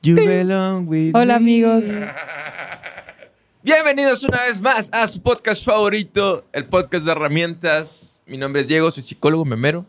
You 0.00 0.14
belong 0.14 0.86
with 0.86 1.14
Hola 1.14 1.38
me. 1.40 1.64
amigos. 1.64 1.84
Bienvenidos 3.62 4.22
una 4.22 4.42
vez 4.42 4.60
más 4.60 4.88
a 4.92 5.06
su 5.08 5.20
podcast 5.20 5.64
favorito, 5.64 6.46
el 6.52 6.66
podcast 6.66 7.04
de 7.04 7.10
herramientas. 7.12 8.22
Mi 8.26 8.38
nombre 8.38 8.60
es 8.62 8.68
Diego, 8.68 8.90
soy 8.92 9.02
psicólogo 9.02 9.44
memero. 9.44 9.84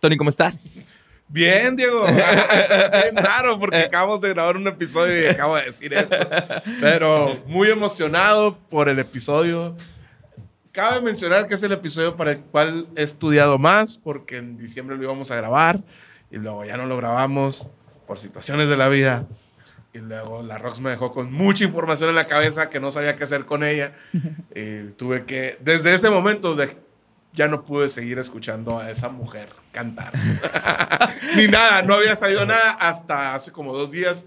Tony, 0.00 0.16
¿cómo 0.16 0.30
estás? 0.30 0.88
Bien, 1.28 1.76
Diego. 1.76 2.06
Es 2.08 3.14
raro 3.14 3.58
porque 3.60 3.78
acabamos 3.78 4.20
de 4.20 4.30
grabar 4.30 4.56
un 4.56 4.66
episodio 4.66 5.22
y 5.22 5.26
acabo 5.26 5.56
de 5.56 5.66
decir 5.66 5.94
esto. 5.94 6.16
Pero 6.80 7.40
muy 7.46 7.68
emocionado 7.68 8.58
por 8.68 8.88
el 8.88 8.98
episodio. 8.98 9.76
Cabe 10.72 11.00
mencionar 11.00 11.46
que 11.46 11.54
es 11.54 11.62
el 11.62 11.72
episodio 11.72 12.16
para 12.16 12.32
el 12.32 12.40
cual 12.40 12.88
he 12.96 13.02
estudiado 13.04 13.58
más 13.58 13.96
porque 13.96 14.38
en 14.38 14.58
diciembre 14.58 14.96
lo 14.96 15.04
íbamos 15.04 15.30
a 15.30 15.36
grabar 15.36 15.80
y 16.30 16.36
luego 16.38 16.64
ya 16.64 16.76
no 16.76 16.86
lo 16.86 16.96
grabamos 16.96 17.68
por 18.06 18.18
situaciones 18.18 18.68
de 18.68 18.76
la 18.76 18.88
vida. 18.88 19.26
Y 19.94 19.98
luego 19.98 20.42
la 20.42 20.56
Rox 20.58 20.80
me 20.80 20.90
dejó 20.90 21.12
con 21.12 21.32
mucha 21.32 21.64
información 21.64 22.08
en 22.10 22.14
la 22.16 22.26
cabeza 22.26 22.70
que 22.70 22.80
no 22.80 22.90
sabía 22.90 23.14
qué 23.16 23.24
hacer 23.24 23.44
con 23.44 23.62
ella. 23.62 23.92
Y 24.54 24.84
tuve 24.96 25.24
que, 25.26 25.58
desde 25.60 25.94
ese 25.94 26.08
momento, 26.10 26.54
de- 26.54 26.76
ya 27.34 27.48
no 27.48 27.64
pude 27.64 27.88
seguir 27.88 28.18
escuchando 28.18 28.78
a 28.78 28.90
esa 28.90 29.08
mujer 29.10 29.48
cantar. 29.70 30.12
Ni 31.36 31.46
nada, 31.46 31.82
no 31.82 31.94
había 31.94 32.14
salido 32.16 32.44
nada 32.46 32.72
hasta 32.72 33.34
hace 33.34 33.52
como 33.52 33.72
dos 33.76 33.90
días 33.90 34.24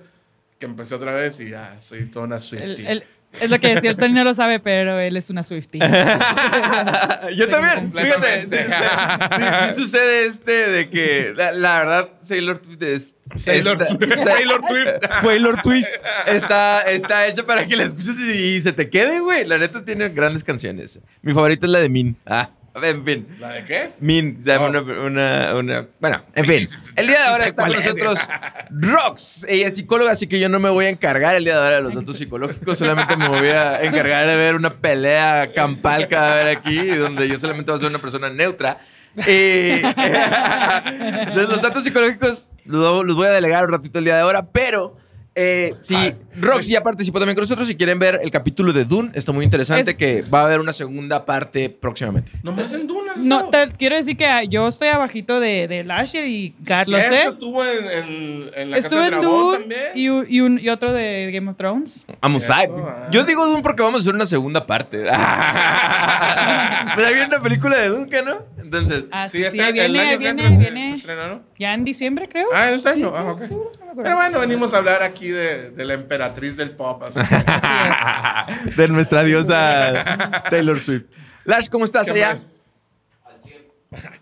que 0.60 0.66
empecé 0.66 0.96
otra 0.96 1.12
vez 1.14 1.40
y 1.40 1.50
ya 1.50 1.80
soy 1.82 2.06
toda 2.10 2.26
una 2.26 2.36
El- 2.36 2.42
Swiftie. 2.42 2.92
el- 2.92 3.04
es 3.42 3.50
lo 3.50 3.60
que 3.60 3.70
decía, 3.76 3.90
el 3.92 3.98
Tony 3.98 4.14
no 4.14 4.24
lo 4.24 4.34
sabe, 4.34 4.60
pero 4.60 5.00
él 5.00 5.16
es 5.18 5.30
una 5.30 5.44
Swiftie. 5.44 5.80
Yo 7.36 7.50
también, 7.50 7.92
fíjate, 7.92 8.42
sí, 8.44 8.48
sí- 8.58 9.44
sí 9.70 9.76
sucede 9.76 10.26
este 10.26 10.52
de 10.70 10.90
que 10.90 11.34
la, 11.36 11.52
la 11.52 11.80
verdad 11.80 12.10
Sailor 12.22 12.58
Twist 12.60 12.82
es 12.82 13.16
Sailor, 13.36 13.82
esta- 13.82 14.24
Sailor 14.24 14.62
Swift. 14.70 15.22
Sailor 15.22 15.62
Twist 15.62 15.90
está, 16.28 16.82
está 16.82 17.28
hecha 17.28 17.46
para 17.46 17.66
que 17.66 17.76
la 17.76 17.84
escuches 17.84 18.18
y, 18.20 18.56
y 18.58 18.62
se 18.62 18.72
te 18.74 18.90
quede, 18.90 19.20
güey. 19.20 19.46
La 19.46 19.58
neta 19.58 19.84
tiene 19.84 20.10
grandes 20.10 20.44
canciones. 20.44 21.00
Mi 21.22 21.34
favorita 21.34 21.66
es 21.66 21.72
la 21.72 21.80
de 21.80 21.90
Min. 21.90 22.16
Ah, 22.26 22.50
en 22.82 23.06
fin. 23.06 23.28
¿La 23.40 23.50
de 23.50 23.64
qué? 23.66 23.92
Min, 24.00 24.38
se 24.44 24.52
llama 24.52 24.66
Oh. 24.66 24.70
una, 24.70 24.82
una, 24.82 25.56
una- 25.56 25.88
Bueno, 26.00 26.24
en 26.36 26.46
fin. 26.46 26.68
El 26.96 27.08
día 27.08 27.20
de 27.22 27.26
ahora 27.28 27.46
está 27.46 27.64
con 27.64 27.74
nosotros 27.74 28.20
Rox. 28.70 29.46
Ella 29.48 29.68
es 29.68 29.76
psicóloga, 29.76 30.12
así 30.12 30.28
que 30.28 30.40
yo 30.40 30.50
no 30.50 30.60
me 30.60 30.70
voy 30.70 30.86
a 30.86 30.90
encargar 30.90 31.36
el 31.36 31.44
día 31.46 31.54
de 31.58 31.60
ahora 31.64 31.76
de 31.78 31.82
los 31.84 31.94
datos 31.96 32.18
psicológicos. 32.18 32.78
Solamente 32.78 33.16
me 33.18 33.28
voy 33.30 33.48
a 33.50 33.82
encargar 33.84 34.28
de 34.28 34.36
ver 34.36 34.56
una 34.56 34.74
pelea 34.76 35.52
campal 35.54 36.08
cada 36.08 36.36
vez 36.44 36.58
aquí, 36.58 36.86
donde 36.88 37.28
yo 37.28 37.38
solamente 37.38 37.72
voy 37.72 37.78
a 37.78 37.82
ser 37.82 37.90
una 37.90 38.00
persona 38.00 38.30
neutra. 38.30 38.80
Los 41.36 41.62
datos 41.62 41.84
psicológicos 41.84 42.50
los, 42.66 43.06
los 43.06 43.16
voy 43.16 43.28
a 43.28 43.32
delegar 43.32 43.66
un 43.66 43.72
ratito 43.72 44.00
el 44.00 44.06
día 44.06 44.16
de 44.16 44.22
ahora, 44.22 44.46
pero... 44.52 44.98
Eh, 45.38 45.74
sí, 45.82 45.96
Ay. 45.96 46.16
Rox 46.40 46.66
ya 46.66 46.82
participó 46.82 47.20
también 47.20 47.36
con 47.36 47.44
nosotros. 47.44 47.68
Si 47.68 47.76
quieren 47.76 48.00
ver 48.00 48.22
el 48.24 48.32
capítulo 48.32 48.72
de 48.72 48.86
Dune, 48.86 49.12
está 49.14 49.34
muy 49.34 49.44
interesante. 49.44 49.92
Es- 49.92 49.98
que 49.98 50.22
va 50.34 50.42
a 50.42 50.46
haber 50.46 50.62
una 50.62 50.72
segunda 50.72 51.26
parte 51.26 51.70
próximamente. 51.70 52.32
Nomás 52.42 52.72
en 52.72 52.88
Dunas. 52.88 53.18
No, 53.18 53.50
te 53.50 53.68
quiero 53.78 53.98
decir 53.98 54.16
que 54.16 54.26
yo 54.50 54.68
estoy 54.70 54.88
abajito 54.88 55.42
de, 55.42 55.68
de 55.68 55.84
Lasher 55.84 56.26
y 56.26 56.56
Carlos, 56.66 57.02
¿eh? 57.02 57.24
Estuvo 57.28 57.66
en, 57.66 57.86
en, 57.86 58.50
en 58.56 58.72
la 58.72 58.78
Estuve 58.78 59.02
Casa 59.02 59.06
en 59.08 59.12
Dragón 59.22 59.24
Dune 59.42 59.58
también. 59.60 59.82
y, 59.94 60.04
y, 60.38 60.40
un- 60.42 60.60
y 60.60 60.70
otro 60.70 60.94
de 60.94 61.32
Game 61.34 61.52
of 61.52 61.58
Thrones. 61.58 62.06
Vamos 62.22 62.50
a. 62.50 62.60
ah. 62.60 63.08
Yo 63.12 63.26
digo 63.26 63.46
Dune 63.46 63.62
porque 63.62 63.84
vamos 63.84 64.00
a 64.00 64.02
hacer 64.04 64.16
una 64.16 64.26
segunda 64.26 64.66
parte. 64.66 65.04
Pero 66.96 67.08
viene 67.10 67.26
una 67.28 67.42
película 67.42 67.78
de 67.78 67.90
Dune, 67.90 68.10
¿qué 68.10 68.22
¿no? 68.22 68.40
Entonces. 68.66 69.06
Ah, 69.12 69.30
sí, 69.30 69.44
Sí, 69.46 69.52
sí, 69.52 69.58
viene, 69.58 69.86
el 69.86 69.92
año 69.96 70.02
ahí 70.02 70.10
que 70.10 70.18
viene, 70.18 70.42
entra 70.46 70.58
se- 70.58 70.72
viene. 70.72 70.90
se 70.90 70.96
estrena, 70.98 71.28
¿no? 71.28 71.44
Ya 71.60 71.74
en 71.76 71.84
diciembre, 71.86 72.28
creo. 72.28 72.48
Ah, 72.54 72.72
¿este 72.72 72.90
año? 72.90 73.10
Sí, 73.10 73.14
Ah, 73.16 73.32
ok. 73.32 73.42
acuerdo. 73.44 73.72
Pero 74.04 74.16
bueno, 74.16 74.40
venimos 74.40 74.74
a 74.74 74.78
hablar 74.78 75.04
aquí 75.04 75.28
de, 75.30 75.70
de 75.70 75.86
la 75.86 75.94
emperatriz 75.94 76.58
del 76.58 76.72
pop. 76.72 77.04
así 77.04 77.20
que- 77.20 78.72
de 78.76 78.88
nuestra 78.88 79.24
diosa 79.24 80.44
Taylor 80.50 80.80
Swift. 80.80 81.04
Lash, 81.46 81.70
¿cómo 81.70 81.86
estás 81.86 82.12
¿Qué 82.12 82.24
allá? 82.24 82.40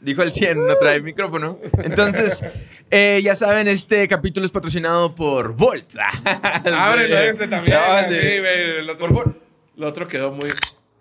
Dijo 0.02 0.22
el 0.22 0.32
100, 0.32 0.68
no 0.68 0.76
trae 0.76 1.00
micrófono. 1.02 1.58
Entonces, 1.80 2.44
eh, 2.92 3.22
ya 3.24 3.34
saben, 3.34 3.68
este 3.68 4.08
capítulo 4.08 4.46
es 4.46 4.52
patrocinado 4.52 5.16
por 5.16 5.54
Volt. 5.56 5.96
Ábrelo 6.66 7.18
este 7.18 7.48
también. 7.48 7.78
No, 7.78 7.94
así, 7.94 8.14
sí. 8.14 8.20
el, 8.22 8.90
otro, 8.90 9.36
el 9.78 9.84
otro 9.84 10.08
quedó 10.08 10.32
muy... 10.32 10.50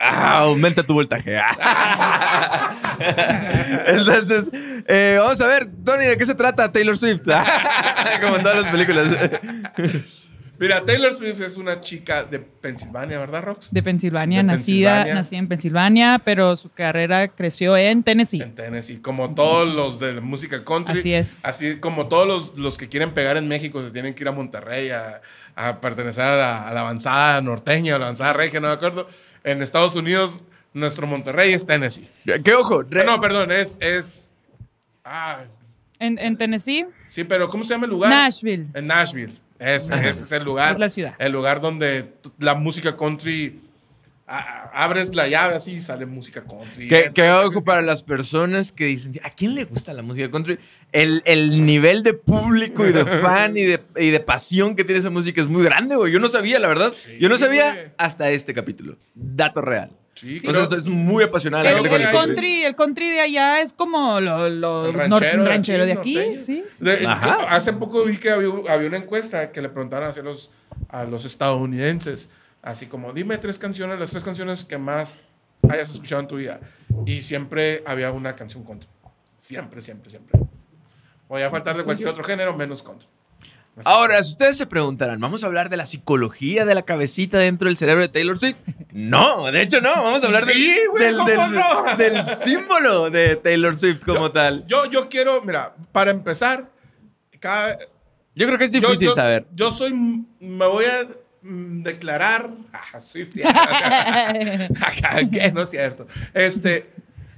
Ah, 0.04 0.38
aumenta 0.38 0.82
tu 0.82 0.94
voltaje. 0.94 1.36
Entonces, 3.86 4.48
eh, 4.88 5.16
vamos 5.20 5.40
a 5.40 5.46
ver, 5.46 5.68
Tony, 5.84 6.06
¿de 6.06 6.16
qué 6.16 6.26
se 6.26 6.34
trata 6.34 6.72
Taylor 6.72 6.96
Swift? 6.98 7.22
Como 8.20 8.36
en 8.36 8.42
todas 8.42 8.62
las 8.62 8.72
películas. 8.72 9.06
Mira, 10.58 10.84
Taylor 10.84 11.16
Swift 11.16 11.40
es 11.40 11.56
una 11.56 11.80
chica 11.80 12.22
de 12.24 12.38
Pensilvania, 12.38 13.18
¿verdad, 13.18 13.42
Rox? 13.42 13.72
De 13.72 13.82
Pensilvania, 13.82 14.38
De 14.38 14.42
nacida, 14.44 14.90
Pensilvania. 14.90 15.14
nacida 15.14 15.38
en 15.38 15.48
Pensilvania, 15.48 16.20
pero 16.24 16.54
su 16.56 16.70
carrera 16.70 17.28
creció 17.28 17.76
en 17.76 18.02
Tennessee. 18.04 18.42
En 18.42 18.54
Tennessee. 18.54 18.98
Como 19.00 19.34
todos 19.34 19.72
los 19.74 19.98
de 19.98 20.14
la 20.14 20.20
música 20.20 20.64
country. 20.64 20.98
Así 20.98 21.14
es. 21.14 21.38
Así 21.42 21.76
como 21.80 22.06
todos 22.06 22.28
los, 22.28 22.56
los 22.58 22.78
que 22.78 22.88
quieren 22.88 23.12
pegar 23.12 23.36
en 23.36 23.48
México 23.48 23.82
se 23.84 23.90
tienen 23.90 24.14
que 24.14 24.22
ir 24.22 24.28
a 24.28 24.32
Monterrey 24.32 24.90
a, 24.90 25.20
a 25.56 25.80
pertenecer 25.80 26.24
a 26.24 26.36
la, 26.36 26.68
a 26.68 26.72
la 26.72 26.80
avanzada 26.82 27.40
norteña 27.40 27.96
o 27.96 27.98
la 27.98 28.04
avanzada 28.04 28.32
regia, 28.34 28.60
no 28.60 28.68
me 28.68 28.74
acuerdo. 28.74 29.08
En 29.44 29.62
Estados 29.62 29.94
Unidos, 29.96 30.40
nuestro 30.72 31.06
Monterrey 31.06 31.52
es 31.52 31.66
Tennessee. 31.66 32.08
¿Qué 32.44 32.54
ojo? 32.54 32.82
Re- 32.82 33.04
No, 33.04 33.20
perdón, 33.20 33.50
es... 33.52 33.76
es 33.80 34.30
ah, 35.04 35.44
En, 35.98 36.18
en 36.18 36.36
Tennessee, 36.36 36.86
sí, 37.08 37.24
pero 37.24 37.48
¿cómo 37.48 37.64
se 37.64 37.70
llama 37.74 37.86
el 37.86 37.90
lugar? 37.92 38.10
Nashville. 38.10 38.66
En 38.74 38.86
Nashville. 38.86 39.34
Es, 39.58 39.90
ese 39.90 40.10
es 40.24 40.32
el 40.32 40.42
lugar. 40.44 40.72
Es 40.72 40.78
la 40.78 40.88
ciudad. 40.88 41.14
El 41.18 41.32
lugar 41.32 41.60
donde 41.60 42.12
la 42.38 42.54
música 42.54 42.96
country... 42.96 43.60
a- 44.38 44.84
abres 44.84 45.14
la 45.14 45.28
llave 45.28 45.54
así 45.54 45.72
y 45.76 45.80
sale 45.80 46.06
música 46.06 46.42
country. 46.44 46.88
Que, 46.88 47.10
que 47.14 47.30
ojo 47.30 47.62
para 47.62 47.82
las 47.82 48.02
personas 48.02 48.72
que 48.72 48.86
dicen, 48.86 49.20
¿a 49.24 49.30
quién 49.30 49.54
le 49.54 49.64
gusta 49.64 49.92
la 49.92 50.02
música 50.02 50.30
country? 50.30 50.58
El, 50.92 51.22
el 51.26 51.64
nivel 51.66 52.02
de 52.02 52.14
público 52.14 52.86
y 52.86 52.92
de 52.92 53.04
fan 53.20 53.56
y 53.56 53.62
de, 53.62 53.80
y 53.96 54.10
de 54.10 54.20
pasión 54.20 54.74
que 54.76 54.84
tiene 54.84 55.00
esa 55.00 55.10
música 55.10 55.40
es 55.40 55.48
muy 55.48 55.62
grande, 55.62 55.96
güey. 55.96 56.12
Yo 56.12 56.18
no 56.20 56.28
sabía, 56.28 56.58
la 56.58 56.68
verdad. 56.68 56.92
Sí, 56.94 57.16
Yo 57.20 57.28
no 57.28 57.36
sabía 57.38 57.72
güey. 57.74 57.86
hasta 57.98 58.30
este 58.30 58.54
capítulo. 58.54 58.96
Dato 59.14 59.60
real. 59.60 59.90
Sí, 60.14 60.40
Entonces 60.44 60.80
es 60.80 60.86
muy 60.86 61.24
apasionada 61.24 61.64
la 61.64 61.70
El, 61.78 61.86
el 61.86 62.10
country. 62.12 62.64
el 62.64 62.76
country 62.76 63.10
de 63.10 63.20
allá 63.20 63.60
es 63.62 63.72
como 63.72 64.20
lo, 64.20 64.48
lo 64.50 64.86
El 64.86 64.92
nor- 64.94 65.08
ranchero, 65.08 65.44
ranchero 65.44 65.86
de 65.86 65.92
aquí, 65.94 66.16
aquí, 66.18 66.28
norteño. 66.36 66.38
sí. 66.38 66.64
De- 66.80 67.06
Ajá. 67.06 67.38
hace 67.48 67.72
poco 67.72 68.04
vi 68.04 68.18
que 68.18 68.30
había, 68.30 68.48
había 68.68 68.88
una 68.88 68.98
encuesta 68.98 69.50
que 69.50 69.60
le 69.62 69.68
preguntaron 69.70 70.10
hacia 70.10 70.22
los, 70.22 70.50
a 70.90 71.04
los 71.04 71.24
estadounidenses, 71.24 72.28
así 72.62 72.86
como, 72.86 73.12
dime 73.12 73.36
tres 73.38 73.58
canciones, 73.58 73.98
las 73.98 74.10
tres 74.10 74.24
canciones 74.24 74.64
que 74.64 74.78
más 74.78 75.18
hayas 75.68 75.90
escuchado 75.92 76.20
en 76.22 76.28
tu 76.28 76.36
vida. 76.36 76.60
Y 77.06 77.22
siempre 77.22 77.82
había 77.86 78.10
una 78.12 78.34
canción 78.34 78.64
country. 78.64 78.88
Siempre, 79.38 79.80
siempre, 79.82 80.08
siempre. 80.10 80.38
Voy 81.28 81.42
a 81.42 81.50
faltar 81.50 81.76
de 81.76 81.84
cualquier 81.84 82.08
otro 82.08 82.22
género, 82.24 82.54
menos 82.56 82.82
country. 82.82 83.08
Así 83.74 83.88
Ahora, 83.88 84.22
si 84.22 84.32
ustedes 84.32 84.58
se 84.58 84.66
preguntarán, 84.66 85.18
¿vamos 85.18 85.42
a 85.42 85.46
hablar 85.46 85.70
de 85.70 85.78
la 85.78 85.86
psicología 85.86 86.66
de 86.66 86.74
la 86.74 86.82
cabecita 86.82 87.38
dentro 87.38 87.68
del 87.68 87.78
cerebro 87.78 88.02
de 88.02 88.10
Taylor 88.10 88.38
Swift? 88.38 88.56
No, 88.92 89.50
de 89.50 89.62
hecho 89.62 89.80
no, 89.80 89.90
vamos 89.90 90.22
a 90.22 90.26
hablar 90.26 90.44
Sí, 90.44 90.76
güey, 90.90 91.04
del, 91.04 91.16
¿cómo 91.16 91.28
del- 91.30 91.52
no? 91.54 91.96
del 91.96 92.26
símbolo 92.36 93.08
de 93.08 93.36
Taylor 93.36 93.74
Swift 93.78 94.04
como 94.04 94.30
tal. 94.30 94.66
Yo, 94.66 94.84
yo 94.90 95.08
quiero, 95.08 95.40
mira, 95.40 95.74
para 95.90 96.10
empezar, 96.10 96.70
cada, 97.40 97.78
Yo 98.34 98.46
creo 98.46 98.58
que 98.58 98.66
es 98.66 98.72
yo- 98.72 98.80
difícil 98.80 99.08
yo, 99.08 99.14
saber. 99.14 99.46
Yo 99.54 99.72
soy, 99.72 99.94
me 100.38 100.66
voy 100.66 100.84
a 100.84 101.08
declarar, 101.42 102.50
ah, 102.72 103.00
Swift, 103.00 103.32
que 105.32 105.52
no 105.52 105.62
es 105.62 105.70
cierto. 105.70 106.06
Este, 106.34 106.90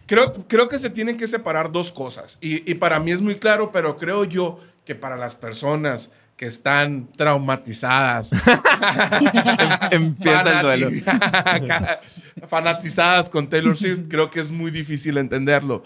creo, 0.06 0.32
creo 0.48 0.69
que 0.69 0.78
se 0.78 0.91
tienen 0.91 1.17
que 1.17 1.26
separar 1.29 1.73
dos 1.73 1.90
cosas. 1.93 2.38
Y, 2.40 2.70
y 2.70 2.75
para 2.75 3.00
mí 3.00 3.11
es 3.12 3.20
muy 3.20 3.37
claro, 3.37 3.70
pero 3.73 3.96
creo 3.96 4.25
yo 4.25 4.61
que 4.84 4.94
para 4.94 5.17
las 5.17 5.34
personas 5.34 6.11
que 6.37 6.46
están 6.46 7.08
traumatizadas, 7.17 8.32
Empieza 9.90 10.61
el 10.61 10.62
duelo. 10.62 10.90
fanati- 10.90 12.00
fanatizadas 12.49 13.31
con 13.31 13.49
Taylor 13.49 13.76
Swift, 13.76 14.08
creo 14.08 14.31
que 14.31 14.40
es 14.40 14.50
muy 14.50 14.70
difícil 14.70 15.17
entenderlo. 15.19 15.84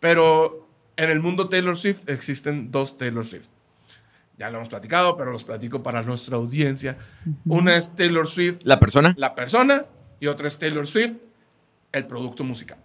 Pero 0.00 0.68
en 0.96 1.10
el 1.10 1.20
mundo 1.20 1.48
Taylor 1.48 1.76
Swift 1.76 2.02
existen 2.08 2.70
dos 2.70 2.98
Taylor 2.98 3.24
Swift. 3.24 3.48
Ya 4.38 4.50
lo 4.50 4.58
hemos 4.58 4.68
platicado, 4.68 5.16
pero 5.16 5.32
los 5.32 5.42
platico 5.44 5.82
para 5.82 6.02
nuestra 6.02 6.36
audiencia. 6.36 6.96
Una 7.44 7.76
es 7.76 7.94
Taylor 7.96 8.26
Swift, 8.28 8.58
¿La 8.62 8.78
persona? 8.78 9.14
la 9.18 9.34
persona, 9.34 9.86
y 10.20 10.28
otra 10.28 10.46
es 10.46 10.58
Taylor 10.58 10.86
Swift, 10.86 11.14
el 11.92 12.06
producto 12.06 12.44
musical. 12.44 12.78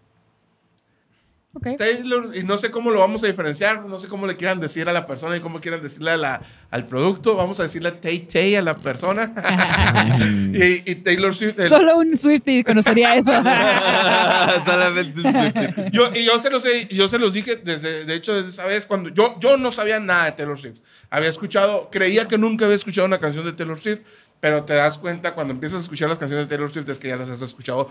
Taylor, 1.77 2.31
y 2.35 2.43
no 2.43 2.57
sé 2.57 2.71
cómo 2.71 2.89
lo 2.89 2.99
vamos 2.99 3.23
a 3.23 3.27
diferenciar, 3.27 3.85
no 3.85 3.99
sé 3.99 4.07
cómo 4.07 4.25
le 4.25 4.35
quieran 4.35 4.59
decir 4.59 4.89
a 4.89 4.93
la 4.93 5.05
persona 5.05 5.37
y 5.37 5.39
cómo 5.39 5.61
quieran 5.61 5.83
decirle 5.83 6.09
a 6.11 6.17
la- 6.17 6.41
al 6.71 6.87
producto. 6.87 7.35
Vamos 7.35 7.59
a 7.59 7.63
decirle 7.63 7.91
Tay 7.91 8.19
Tay 8.21 8.55
a 8.55 8.61
la 8.63 8.75
persona. 8.77 9.31
y, 10.53 10.89
y 10.91 10.95
Taylor 10.95 11.33
Swift. 11.33 11.59
el- 11.59 11.69
Solo 11.69 11.97
un 11.97 12.17
Swifty 12.17 12.63
conocería 12.63 13.15
eso. 13.15 13.31
Solamente 14.65 15.21
un 15.21 15.31
Swiftie. 15.31 15.91
yo, 15.91 16.11
y 16.13 16.25
yo 16.25 16.39
se 16.39 16.49
los 16.49 16.65
he- 16.65 16.87
yo 16.87 17.07
se 17.07 17.19
los 17.19 17.33
dije 17.33 17.55
desde, 17.57 18.05
de 18.05 18.15
hecho, 18.15 18.33
desde 18.33 18.49
esa 18.49 18.65
vez 18.65 18.85
cuando 18.85 19.09
yo, 19.09 19.37
yo 19.39 19.57
no 19.57 19.71
sabía 19.71 19.99
nada 19.99 20.25
de 20.25 20.31
Taylor 20.33 20.59
Swift. 20.59 20.79
Había 21.09 21.29
escuchado, 21.29 21.89
creía 21.91 22.27
que 22.27 22.37
nunca 22.37 22.65
había 22.65 22.75
escuchado 22.77 23.05
una 23.05 23.19
canción 23.19 23.45
de 23.45 23.53
Taylor 23.53 23.79
Swift, 23.79 24.01
pero 24.39 24.63
te 24.63 24.73
das 24.73 24.97
cuenta 24.97 25.33
cuando 25.35 25.53
empiezas 25.53 25.79
a 25.79 25.83
escuchar 25.83 26.09
las 26.09 26.17
canciones 26.17 26.47
de 26.47 26.49
Taylor 26.55 26.71
Swift 26.71 26.89
es 26.89 26.99
que 26.99 27.09
ya 27.09 27.15
las 27.15 27.29
has 27.29 27.41
escuchado 27.41 27.89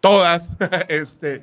todas. 0.00 0.52
este. 0.88 1.42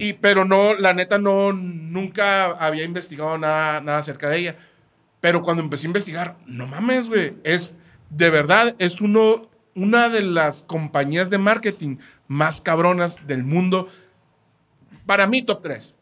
Y, 0.00 0.14
pero 0.14 0.46
no, 0.46 0.74
la 0.74 0.94
neta, 0.94 1.18
no, 1.18 1.52
nunca 1.52 2.46
había 2.52 2.84
investigado 2.84 3.36
nada, 3.36 3.82
nada 3.82 3.98
acerca 3.98 4.30
de 4.30 4.38
ella. 4.38 4.56
Pero 5.20 5.42
cuando 5.42 5.62
empecé 5.62 5.86
a 5.86 5.88
investigar, 5.88 6.36
no 6.46 6.66
mames, 6.66 7.08
güey, 7.08 7.34
es, 7.44 7.74
de 8.08 8.30
verdad, 8.30 8.74
es 8.78 9.02
uno, 9.02 9.50
una 9.74 10.08
de 10.08 10.22
las 10.22 10.62
compañías 10.62 11.28
de 11.28 11.36
marketing 11.36 11.98
más 12.28 12.62
cabronas 12.62 13.26
del 13.26 13.44
mundo. 13.44 13.88
Para 15.04 15.26
mí, 15.26 15.42
top 15.42 15.60
3. 15.62 15.94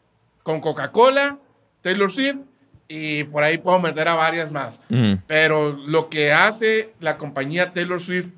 Con 0.43 0.61
Coca-Cola, 0.61 1.37
Taylor 1.81 2.09
Swift 2.09 2.39
y 2.87 3.25
por 3.25 3.43
ahí 3.43 3.57
puedo 3.57 3.79
meter 3.79 4.07
a 4.07 4.15
varias 4.15 4.51
más. 4.51 4.81
Ujú. 4.89 5.19
Pero 5.27 5.73
lo 5.73 6.09
que 6.09 6.31
hace 6.31 6.93
la 7.01 7.17
compañía 7.17 7.73
Taylor 7.73 8.01
Swift 8.01 8.29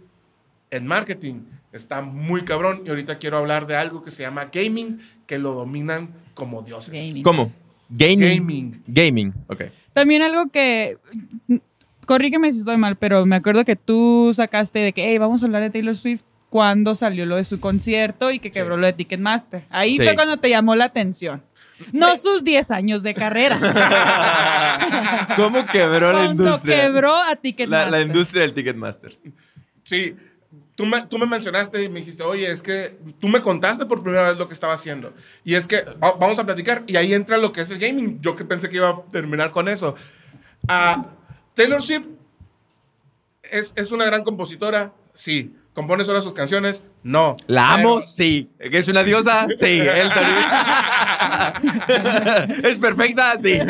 en 0.71 0.87
marketing 0.87 1.43
está 1.71 2.01
muy 2.01 2.43
cabrón. 2.43 2.83
Y 2.85 2.89
ahorita 2.89 3.17
quiero 3.17 3.37
hablar 3.37 3.65
de 3.67 3.77
algo 3.77 4.03
que 4.03 4.11
se 4.11 4.23
llama 4.23 4.49
gaming, 4.51 4.99
que 5.31 5.37
lo 5.37 5.53
dominan 5.53 6.09
como 6.33 6.61
dioses. 6.61 6.93
Gaming. 6.93 7.23
¿Cómo? 7.23 7.53
Gaming. 7.89 8.19
Gaming. 8.19 8.83
Gaming. 8.85 9.33
Ok. 9.47 9.61
También 9.93 10.21
algo 10.23 10.49
que. 10.51 10.97
Corrígeme 12.05 12.51
si 12.51 12.59
estoy 12.59 12.75
mal, 12.75 12.97
pero 12.97 13.25
me 13.25 13.37
acuerdo 13.37 13.63
que 13.63 13.77
tú 13.77 14.33
sacaste 14.35 14.79
de 14.79 14.91
que, 14.91 15.05
hey, 15.09 15.17
vamos 15.19 15.41
a 15.41 15.45
hablar 15.45 15.61
de 15.61 15.69
Taylor 15.69 15.95
Swift 15.95 16.23
cuando 16.49 16.95
salió 16.95 17.25
lo 17.25 17.37
de 17.37 17.45
su 17.45 17.61
concierto 17.61 18.29
y 18.31 18.39
que 18.39 18.51
quebró 18.51 18.75
lo 18.75 18.85
de 18.87 18.91
Ticketmaster. 18.91 19.63
Ahí 19.69 19.95
Sí. 19.95 20.03
fue 20.03 20.15
cuando 20.15 20.35
te 20.35 20.49
llamó 20.49 20.75
la 20.75 20.83
atención. 20.83 21.41
No 21.93 22.17
sus 22.17 22.43
10 22.43 22.71
años 22.71 23.03
de 23.03 23.13
carrera. 23.13 23.57
¿Cómo 25.37 25.65
quebró 25.71 26.11
la 26.11 26.25
Cuando 26.25 26.43
industria? 26.43 26.81
quebró 26.81 27.15
a 27.15 27.29
La, 27.29 27.35
Ticketmaster. 27.37 27.91
la 27.91 28.01
industria 28.01 28.41
del 28.41 28.53
Ticketmaster. 28.53 29.17
Sí, 29.83 30.13
tú 30.81 30.87
me, 30.87 31.05
tú 31.05 31.19
me 31.19 31.27
mencionaste 31.27 31.83
y 31.83 31.89
me 31.89 31.99
dijiste, 31.99 32.23
oye, 32.23 32.51
es 32.51 32.63
que 32.63 32.97
tú 33.19 33.27
me 33.27 33.39
contaste 33.39 33.85
por 33.85 34.01
primera 34.01 34.29
vez 34.29 34.37
lo 34.39 34.47
que 34.47 34.55
estaba 34.55 34.73
haciendo. 34.73 35.13
Y 35.43 35.53
es 35.53 35.67
que 35.67 35.83
va- 35.83 36.13
vamos 36.19 36.39
a 36.39 36.43
platicar 36.43 36.81
y 36.87 36.95
ahí 36.95 37.13
entra 37.13 37.37
lo 37.37 37.51
que 37.51 37.61
es 37.61 37.69
el 37.69 37.77
gaming. 37.77 38.19
Yo 38.19 38.35
que 38.35 38.45
pensé 38.45 38.67
que 38.67 38.77
iba 38.77 38.89
a 38.89 39.01
terminar 39.11 39.51
con 39.51 39.67
eso. 39.67 39.93
Ah, 40.67 41.05
Taylor 41.53 41.83
Swift 41.83 42.07
es, 43.43 43.73
es 43.75 43.91
una 43.91 44.05
gran 44.05 44.23
compositora, 44.23 44.91
sí. 45.13 45.55
¿Compone 45.75 46.03
sola 46.03 46.19
sus 46.21 46.33
canciones? 46.33 46.83
No. 47.03 47.37
¿La 47.47 47.73
amo? 47.75 47.97
Pero- 47.97 48.07
Sí. 48.07 48.49
¿Que 48.59 48.79
es 48.79 48.87
una 48.87 49.03
diosa? 49.03 49.45
Sí. 49.55 49.79
Elton. 49.79 50.23
¿Es 52.65 52.77
perfecta? 52.79 53.37
Sí. 53.37 53.59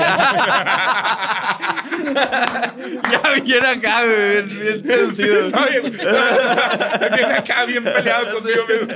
ya 2.04 3.42
viene 3.44 3.68
acá, 3.68 4.04
güey, 4.04 4.44
bien, 4.44 4.62
bien 4.62 4.86
seducido. 4.86 5.48
Oye, 5.48 5.82
viene 5.82 7.34
acá 7.34 7.66
bien 7.66 7.84
peleado 7.84 8.34
conmigo 8.36 8.64
mismo. 8.68 8.94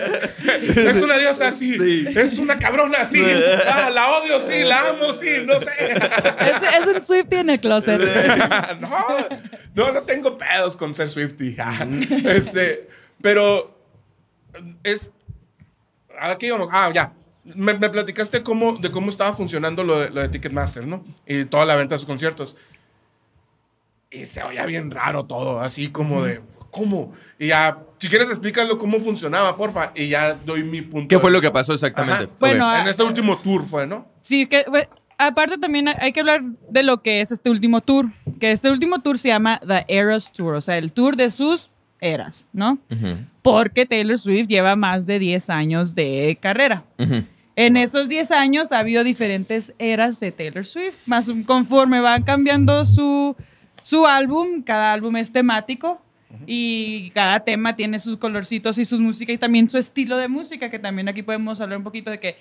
Es 0.75 1.01
una 1.01 1.17
diosa, 1.17 1.51
sí. 1.51 1.77
Sí. 1.77 2.07
Es 2.15 2.37
una 2.37 2.57
cabrona, 2.59 3.05
sí. 3.05 3.23
Ah, 3.67 3.89
la 3.93 4.09
odio, 4.17 4.39
sí. 4.39 4.63
La 4.63 4.89
amo, 4.89 5.13
sí. 5.13 5.29
No 5.45 5.59
sé. 5.59 5.71
Es, 5.79 6.81
es 6.81 6.87
un 6.87 7.01
Swifty 7.01 7.35
en 7.37 7.49
el 7.49 7.59
closet. 7.59 7.99
no, 8.79 8.89
no, 9.73 9.91
no 9.91 10.03
tengo 10.03 10.37
pedos 10.37 10.77
con 10.77 10.93
ser 10.95 11.09
Swifty. 11.09 11.55
este, 12.25 12.87
pero 13.21 13.77
es. 14.83 15.11
Aquí 16.19 16.47
íbamos. 16.47 16.69
Ah, 16.71 16.89
ya. 16.93 17.13
Me, 17.43 17.75
me 17.77 17.89
platicaste 17.89 18.41
cómo, 18.41 18.73
de 18.77 18.89
cómo 18.89 19.11
estaba 19.11 19.33
funcionando 19.33 19.83
lo 19.83 19.99
de, 19.99 20.09
lo 20.09 20.21
de 20.21 20.29
Ticketmaster, 20.29 20.87
¿no? 20.87 21.05
Y 21.27 21.45
toda 21.45 21.63
la 21.65 21.75
venta 21.75 21.93
de 21.93 21.99
sus 21.99 22.07
conciertos. 22.07 22.55
Y 24.15 24.25
se 24.25 24.43
oía 24.43 24.65
bien 24.65 24.91
raro 24.91 25.25
todo, 25.25 25.59
así 25.59 25.89
como 25.89 26.23
de. 26.23 26.41
¿Cómo? 26.71 27.13
Y 27.39 27.47
ya, 27.47 27.77
si 27.99 28.09
quieres 28.09 28.29
explícalo 28.29 28.77
cómo 28.77 28.99
funcionaba, 28.99 29.55
porfa. 29.55 29.91
Y 29.95 30.09
ya 30.09 30.33
doy 30.33 30.63
mi 30.63 30.81
punto. 30.81 31.07
¿Qué 31.07 31.15
de 31.15 31.21
fue 31.21 31.31
lo 31.31 31.39
que 31.39 31.49
pasó 31.51 31.73
exactamente? 31.73 32.25
Ajá. 32.25 32.33
Bueno, 32.39 32.69
Ok. 32.69 32.79
En 32.81 32.87
este 32.87 33.03
último 33.03 33.37
tour 33.37 33.65
fue, 33.65 33.87
¿no? 33.87 34.07
Sí, 34.21 34.45
que 34.47 34.65
bueno, 34.69 34.89
aparte 35.17 35.57
también 35.57 35.87
hay 35.87 36.11
que 36.11 36.19
hablar 36.19 36.43
de 36.69 36.83
lo 36.83 37.01
que 37.01 37.21
es 37.21 37.31
este 37.31 37.49
último 37.49 37.81
tour, 37.81 38.07
que 38.39 38.51
este 38.51 38.69
último 38.69 38.99
tour 38.99 39.17
se 39.17 39.29
llama 39.29 39.59
The 39.65 39.85
Eras 39.87 40.31
Tour, 40.33 40.55
o 40.55 40.61
sea, 40.61 40.77
el 40.77 40.91
tour 40.91 41.15
de 41.15 41.29
sus 41.29 41.71
eras, 42.01 42.45
¿no? 42.51 42.77
Ujú. 42.91 43.17
Porque 43.41 43.85
Taylor 43.85 44.17
Swift 44.17 44.47
lleva 44.47 44.75
más 44.75 45.05
de 45.05 45.19
10 45.19 45.49
años 45.49 45.95
de 45.95 46.37
carrera. 46.41 46.83
Ujú. 46.99 47.23
En 47.55 47.77
esos 47.77 48.09
10 48.09 48.31
años 48.31 48.71
ha 48.73 48.79
habido 48.79 49.03
diferentes 49.05 49.73
eras 49.79 50.19
de 50.19 50.33
Taylor 50.33 50.65
Swift, 50.65 50.95
más 51.05 51.31
conforme 51.45 52.01
van 52.01 52.23
cambiando 52.23 52.83
su, 52.83 53.35
su 53.85 54.07
álbum, 54.07 54.63
cada 54.63 54.93
álbum 54.93 55.15
es 55.17 55.31
temático 55.31 56.01
y 56.47 57.11
cada 57.11 57.41
tema 57.41 57.75
tiene 57.75 57.99
sus 57.99 58.17
colorcitos 58.17 58.79
y 58.79 58.85
sus 58.85 58.99
músicas 58.99 59.35
y 59.35 59.37
también 59.37 59.69
su 59.69 59.77
estilo 59.77 60.17
de 60.17 60.27
música, 60.27 60.71
que 60.71 60.79
también 60.79 61.07
aquí 61.07 61.21
podemos 61.21 61.61
hablar 61.61 61.77
un 61.77 61.83
poquito 61.83 62.09
de 62.09 62.19
que 62.19 62.35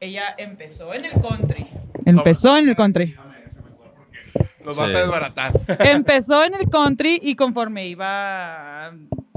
ella 0.00 0.34
empezó 0.38 0.94
en 0.94 1.04
el 1.04 1.12
country. 1.20 1.66
Empezó 2.06 2.56
en 2.56 2.70
el 2.70 2.74
country. 2.74 3.14
Nos 4.64 4.74
vas 4.74 4.90
Sí. 4.90 4.96
a 4.96 5.00
desbaratar. 5.00 5.52
Empezó 5.80 6.42
en 6.42 6.54
el 6.54 6.66
country 6.70 7.20
y 7.22 7.34
conforme 7.36 7.86
iba 7.88 8.92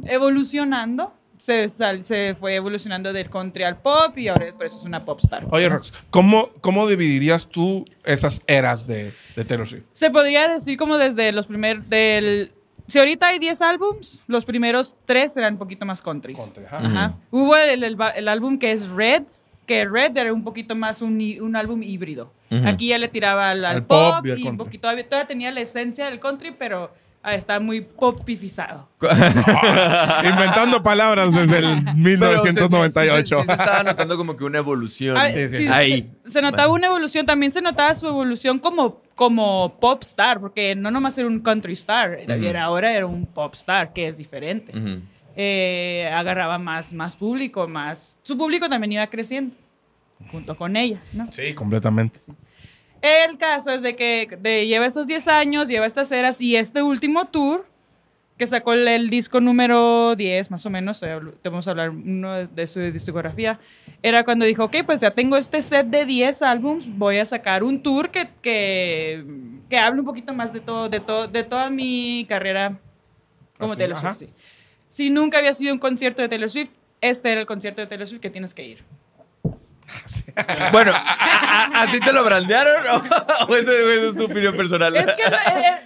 evolucionando, 0.06 1.14
se, 1.46 1.70
sal- 1.70 2.04
se 2.04 2.34
fue 2.34 2.56
evolucionando 2.56 3.14
del 3.14 3.30
country 3.30 3.64
al 3.64 3.78
pop 3.78 4.18
y 4.18 4.28
ahora 4.30 4.48
por 4.58 4.66
eso 4.66 4.80
es 4.80 4.86
una 4.86 5.06
pop 5.06 5.20
star. 5.22 5.46
Oye, 5.52 5.70
Rox, 5.70 5.94
¿cómo, 6.10 6.50
¿cómo 6.60 6.88
dividirías 6.88 7.48
tú 7.48 7.86
esas 8.04 8.42
eras 8.48 8.88
de, 8.88 9.14
de 9.36 9.46
Taylor 9.46 9.68
Swift? 9.68 9.84
Se 9.92 10.10
podría 10.10 10.48
decir 10.48 10.76
como 10.76 10.98
desde 10.98 11.32
los 11.32 11.46
primeros, 11.46 11.88
del... 11.88 12.52
Si 12.88 12.98
ahorita 12.98 13.28
hay 13.28 13.38
10 13.38 13.62
álbums, 13.62 14.22
los 14.26 14.44
primeros 14.44 14.96
3 15.06 15.38
eran 15.38 15.54
un 15.54 15.60
poquito 15.60 15.86
más 15.86 16.02
country. 16.02 16.34
Country, 16.34 16.66
ajá. 16.66 16.78
Ajá. 16.78 17.14
Hubo 17.30 17.56
el, 17.56 17.84
el 17.84 17.96
el 18.16 18.28
álbum 18.28 18.58
que 18.58 18.72
es 18.72 18.90
Red, 18.90 19.24
que 19.68 19.86
Red 19.86 20.18
era 20.18 20.34
un 20.34 20.44
poquito 20.44 20.76
más 20.76 21.04
un, 21.04 21.20
un 21.42 21.56
álbum 21.56 21.84
híbrido. 21.84 22.32
Aquí 22.66 22.88
ya 22.90 22.98
le 22.98 23.08
tiraba 23.08 23.50
al, 23.50 23.66
al 23.66 23.76
Al 23.78 23.84
pop, 23.86 24.16
pop 24.18 24.26
y 24.38 24.48
un 24.48 24.58
poquito, 24.58 24.88
todavía, 24.88 25.28
tenía 25.28 25.52
la 25.52 25.62
esencia 25.62 26.06
del 26.06 26.20
country, 26.20 26.56
pero 26.58 26.92
está 27.34 27.60
muy 27.60 27.82
popifizado. 27.82 28.88
Inventando 30.24 30.84
palabras 30.84 31.34
desde 31.34 31.60
el 31.60 31.66
Pero 32.28 32.40
se- 32.44 32.50
sí- 32.68 32.84
Sí, 33.14 33.20
sí 33.42 33.46
se 33.48 33.52
estaba 33.54 33.84
notando 33.84 34.18
como 34.18 34.36
que 34.36 34.44
una 34.44 34.58
evolución. 34.60 35.18
Ah, 35.18 35.30
Sí. 35.32 35.68
Ahí. 35.72 36.12
Se, 36.26 36.32
se 36.32 36.42
notaba 36.42 36.72
una 36.74 36.88
evolución, 36.88 37.26
también 37.26 37.52
se 37.52 37.62
notaba 37.62 37.94
su 37.96 38.08
evolución 38.08 38.60
como, 38.60 39.02
como 39.16 39.78
pop 39.80 40.02
star, 40.04 40.40
porque 40.40 40.76
no 40.76 40.92
nomás 40.92 41.18
era 41.18 41.28
un 41.28 41.40
country 41.40 41.74
star, 41.74 42.18
era- 42.28 42.64
ahora 42.64 42.94
era 42.94 43.06
un 43.06 43.26
pop 43.26 43.54
star, 43.56 43.94
que 43.94 44.08
es 44.08 44.18
diferente. 44.18 44.72
Eh, 45.38 46.10
agarraba 46.14 46.58
más, 46.58 46.94
más 46.94 47.16
público, 47.16 47.68
más... 47.68 48.18
Su 48.22 48.38
público 48.38 48.70
también 48.70 48.94
iba 48.94 49.08
creciendo, 49.08 49.54
junto 50.32 50.56
con 50.56 50.76
ella, 50.78 51.00
¿no? 51.14 51.28
Sí, 51.32 51.54
completamente. 51.54 52.20
El 53.02 53.38
caso 53.38 53.72
es 53.72 53.82
de 53.82 53.96
que 53.96 54.28
de- 54.40 54.66
lleva 54.68 54.86
estos 54.86 55.08
10 55.08 55.28
años, 55.28 55.68
lleva 55.68 55.86
estas 55.86 56.12
eras 56.12 56.42
y 56.42 56.56
este 56.56 56.82
último 56.82 57.26
tour 57.26 57.68
que 58.38 58.48
sacó 58.48 58.74
el, 58.74 58.86
el 58.88 59.10
disco 59.10 59.40
número 59.40 60.14
10, 60.18 60.52
más 60.52 60.66
o 60.66 60.70
menos, 60.70 61.00
te 61.00 61.50
vamos 61.50 61.68
a 61.68 61.72
hablar 61.72 61.92
uno 61.92 62.34
de, 62.34 62.48
de 62.48 62.68
su 62.68 62.82
discografía, 62.82 63.60
era 64.04 64.26
cuando 64.26 64.44
dijo, 64.46 64.66
ok, 64.66 64.78
pues 64.86 65.00
ya 65.00 65.12
tengo 65.12 65.38
este 65.38 65.62
set 65.62 65.88
de 65.88 66.06
10 66.06 66.42
álbums, 66.42 66.86
voy 66.98 67.18
a 67.20 67.26
sacar 67.26 67.64
un 67.64 67.82
tour 67.82 68.12
que, 68.12 68.28
que, 68.42 69.24
que 69.70 69.78
hable 69.78 70.02
un 70.02 70.06
poquito 70.06 70.34
más 70.34 70.52
de 70.52 70.60
todo, 70.60 70.90
de 70.90 71.00
todo, 71.00 71.28
de 71.30 71.44
toda 71.44 71.70
mi 71.70 72.26
carrera 72.28 72.78
como 73.58 73.78
Taylor. 73.78 73.98
Swift. 73.98 74.18
sí. 74.18 74.30
Si 74.90 75.10
nunca 75.10 75.38
había 75.38 75.54
sido 75.54 75.74
un 75.74 75.80
concierto 75.80 76.22
de 76.22 76.28
Taylor 76.28 76.50
Swift, 76.50 76.72
este 77.00 77.32
era 77.32 77.40
el 77.40 77.48
concierto 77.48 77.82
de 77.82 77.88
Taylor 77.88 78.06
Swift 78.08 78.22
que 78.22 78.30
tienes 78.30 78.54
que 78.54 78.66
ir. 78.68 78.84
Bueno, 80.72 80.92
¿a- 80.94 81.70
a- 81.74 81.84
¿así 81.84 82.00
te 82.00 82.12
lo 82.14 82.24
brandearon 82.24 82.86
o, 82.88 83.04
o 83.46 83.56
esa 83.56 83.72
es 83.72 84.16
tu 84.16 84.26
opinión 84.26 84.56
personal? 84.58 84.96
Es 84.96 85.06
que 85.06 85.30
no, 85.30 85.38
eh, 85.38 85.78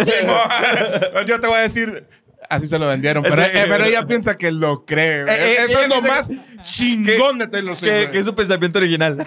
eh, 0.00 0.04
Simón. 0.04 1.26
Yo 1.26 1.40
te 1.40 1.46
voy 1.46 1.56
a 1.58 1.62
decir, 1.62 2.06
así 2.48 2.66
se 2.66 2.78
lo 2.78 2.86
vendieron, 2.86 3.22
pero, 3.22 3.42
Sí. 3.44 3.50
eh, 3.54 3.64
pero 3.68 3.84
ella 3.84 4.06
piensa 4.06 4.36
que 4.38 4.50
lo 4.52 4.84
cree. 4.86 5.22
Eh, 5.22 5.26
eh, 5.28 5.56
Eso 5.68 5.80
es 5.82 5.88
lo 5.88 6.00
más 6.02 6.30
chingón 6.62 7.38
de 7.38 7.46
Taylor 7.48 7.76
Swift. 7.76 7.90
que, 7.90 8.10
que 8.10 8.18
es 8.18 8.24
su 8.24 8.34
pensamiento 8.34 8.78
original. 8.78 9.16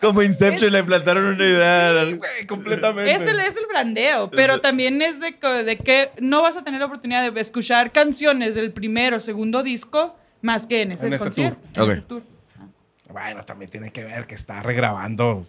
Como 0.00 0.22
Inception 0.22 0.72
le 0.72 0.82
plantaron 0.84 1.24
una 1.24 1.44
idea. 1.44 2.04
Sí, 2.04 2.12
güey, 2.14 2.46
completamente. 2.46 3.12
Es 3.14 3.22
el, 3.22 3.40
es 3.40 3.56
el 3.56 3.66
brandeo, 3.66 4.30
pero 4.30 4.60
también 4.60 5.00
es 5.02 5.20
de, 5.20 5.38
que- 5.38 5.64
de 5.64 5.76
que 5.78 6.10
no 6.20 6.42
vas 6.42 6.56
a 6.56 6.64
tener 6.64 6.80
la 6.80 6.86
oportunidad 6.86 7.30
de 7.30 7.40
escuchar 7.40 7.92
canciones 7.92 8.54
del 8.54 8.72
primero 8.72 9.18
o 9.18 9.20
segundo 9.20 9.62
disco 9.62 10.16
más 10.42 10.66
que 10.66 10.82
en 10.82 10.92
ese 10.92 11.06
En 11.06 11.12
este 11.14 11.24
concierto. 11.26 11.60
tour. 11.72 11.76
en 11.76 11.82
Ok. 11.82 11.90
ese 11.92 12.00
tour. 12.02 12.22
Bueno, 13.10 13.44
también 13.44 13.70
tiene 13.70 13.90
que 13.92 14.04
ver 14.04 14.26
que 14.26 14.34
está 14.34 14.62
regrabando. 14.62 15.44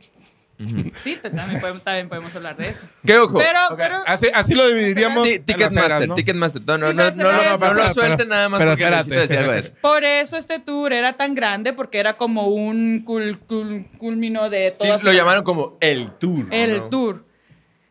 Sí, 1.04 1.18
también 1.20 1.60
podemos, 1.60 1.84
también 1.84 2.08
podemos 2.08 2.36
hablar 2.36 2.56
de 2.56 2.68
eso. 2.70 2.84
¿Qué 3.04 3.18
ojo? 3.18 3.40
Pero, 3.40 3.60
así, 4.06 4.28
así 4.32 4.54
lo 4.54 4.68
dividiríamos. 4.68 5.28
Ticketmaster, 5.44 6.08
¿no? 6.08 6.14
Ticketmaster. 6.14 6.62
No, 6.68 6.78
no, 6.78 6.90
Sí, 6.90 6.96
no, 6.96 7.32
no, 7.32 7.58
no, 7.58 7.58
no, 7.58 7.74
lo 7.74 7.94
suelten 7.96 8.30
nada 8.30 8.48
más 8.48 8.60
pero 8.60 8.72
porque 8.74 8.84
necesito 8.86 9.16
espérate. 9.16 9.22
decir 9.28 9.38
algo 9.40 9.52
de 9.54 9.60
eso. 9.60 9.72
por 9.82 10.04
eso 10.04 10.38
este 10.38 10.60
tour 10.60 10.94
era 10.94 11.14
tan 11.14 11.34
grande, 11.34 11.74
porque 11.74 11.98
era 12.00 12.14
como 12.16 12.48
un 12.50 13.02
cul, 13.04 13.40
cul- 13.48 13.88
culmino 13.98 14.52
de 14.52 14.76
Sí, 14.80 14.88
todo. 14.88 14.98
lo 15.04 15.12
llamaron 15.14 15.44
como 15.44 15.78
el 15.82 16.12
tour. 16.12 16.46
El 16.52 16.78
¿no? 16.78 16.90
tour. 16.90 17.26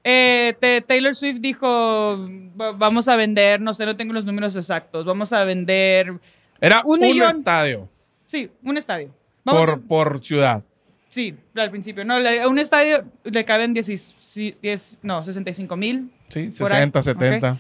Eh, 0.05 0.55
te- 0.61 0.81
Taylor 0.81 1.15
Swift 1.15 1.41
dijo, 1.41 1.67
"Va- 2.61 2.71
vamos 2.73 3.09
a 3.09 3.17
vender, 3.17 3.61
no 3.61 3.75
sé, 3.75 3.85
no 3.85 3.97
tengo 3.97 4.13
los 4.13 4.25
números 4.25 4.55
exactos, 4.57 5.05
vamos 5.05 5.33
a 5.33 5.43
vender, 5.45 6.15
Era 6.61 6.83
Un 6.85 7.01
un, 7.03 7.09
millón. 7.11 7.31
estadio 7.31 7.89
sí, 8.27 8.51
un 8.63 8.77
estadio. 8.77 9.11
Vamos 9.45 9.61
por, 9.63 9.71
a- 9.71 9.77
por 9.79 10.25
ciudad. 10.25 10.63
sí, 11.09 11.35
al 11.57 11.71
principio. 11.71 12.05
No, 12.05 12.15
a 12.17 12.49
un 12.49 12.59
estadio 12.59 13.05
le 13.25 13.45
caben 13.45 13.75
10, 13.75 14.57
10 14.63 14.99
no, 15.03 15.25
65 15.25 15.77
mil. 15.77 16.11
Sí, 16.29 16.51
Por 16.59 16.73
ahí, 16.73 16.79
60, 16.81 17.03
70. 17.03 17.59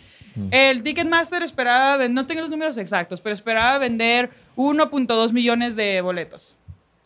El 0.52 0.82
Ticketmaster 0.84 1.42
esperaba, 1.42 2.06
no 2.08 2.24
tengo 2.26 2.40
los 2.42 2.50
números 2.50 2.78
exactos, 2.78 3.20
pero 3.20 3.34
esperaba 3.34 3.78
vender 3.78 4.30
1.2 4.56 5.32
millones 5.32 5.74
de 5.74 6.00
boletos. 6.02 6.56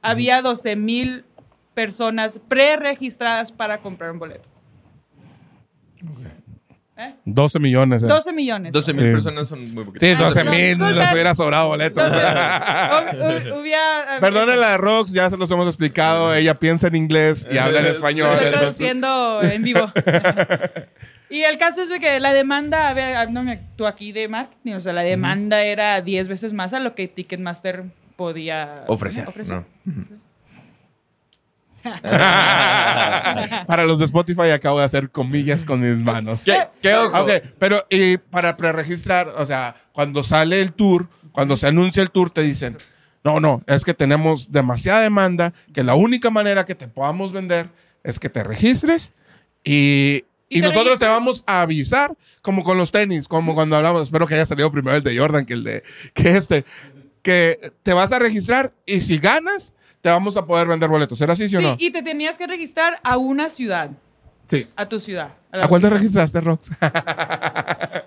Había 0.03 0.43
12 0.43 0.77
mil 0.77 1.25
personas 1.73 2.39
preregistradas 2.47 3.51
para 3.51 3.79
comprar 3.79 4.11
un 4.13 4.19
boleto. 4.19 4.47
¿Eh? 6.97 7.15
12 7.25 7.59
millones. 7.59 8.03
eh. 8.05 8.07
12 8.07 8.33
millones. 8.33 8.71
12 8.73 8.93
mil 8.93 9.01
Sí. 9.03 9.11
personas 9.13 9.49
son 9.49 9.75
muy 9.75 9.85
poquitas. 9.85 10.09
Sí, 10.09 10.15
Ah, 10.17 10.25
12 10.27 10.45
no, 10.45 10.51
mil, 10.53 10.61
disculpen. 10.61 10.99
les 10.99 11.13
hubiera 11.13 11.35
sobrado 11.35 11.69
boletos. 11.69 12.05
Entonces, 12.05 12.29
hu- 12.31 13.19
hu- 13.53 13.61
hubiera- 13.61 14.19
Perdone 14.21 14.57
la 14.57 14.71
de 14.71 14.79
Rox, 14.79 15.13
ya 15.13 15.29
se 15.29 15.37
los 15.37 15.51
hemos 15.51 15.67
explicado. 15.67 16.33
Ella 16.35 16.55
piensa 16.55 16.87
en 16.87 16.95
inglés 16.95 17.49
y 17.51 17.59
habla 17.59 17.81
en 17.81 17.87
español. 17.87 18.31
estoy 18.35 18.51
traduciendo 18.53 19.43
en 19.43 19.63
vivo. 19.65 19.93
y 21.31 21.43
el 21.43 21.59
caso 21.59 21.83
es 21.83 21.89
de 21.89 21.99
que 21.99 22.21
la 22.21 22.33
demanda, 22.33 22.89
a 22.89 22.95
ver, 22.95 23.31
no 23.33 23.43
me 23.43 23.61
tú 23.77 23.87
aquí 23.87 24.13
de 24.13 24.29
marketing, 24.29 24.75
o 24.75 24.81
sea, 24.81 24.93
la 24.93 25.03
demanda 25.03 25.63
era 25.65 26.01
10 26.01 26.29
veces 26.29 26.53
más 26.53 26.75
a 26.75 26.81
lo 26.81 26.95
que 26.95 27.09
Ticketmaster 27.09 27.85
podía 28.17 28.85
Ofrecer, 28.87 29.27
ofrecer. 29.29 29.63
¿no? 29.85 30.05
Para 33.67 33.85
los 33.85 33.99
de 33.99 34.07
Spotify 34.07 34.50
acabo 34.50 34.79
de 34.79 34.85
hacer 34.85 35.11
comillas 35.11 35.64
con 35.64 35.81
mis 35.81 36.03
manos. 36.03 36.45
¿Qué, 36.45 36.69
qué? 36.81 36.95
Ok, 36.95 37.31
pero 37.59 37.85
y 37.91 38.17
para 38.17 38.57
preregistrar, 38.57 39.29
o 39.37 39.45
sea, 39.45 39.75
cuando 39.93 40.25
sale 40.25 40.62
el 40.62 40.73
tour, 40.73 41.09
cuando 41.33 41.57
se 41.57 41.67
anuncia 41.67 42.03
el 42.03 42.11
tour, 42.11 42.31
te 42.31 42.43
dicen, 42.43 42.79
no, 43.23 43.41
no, 43.41 43.62
es 43.67 43.85
que 43.85 43.95
tenemos 43.95 44.53
demasiada 44.53 45.00
demanda, 45.00 45.53
que 45.73 45.83
la 45.83 45.95
única 45.95 46.31
manera 46.31 46.64
que 46.64 46.75
te 46.75 46.88
podamos 46.88 47.33
vender 47.33 47.69
es 48.03 48.19
que 48.19 48.29
te 48.29 48.43
registres 48.43 49.12
y, 49.62 50.25
¿Y 50.49 50.59
y 50.59 50.61
te 50.61 50.69
nosotros 50.69 50.99
te 50.99 51.07
vamos 51.07 51.45
a 51.47 51.62
avisar, 51.62 52.14
como 52.43 52.62
con 52.62 52.79
los 52.79 52.93
tenis, 52.93 53.29
como 53.29 53.55
cuando 53.55 53.76
hablamos, 53.76 54.03
espero 54.03 54.26
que 54.26 54.35
haya 54.35 54.47
salido 54.47 54.71
primero 54.71 54.97
el 54.97 55.03
de 55.03 55.19
Jordan 55.19 55.47
que 55.47 55.55
el 55.55 55.64
de, 55.64 55.83
que 56.12 56.37
este, 56.37 56.64
que 57.23 57.73
te 57.83 57.95
vas 57.95 58.12
a 58.12 58.19
registrar 58.19 58.73
y 58.85 59.00
si 59.00 59.19
ganas, 59.19 59.73
te 60.05 60.11
vamos 60.11 60.37
a 60.37 60.45
poder 60.45 60.69
vender 60.69 60.91
boletos. 60.91 61.19
¿Era 61.23 61.33
así, 61.33 61.49
sí, 61.49 61.57
o 61.57 61.61
Sí, 61.61 61.65
no? 61.65 61.77
y 61.79 61.91
te 61.91 62.03
tenías 62.03 62.37
que 62.37 62.47
registrar 62.47 63.01
a 63.03 63.17
una 63.17 63.49
ciudad, 63.49 63.89
Sí. 64.51 64.67
a 64.77 64.87
tu 64.87 65.01
ciudad. 65.01 65.29
la 65.51 65.65
¿A 65.65 65.69
cuál 65.69 65.81
te 65.81 65.89
registraste, 65.89 66.43
Rox? 66.43 66.69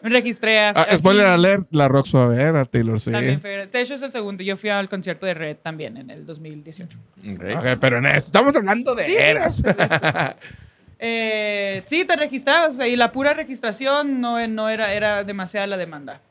Me 0.04 0.10
registré 0.12 0.60
a... 0.60 0.70
Ah, 0.76 0.86
a 0.92 0.96
spoiler 0.96 1.26
alert, 1.26 1.64
la 1.72 1.88
Rox 1.88 2.12
fue 2.12 2.22
a 2.22 2.26
ver 2.28 2.56
a 2.56 2.66
Taylor 2.66 3.00
Swift. 3.00 3.16
También 3.16 3.40
fue- 3.42 3.66
de 3.66 3.82
hecho, 3.82 3.96
es 3.96 4.04
el 4.04 4.12
segundo. 4.12 4.44
Yo 4.44 4.56
fui 4.58 4.70
al 4.70 4.88
concierto 4.90 5.26
de 5.26 5.34
Red 5.34 5.58
también 5.64 5.98
en 5.98 6.12
el 6.12 6.24
2018. 6.24 6.96
Ok. 7.34 7.44
Ok, 7.58 7.66
pero 7.82 7.98
en 7.98 8.06
esto 8.06 8.28
estamos 8.28 8.56
hablando 8.56 8.94
de 8.94 9.06
Sí, 9.06 9.16
eras. 9.18 9.64
Eh, 11.00 11.82
sí, 11.86 12.06
te 12.06 12.16
registrabas 12.16 12.74
o 12.76 12.78
sea, 12.78 12.88
y 12.88 12.96
la 12.96 13.12
pura 13.12 13.34
registración 13.34 14.20
no, 14.22 14.46
no 14.48 14.70
era, 14.70 14.94
era 14.94 15.24
demasiada 15.24 15.66
la 15.68 15.78
demanda. 15.78 16.22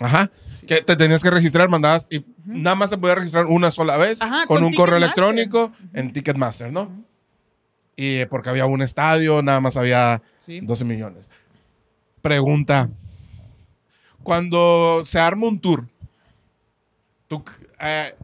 Ajá. 0.00 0.30
Que 0.66 0.82
te 0.82 0.94
tenías 0.96 1.22
que 1.22 1.30
registrar, 1.30 1.68
mandabas 1.68 2.06
y 2.10 2.24
nada 2.44 2.76
más 2.76 2.90
se 2.90 2.98
podía 2.98 3.14
registrar 3.16 3.46
una 3.46 3.70
sola 3.70 3.96
vez 3.96 4.22
Ajá, 4.22 4.46
con, 4.46 4.58
con 4.58 4.64
un 4.64 4.72
correo 4.72 4.96
electrónico 4.98 5.72
en 5.92 6.12
Ticketmaster, 6.12 6.72
¿no? 6.72 6.90
Y 7.96 8.16
eh, 8.18 8.26
porque 8.26 8.48
había 8.50 8.66
un 8.66 8.80
estadio, 8.82 9.42
nada 9.42 9.60
más 9.60 9.76
había 9.76 10.22
Sí. 10.40 10.60
12 10.60 10.84
millones. 10.84 11.28
Pregunta. 12.22 12.88
Cuando 14.22 15.02
se 15.04 15.18
arma 15.18 15.46
un 15.48 15.58
tour, 15.60 15.86
tú, 17.26 17.42
eh, 17.80 18.14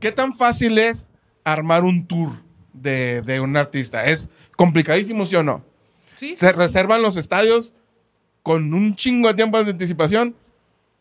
¿qué 0.00 0.10
tan 0.12 0.34
fácil 0.34 0.78
es 0.78 1.10
armar 1.44 1.84
un 1.84 2.06
tour 2.06 2.32
de, 2.72 3.22
de 3.22 3.40
un 3.40 3.56
artista? 3.56 4.04
¿Es 4.04 4.28
complicadísimo, 4.56 5.24
sí 5.26 5.36
o 5.36 5.42
no? 5.42 5.64
Sí, 6.16 6.36
¿Se 6.36 6.52
reservan 6.52 7.02
los 7.02 7.16
estadios 7.16 7.74
con 8.42 8.74
un 8.74 8.94
chingo 8.96 9.28
de 9.28 9.34
tiempo 9.34 9.62
de 9.62 9.70
anticipación? 9.70 10.34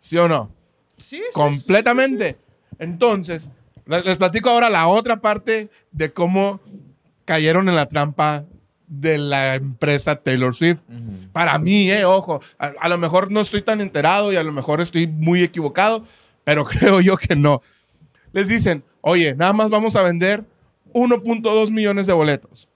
¿Sí 0.01 0.17
o 0.17 0.27
no? 0.27 0.51
sí, 0.98 1.17
sí, 1.17 1.22
Completamente. 1.34 2.36
Entonces, 2.79 3.51
les 3.86 4.03
les 4.03 4.17
platico 4.17 4.50
ahora 4.50 4.70
la 4.70 4.88
otra 4.88 5.22
parte 5.22 5.70
de 5.91 6.12
cómo 6.12 6.60
cayeron 7.25 7.70
en 7.70 7.75
la 7.75 7.88
trampa 7.88 8.43
de 8.88 9.17
la 9.17 9.55
empresa 9.55 10.17
Taylor 10.17 10.53
Swift. 10.53 10.81
Para 11.31 11.58
mí, 11.60 11.89
eh, 11.89 12.03
ojo, 12.03 12.41
a, 12.58 12.74
a 12.79 12.89
lo 12.89 12.98
mejor 12.98 13.31
no 13.31 13.39
estoy 13.39 13.62
tan 13.62 13.79
enterado 13.79 14.34
y 14.34 14.36
a 14.36 14.43
lo 14.43 14.51
mejor 14.51 14.81
estoy 14.81 15.08
muy 15.08 15.43
equivocado, 15.43 16.03
pero 16.43 16.65
creo 16.65 17.00
yo 17.00 17.15
que 17.15 17.36
no. 17.36 17.62
Les 18.34 18.48
dicen, 18.48 18.84
oye, 19.01 19.36
nada 19.36 19.53
más 19.53 19.70
vamos 19.70 19.96
a 19.96 20.03
vender 20.03 20.43
1.2 20.93 21.72
millones 21.72 22.08
de 22.08 22.13
boletos. 22.13 22.67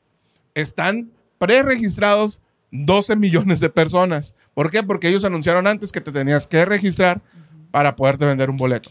Están 0.54 1.12
preregistrados 1.38 2.40
12 2.72 3.16
millones 3.16 3.60
de 3.60 3.70
personas. 3.70 4.36
¿Por 4.56 4.72
qué? 4.72 4.82
Porque 4.82 5.10
ellos 5.10 5.24
anunciaron 5.24 5.68
antes 5.68 5.92
que 5.92 6.02
te 6.02 6.12
tenías 6.12 6.48
que 6.48 6.66
registrar 6.66 7.22
para 7.70 7.96
poderte 7.96 8.26
vender 8.26 8.50
un 8.50 8.58
boleto. 8.58 8.90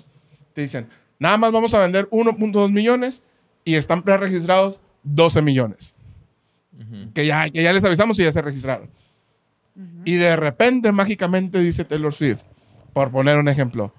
Te 0.52 0.60
dicen, 0.60 0.88
nada 1.18 1.36
más 1.38 1.50
vamos 1.50 1.74
a 1.74 1.80
vender 1.80 2.08
1.2 2.10 2.70
millones 2.70 3.22
y 3.64 3.74
están 3.74 4.02
preregistrados 4.02 4.80
12 5.02 5.42
millones. 5.42 5.94
que, 7.14 7.26
ya, 7.26 7.48
que 7.48 7.62
ya 7.62 7.72
les 7.72 7.84
avisamos 7.84 8.18
y 8.18 8.24
ya 8.24 8.30
se 8.30 8.42
registraron. 8.42 8.90
Y 10.04 10.14
de 10.14 10.36
repente, 10.36 10.92
mágicamente, 10.92 11.58
dice 11.60 11.84
Taylor 11.84 12.12
Swift, 12.12 12.42
por 12.92 13.10
poner 13.10 13.38
un 13.38 13.48
ejemplo, 13.48 13.92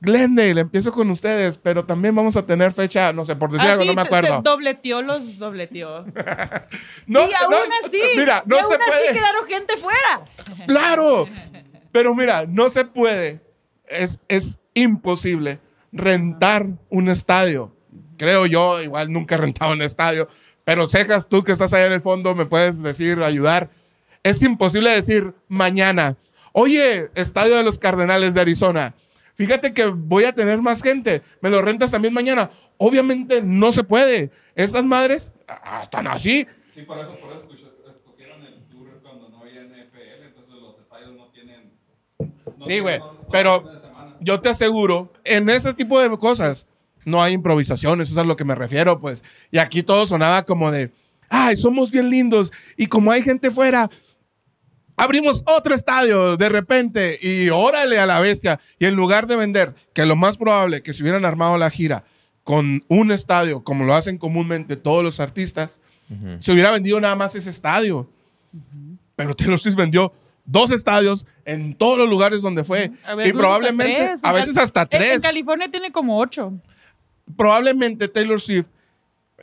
Glendale, 0.00 0.62
empiezo 0.62 0.92
con 0.92 1.10
ustedes, 1.10 1.58
pero 1.58 1.84
también 1.84 2.14
vamos 2.14 2.34
a 2.36 2.46
tener 2.46 2.72
fecha, 2.72 3.12
no 3.12 3.24
sé, 3.24 3.36
por 3.36 3.50
decir 3.52 3.68
Ah, 3.68 3.72
algo, 3.72 3.84
no 3.84 3.94
me 3.94 4.02
acuerdo. 4.02 4.36
Se 4.36 4.42
dobleteó 4.42 5.02
los 5.02 5.38
dobleteó. 5.38 6.04
No, 7.06 7.20
y 7.28 7.32
aún 7.34 7.50
no, 7.50 7.56
así, 7.84 8.00
mira, 8.16 8.42
no 8.46 8.56
y 8.56 8.58
aún 8.60 8.68
se 8.68 8.74
así 8.74 8.84
puede. 8.86 9.12
quedaron 9.12 9.46
gente 9.46 9.76
fuera. 9.76 10.24
Claro. 10.66 11.26
Pero 11.92 12.14
mira, 12.14 12.46
no 12.46 12.68
se 12.70 12.84
puede. 12.84 13.40
Es, 13.88 14.20
es 14.28 14.58
imposible 14.74 15.58
rentar 15.92 16.66
un 16.88 17.08
estadio. 17.08 17.74
Creo 18.16 18.46
yo, 18.46 18.80
igual 18.80 19.12
nunca 19.12 19.34
he 19.34 19.38
rentado 19.38 19.72
un 19.72 19.82
estadio. 19.82 20.28
Pero 20.64 20.86
Cejas, 20.86 21.28
tú 21.28 21.42
que 21.42 21.52
estás 21.52 21.72
allá 21.72 21.86
en 21.86 21.92
el 21.92 22.00
fondo, 22.00 22.34
me 22.34 22.46
puedes 22.46 22.80
decir, 22.82 23.20
ayudar. 23.22 23.70
Es 24.22 24.42
imposible 24.42 24.90
decir 24.90 25.34
mañana, 25.48 26.16
oye, 26.52 27.10
estadio 27.14 27.56
de 27.56 27.64
los 27.64 27.78
Cardenales 27.78 28.34
de 28.34 28.42
Arizona. 28.42 28.94
Fíjate 29.40 29.72
que 29.72 29.86
voy 29.86 30.24
a 30.24 30.34
tener 30.34 30.60
más 30.60 30.82
gente. 30.82 31.22
¿Me 31.40 31.48
lo 31.48 31.62
rentas 31.62 31.90
también 31.90 32.12
mañana? 32.12 32.50
Obviamente 32.76 33.40
no 33.40 33.72
se 33.72 33.82
puede. 33.82 34.30
Esas 34.54 34.84
madres 34.84 35.32
ah, 35.48 35.80
están 35.84 36.06
así. 36.08 36.46
Sí, 36.74 36.82
por 36.82 36.98
eso, 36.98 37.18
por 37.18 37.32
eso 37.32 37.48
escogieron 37.88 38.42
el 38.42 38.62
tour 38.68 39.00
cuando 39.02 39.30
no 39.30 39.38
había 39.40 39.62
NFL, 39.62 40.26
entonces 40.26 40.54
los 40.60 40.78
estadios 40.78 41.16
no 41.16 41.28
tienen. 41.28 41.72
no 42.18 42.26
Sí, 42.60 42.80
güey. 42.80 42.98
tienen- 43.00 43.14
no- 43.16 43.22
no 43.22 43.28
Pero 43.30 43.72
yo 44.20 44.40
te 44.42 44.50
aseguro, 44.50 45.10
en 45.24 45.48
ese 45.48 45.72
tipo 45.72 45.98
de 45.98 46.14
cosas 46.18 46.66
no 47.06 47.22
hay 47.22 47.32
improvisaciones, 47.32 48.10
eso 48.10 48.20
es 48.20 48.22
a 48.22 48.28
lo 48.28 48.36
que 48.36 48.44
me 48.44 48.54
refiero, 48.54 49.00
pues. 49.00 49.24
Y 49.50 49.56
aquí 49.56 49.82
todo 49.82 50.04
sonaba 50.04 50.44
como 50.44 50.70
de, 50.70 50.92
ay, 51.30 51.56
somos 51.56 51.90
bien 51.90 52.10
lindos. 52.10 52.52
Y 52.76 52.88
como 52.88 53.10
hay 53.10 53.22
gente 53.22 53.50
fuera, 53.50 53.88
abrimos 55.02 55.42
otro 55.46 55.74
estadio 55.74 56.36
de 56.36 56.48
repente 56.48 57.18
y 57.20 57.48
órale 57.50 57.98
a 57.98 58.06
la 58.06 58.20
bestia. 58.20 58.60
Y 58.78 58.86
en 58.86 58.94
lugar 58.94 59.26
de 59.26 59.36
vender, 59.36 59.74
que 59.92 60.04
lo 60.06 60.16
más 60.16 60.36
probable 60.36 60.82
que 60.82 60.92
se 60.92 61.02
hubieran 61.02 61.24
armado 61.24 61.56
la 61.58 61.70
gira 61.70 62.04
con 62.44 62.84
un 62.88 63.12
estadio, 63.12 63.62
como 63.62 63.84
lo 63.84 63.94
hacen 63.94 64.18
comúnmente 64.18 64.76
todos 64.76 65.04
los 65.04 65.20
artistas, 65.20 65.78
se 66.40 66.50
hubiera 66.52 66.70
vendido 66.72 67.00
nada 67.00 67.14
más 67.16 67.34
ese 67.36 67.50
estadio. 67.50 68.10
Pero 69.16 69.36
Taylor 69.36 69.58
Swift 69.58 69.76
vendió 69.76 70.12
dos 70.44 70.72
estadios 70.72 71.26
en 71.44 71.74
todos 71.74 71.96
los 71.98 72.08
lugares 72.08 72.42
donde 72.42 72.64
fue. 72.64 72.90
Ver, 73.16 73.28
y 73.28 73.32
probablemente, 73.32 73.96
tres. 74.06 74.24
a 74.24 74.32
veces 74.32 74.56
hasta 74.56 74.82
en- 74.82 74.88
En, 74.90 74.98
tres. 74.98 75.22
California 75.22 75.70
tiene 75.70 75.92
como 75.92 76.18
ocho. 76.18 76.52
probablemente 77.36 78.08
Taylor 78.08 78.40
Swift, 78.40 78.66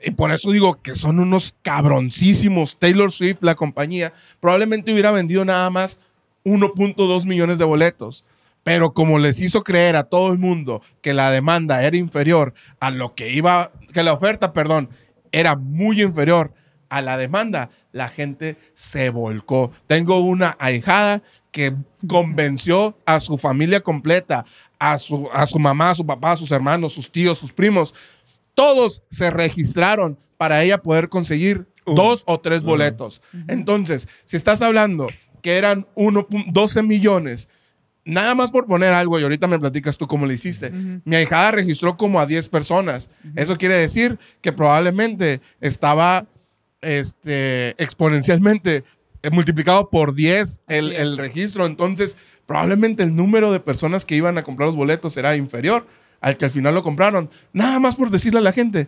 y 0.02 0.12
por 0.12 0.32
eso 0.32 0.52
digo 0.52 0.82
que 0.82 0.96
son 0.96 1.20
unos 1.20 1.56
cabroncísimos, 1.62 2.78
Taylor 2.78 3.12
Swift, 3.12 3.40
la 3.42 3.56
compañía, 3.56 4.14
probablemente 4.40 4.92
hubiera 4.94 5.12
vendido 5.12 5.46
nada 5.46 5.70
más 5.70 6.00
1.2 6.46 7.26
millones 7.26 7.58
de 7.58 7.66
boletos. 7.66 8.24
Pero 8.64 8.94
como 8.94 9.18
les 9.18 9.40
hizo 9.40 9.64
creer 9.64 9.96
a 9.96 10.04
todo 10.04 10.32
el 10.32 10.38
mundo 10.38 10.82
que 11.02 11.14
la 11.14 11.32
demanda 11.32 11.84
era 11.84 11.96
inferior 11.96 12.54
a 12.82 12.92
lo 12.92 13.16
que 13.16 13.32
iba, 13.32 13.72
que 13.94 14.04
la 14.04 14.14
oferta, 14.14 14.52
perdón, 14.52 14.90
era 15.32 15.56
muy 15.56 16.02
inferior 16.02 16.54
a 16.90 17.02
la 17.02 17.18
demanda, 17.18 17.70
la 17.92 18.10
gente 18.10 18.58
se 18.74 19.10
volcó. 19.10 19.72
Tengo 19.88 20.20
una 20.20 20.56
ahijada 20.60 21.22
que 21.52 21.74
convenció 22.08 22.98
a 23.06 23.20
su 23.20 23.38
familia 23.38 23.82
completa, 23.82 24.46
a 24.80 24.98
su, 24.98 25.30
a 25.32 25.46
su 25.46 25.60
mamá, 25.60 25.92
a 25.92 25.96
su 25.96 26.06
papá, 26.06 26.34
a 26.34 26.38
sus 26.38 26.52
hermanos, 26.52 26.94
sus 26.94 27.12
tíos, 27.12 27.38
sus 27.38 27.52
primos. 27.52 27.94
Todos 28.58 29.04
se 29.12 29.30
registraron 29.30 30.18
para 30.38 30.64
ella 30.64 30.80
poder 30.82 31.10
conseguir 31.10 31.68
dos 31.86 32.24
o 32.26 32.40
tres 32.40 32.64
boletos. 32.64 33.22
Entonces, 33.48 34.08
si 34.26 34.36
estás 34.36 34.64
hablando 34.64 35.08
que 35.44 35.58
eran 35.58 35.86
1 35.94 36.28
pu- 36.28 36.46
12 36.52 36.82
millones, 36.82 37.50
nada 38.04 38.34
más 38.34 38.50
por 38.50 38.66
poner 38.66 38.94
algo, 38.94 39.20
y 39.20 39.24
ahorita 39.24 39.46
me 39.46 39.60
platicas 39.60 39.96
tú 39.96 40.08
cómo 40.08 40.26
lo 40.26 40.34
hiciste, 40.34 40.72
mi 41.06 41.16
ahijada 41.16 41.52
registró 41.52 41.98
como 41.98 42.20
a 42.20 42.26
10 42.26 42.50
personas. 42.50 43.12
Eso 43.36 43.58
quiere 43.58 43.76
decir 43.76 44.18
que 44.42 44.52
probablemente 44.52 45.40
estaba 45.62 46.26
este, 46.82 47.82
exponencialmente 47.82 48.84
eh, 49.22 49.30
multiplicado 49.30 49.90
por 49.92 50.16
10 50.16 50.62
el, 50.68 50.94
el 50.94 51.18
registro. 51.20 51.66
Entonces, 51.68 52.18
probablemente 52.48 53.04
el 53.04 53.16
número 53.16 53.52
de 53.52 53.60
personas 53.60 54.04
que 54.04 54.16
iban 54.16 54.38
a 54.40 54.44
comprar 54.44 54.66
los 54.68 54.76
boletos 54.76 55.16
era 55.18 55.36
inferior 55.36 55.86
al 56.22 56.38
que 56.38 56.46
al 56.46 56.52
final 56.52 56.74
lo 56.74 56.84
compraron. 56.84 57.30
Nada 57.54 57.80
más 57.80 57.96
por 57.96 58.10
decirle 58.10 58.40
a 58.40 58.44
la 58.44 58.52
gente 58.52 58.88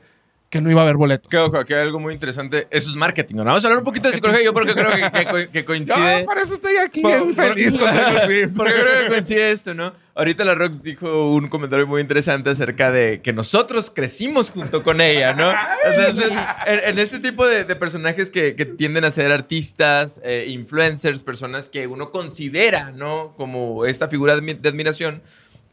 que 0.50 0.62
no 0.62 0.71
iba 0.71 0.81
a 0.81 0.83
haber 0.83 0.98
boletos. 0.98 1.29
Que 1.29 1.38
ojo, 1.38 1.59
aquí 1.59 1.75
hay 1.75 1.81
algo 1.83 2.00
muy 2.00 2.12
interesante. 2.12 2.67
Eso 2.71 2.89
es 2.89 2.95
marketing. 2.95 3.36
¿no? 3.36 3.43
Vamos 3.45 3.63
a 3.63 3.67
hablar 3.67 3.79
un 3.81 3.86
poquito 3.86 4.07
de 4.07 4.15
psicología. 4.15 4.43
Yo 4.43 4.51
porque 4.51 4.74
creo 4.74 4.89
que, 4.89 5.12
que 5.12 5.25
co- 5.25 5.51
que 5.51 5.63
coincide. 5.63 6.19
Yo 6.21 6.25
por 6.25 6.38
eso 6.39 6.55
estoy 6.55 6.77
aquí 6.77 7.01
Por- 7.01 7.12
bien 7.24 7.36
por- 7.36 7.45
feliz 7.45 7.77
con 7.77 7.88
Taylor 7.88 8.21
Swift. 8.24 8.50
Porque 8.57 8.74
creo 8.74 9.03
que 9.03 9.07
coincide 9.09 9.51
esto, 9.51 9.75
¿no? 9.75 9.93
Ahorita 10.15 10.43
la 10.43 10.55
Rox 10.55 10.81
dijo 10.81 11.31
un 11.33 11.50
comentario 11.50 11.86
muy 11.86 12.01
interesante 12.01 12.50
acerca 12.50 12.91
de 12.91 13.21
que 13.21 13.31
nosotros 13.31 13.91
crecimos 13.93 14.50
junto 14.50 14.81
con 14.81 15.01
ella, 15.01 15.33
¿no? 15.33 15.53
Entonces, 15.86 16.31
en, 16.65 16.79
en 16.89 17.00
este 17.00 17.19
tipo 17.19 17.45
de, 17.45 17.63
de 17.63 17.75
personajes 17.75 18.31
que, 18.31 18.55
que 18.55 18.65
tienden 18.65 19.05
a 19.05 19.12
ser 19.12 19.31
artistas, 19.31 20.19
eh, 20.24 20.45
influencers, 20.50 21.21
personas 21.21 21.69
que 21.69 21.86
uno 21.86 22.09
considera, 22.12 22.91
¿no? 22.91 23.33
Como 23.38 23.86
esta 23.86 24.07
figura 24.09 24.36
de 24.36 24.67
admiración, 24.67 25.21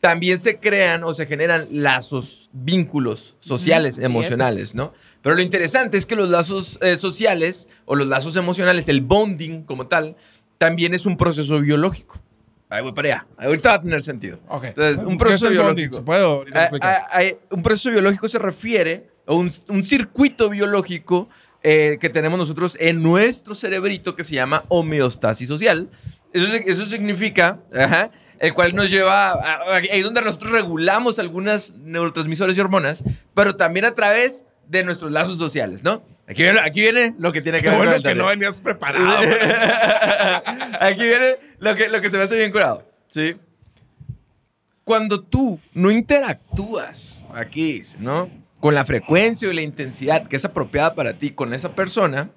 también 0.00 0.38
se 0.38 0.58
crean 0.58 1.04
o 1.04 1.14
se 1.14 1.26
generan 1.26 1.68
lazos, 1.70 2.50
vínculos 2.52 3.36
sociales, 3.40 3.98
emocionales, 3.98 4.74
¿no? 4.74 4.92
Pero 5.22 5.34
lo 5.34 5.42
interesante 5.42 5.96
es 5.96 6.06
que 6.06 6.16
los 6.16 6.28
lazos 6.28 6.78
eh, 6.82 6.96
sociales 6.96 7.68
o 7.84 7.96
los 7.96 8.06
lazos 8.06 8.36
emocionales, 8.36 8.88
el 8.88 9.00
bonding 9.00 9.62
como 9.62 9.86
tal, 9.86 10.16
también 10.58 10.94
es 10.94 11.06
un 11.06 11.16
proceso 11.16 11.58
biológico. 11.60 12.20
Ahí 12.68 12.82
voy 12.82 12.92
para 12.92 13.08
allá. 13.08 13.26
Ahorita 13.36 13.70
va 13.70 13.74
a 13.76 13.82
tener 13.82 14.02
sentido. 14.02 14.38
Ok. 14.48 14.64
Entonces, 14.64 15.04
un 15.04 15.12
¿Qué 15.12 15.18
proceso 15.18 15.50
biológico. 15.50 15.98
Explicas. 15.98 16.80
ah, 16.82 17.08
ah, 17.12 17.22
un 17.50 17.62
proceso 17.62 17.90
biológico 17.90 18.28
se 18.28 18.38
refiere 18.38 19.08
a 19.26 19.34
un, 19.34 19.52
un 19.68 19.84
circuito 19.84 20.50
biológico 20.50 21.28
eh, 21.62 21.98
que 22.00 22.08
tenemos 22.08 22.38
nosotros 22.38 22.76
en 22.80 23.02
nuestro 23.02 23.54
cerebrito 23.54 24.14
que 24.14 24.24
se 24.24 24.34
llama 24.34 24.64
homeostasis 24.68 25.48
social. 25.48 25.88
Eso, 26.32 26.46
eso 26.64 26.86
significa, 26.86 27.60
ajá, 27.74 28.10
el 28.38 28.54
cual 28.54 28.74
nos 28.74 28.90
lleva, 28.90 29.30
a- 29.32 29.76
ahí 29.76 29.88
es 29.92 30.04
donde 30.04 30.22
nosotros 30.22 30.52
regulamos 30.52 31.18
algunas 31.18 31.72
neurotransmisores 31.74 32.56
y 32.56 32.60
hormonas, 32.60 33.02
pero 33.34 33.56
también 33.56 33.84
a 33.84 33.94
través 33.94 34.44
de 34.68 34.82
nuestros 34.84 35.12
lazos 35.12 35.38
sociales, 35.38 35.82
¿no? 35.84 36.02
Aquí 36.28 36.42
viene, 36.42 36.58
aquí 36.60 36.80
viene 36.80 37.14
lo 37.18 37.32
que 37.32 37.40
tiene 37.40 37.60
que 37.62 37.68
ver 37.68 37.76
bueno 37.76 37.92
con 37.92 37.96
el 37.98 38.02
que 38.02 38.14
no 38.16 38.26
venías 38.26 38.60
preparado. 38.60 39.06
Aquí 40.80 41.02
viene 41.04 41.36
lo 41.60 41.74
que, 41.76 41.88
lo 41.88 42.00
que 42.00 42.10
se 42.10 42.16
me 42.18 42.24
hace 42.24 42.36
bien 42.36 42.50
curado. 42.50 42.84
¿sí? 43.08 43.36
Cuando 44.84 45.20
tú 45.22 45.60
no 45.72 45.90
interactúas 45.90 47.24
aquí, 47.34 47.82
¿no? 47.98 48.28
Con 48.60 48.74
la 48.74 48.84
frecuencia 48.84 49.48
y 49.48 49.54
la 49.54 49.62
intensidad 49.62 50.26
que 50.26 50.36
es 50.36 50.44
apropiada 50.44 50.94
para 50.94 51.12
ti 51.14 51.30
con 51.30 51.54
esa 51.54 51.74
persona, 51.74 52.30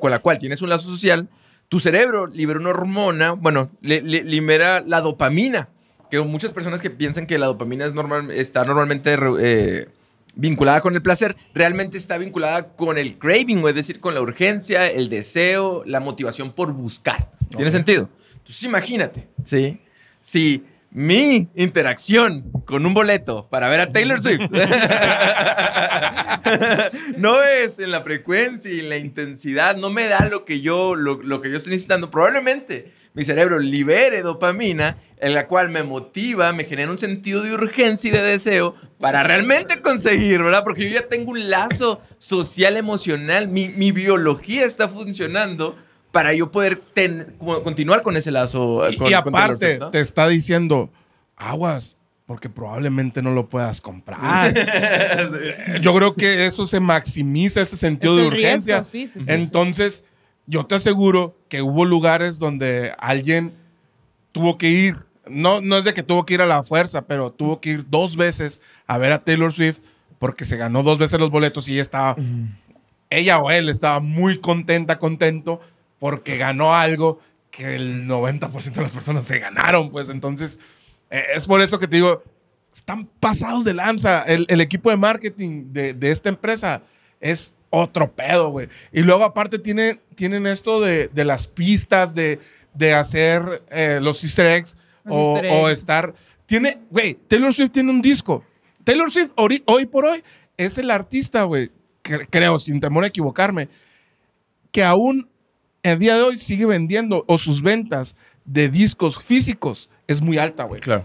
con 0.00 0.10
la 0.10 0.18
cual 0.20 0.38
tienes 0.38 0.62
un 0.62 0.68
lazo 0.70 0.88
social, 0.88 1.28
tu 1.70 1.80
cerebro 1.80 2.26
libera 2.26 2.58
una 2.60 2.70
hormona, 2.70 3.30
bueno, 3.32 3.70
le- 3.80 4.02
le- 4.02 4.24
libera 4.24 4.80
la 4.80 5.00
dopamina, 5.00 5.68
que 6.10 6.20
muchas 6.20 6.52
personas 6.52 6.80
que 6.82 6.90
piensan 6.90 7.26
que 7.26 7.38
la 7.38 7.46
dopamina 7.46 7.86
es 7.86 7.94
normal, 7.94 8.30
está 8.32 8.64
normalmente 8.64 9.16
eh, 9.40 9.88
vinculada 10.34 10.80
con 10.80 10.94
el 10.96 11.00
placer, 11.02 11.36
realmente 11.54 11.96
está 11.96 12.18
vinculada 12.18 12.74
con 12.74 12.98
el 12.98 13.16
craving, 13.18 13.66
es 13.68 13.74
decir, 13.76 14.00
con 14.00 14.14
la 14.14 14.20
urgencia, 14.20 14.88
el 14.88 15.08
deseo, 15.08 15.82
la 15.86 16.00
motivación 16.00 16.52
por 16.52 16.72
buscar. 16.72 17.30
¿Tiene 17.50 17.70
sentido? 17.70 18.08
Entonces 18.32 18.62
imagínate, 18.64 19.28
¿sí? 19.44 19.80
Si 20.20 20.64
mi 20.92 21.48
interacción 21.54 22.50
con 22.66 22.84
un 22.84 22.94
boleto 22.94 23.48
para 23.48 23.68
ver 23.68 23.80
a 23.80 23.92
Taylor 23.92 24.20
Swift 24.20 24.50
no 27.16 27.42
es 27.42 27.78
en 27.78 27.92
la 27.92 28.02
frecuencia 28.02 28.72
y 28.72 28.80
en 28.80 28.88
la 28.88 28.96
intensidad, 28.96 29.76
no 29.76 29.90
me 29.90 30.08
da 30.08 30.26
lo 30.28 30.44
que 30.44 30.60
yo, 30.60 30.96
lo, 30.96 31.22
lo 31.22 31.40
que 31.40 31.50
yo 31.50 31.56
estoy 31.58 31.72
necesitando, 31.72 32.10
probablemente 32.10 32.92
mi 33.12 33.24
cerebro 33.24 33.58
libere 33.58 34.22
dopamina, 34.22 34.98
en 35.18 35.34
la 35.34 35.48
cual 35.48 35.68
me 35.68 35.82
motiva, 35.82 36.52
me 36.52 36.64
genera 36.64 36.90
un 36.90 36.98
sentido 36.98 37.42
de 37.42 37.52
urgencia 37.52 38.08
y 38.08 38.12
de 38.12 38.22
deseo 38.22 38.76
para 39.00 39.24
realmente 39.24 39.80
conseguir, 39.82 40.42
¿verdad? 40.42 40.62
Porque 40.62 40.88
yo 40.88 40.90
ya 40.90 41.08
tengo 41.08 41.32
un 41.32 41.50
lazo 41.50 42.00
social, 42.18 42.76
emocional, 42.76 43.48
mi, 43.48 43.68
mi 43.68 43.90
biología 43.90 44.64
está 44.64 44.88
funcionando 44.88 45.76
para 46.12 46.34
yo 46.34 46.50
poder 46.50 46.76
ten- 46.94 47.34
como 47.38 47.62
continuar 47.62 48.02
con 48.02 48.16
ese 48.16 48.30
lazo. 48.30 48.86
eh, 48.86 48.94
Y- 48.94 48.96
con- 48.98 49.10
y 49.10 49.14
aparte, 49.14 49.66
Swift, 49.70 49.80
¿no? 49.80 49.90
te 49.90 50.00
está 50.00 50.26
diciendo, 50.28 50.90
aguas, 51.36 51.96
porque 52.26 52.48
probablemente 52.48 53.22
no 53.22 53.32
lo 53.32 53.48
puedas 53.48 53.80
comprar. 53.80 54.54
Yo 55.82 55.94
creo 55.94 56.14
que 56.14 56.46
eso 56.46 56.66
se 56.66 56.78
maximiza 56.80 57.60
ese 57.60 57.76
sentido 57.76 58.16
Es 58.16 58.22
de 58.22 58.26
urgencia. 58.28 58.76
riesgo, 58.76 58.84
sí, 58.90 59.06
sí, 59.06 59.20
sí, 59.20 59.26
Entonces, 59.32 60.04
yo 60.46 60.64
te 60.66 60.74
aseguro 60.76 61.36
que 61.48 61.62
hubo 61.62 61.84
lugares 61.84 62.38
donde 62.38 62.92
alguien 62.98 63.52
tuvo 64.32 64.58
que 64.58 64.68
ir. 64.68 64.96
No, 65.28 65.60
no 65.60 65.76
es 65.78 65.84
de 65.84 65.94
que 65.94 66.02
tuvo 66.02 66.26
que 66.26 66.34
ir 66.34 66.40
a 66.42 66.46
la 66.46 66.64
fuerza, 66.64 67.02
pero 67.02 67.30
tuvo 67.30 67.60
que 67.60 67.70
ir 67.70 67.84
dos 67.88 68.16
veces 68.16 68.60
a 68.88 68.98
ver 68.98 69.12
a 69.12 69.18
Taylor 69.22 69.52
Swift 69.52 69.80
porque 70.18 70.44
se 70.44 70.56
ganó 70.56 70.82
dos 70.82 70.98
veces 70.98 71.20
los 71.20 71.30
boletos 71.30 71.68
y 71.68 71.74
ella 71.74 71.82
estaba, 71.82 72.16
ella 73.10 73.38
o 73.38 73.50
él 73.50 73.68
estaba 73.68 74.00
muy 74.00 74.38
contenta, 74.38 74.98
contento 74.98 75.60
porque 76.00 76.36
ganó 76.36 76.74
algo 76.74 77.20
que 77.52 77.76
el 77.76 78.08
90% 78.08 78.72
de 78.72 78.82
las 78.82 78.92
personas 78.92 79.24
se 79.26 79.38
ganaron. 79.38 79.90
Pues 79.90 80.08
entonces, 80.08 80.58
eh, 81.10 81.22
es 81.36 81.46
por 81.46 81.60
eso 81.60 81.78
que 81.78 81.86
te 81.86 81.96
digo, 81.96 82.24
están 82.74 83.06
pasados 83.20 83.64
de 83.64 83.74
lanza. 83.74 84.22
El, 84.22 84.46
el 84.48 84.60
equipo 84.60 84.90
de 84.90 84.96
marketing 84.96 85.72
de, 85.72 85.94
de 85.94 86.10
esta 86.10 86.28
empresa 86.28 86.82
es 87.20 87.52
otro 87.70 88.10
pedo, 88.10 88.50
güey. 88.50 88.68
Y 88.92 89.02
luego 89.02 89.22
aparte 89.22 89.58
tiene, 89.60 90.00
tienen 90.16 90.46
esto 90.48 90.80
de, 90.80 91.06
de 91.08 91.24
las 91.24 91.46
pistas, 91.46 92.14
de, 92.14 92.40
de 92.74 92.94
hacer 92.94 93.62
eh, 93.70 94.00
los 94.02 94.24
easter 94.24 94.46
eggs 94.46 94.76
Los 95.04 95.14
o, 95.16 95.34
easter 95.36 95.50
o 95.52 95.68
eggs. 95.68 95.78
estar... 95.78 96.14
Tiene, 96.46 96.80
güey, 96.90 97.14
Taylor 97.28 97.54
Swift 97.54 97.70
tiene 97.70 97.90
un 97.90 98.02
disco. 98.02 98.44
Taylor 98.82 99.08
Swift 99.08 99.30
ori- 99.36 99.62
hoy 99.66 99.86
por 99.86 100.04
hoy 100.04 100.24
es 100.56 100.78
el 100.78 100.90
artista, 100.90 101.44
güey, 101.44 101.70
cre- 102.02 102.26
creo, 102.28 102.58
sin 102.58 102.80
temor 102.80 103.04
a 103.04 103.06
equivocarme, 103.06 103.68
que 104.72 104.82
aún 104.82 105.28
el 105.82 105.98
día 105.98 106.16
de 106.16 106.22
hoy 106.22 106.38
sigue 106.38 106.66
vendiendo 106.66 107.24
o 107.26 107.38
sus 107.38 107.62
ventas 107.62 108.16
de 108.44 108.68
discos 108.68 109.18
físicos 109.18 109.88
es 110.06 110.20
muy 110.20 110.38
alta, 110.38 110.64
güey. 110.64 110.80
Claro. 110.80 111.04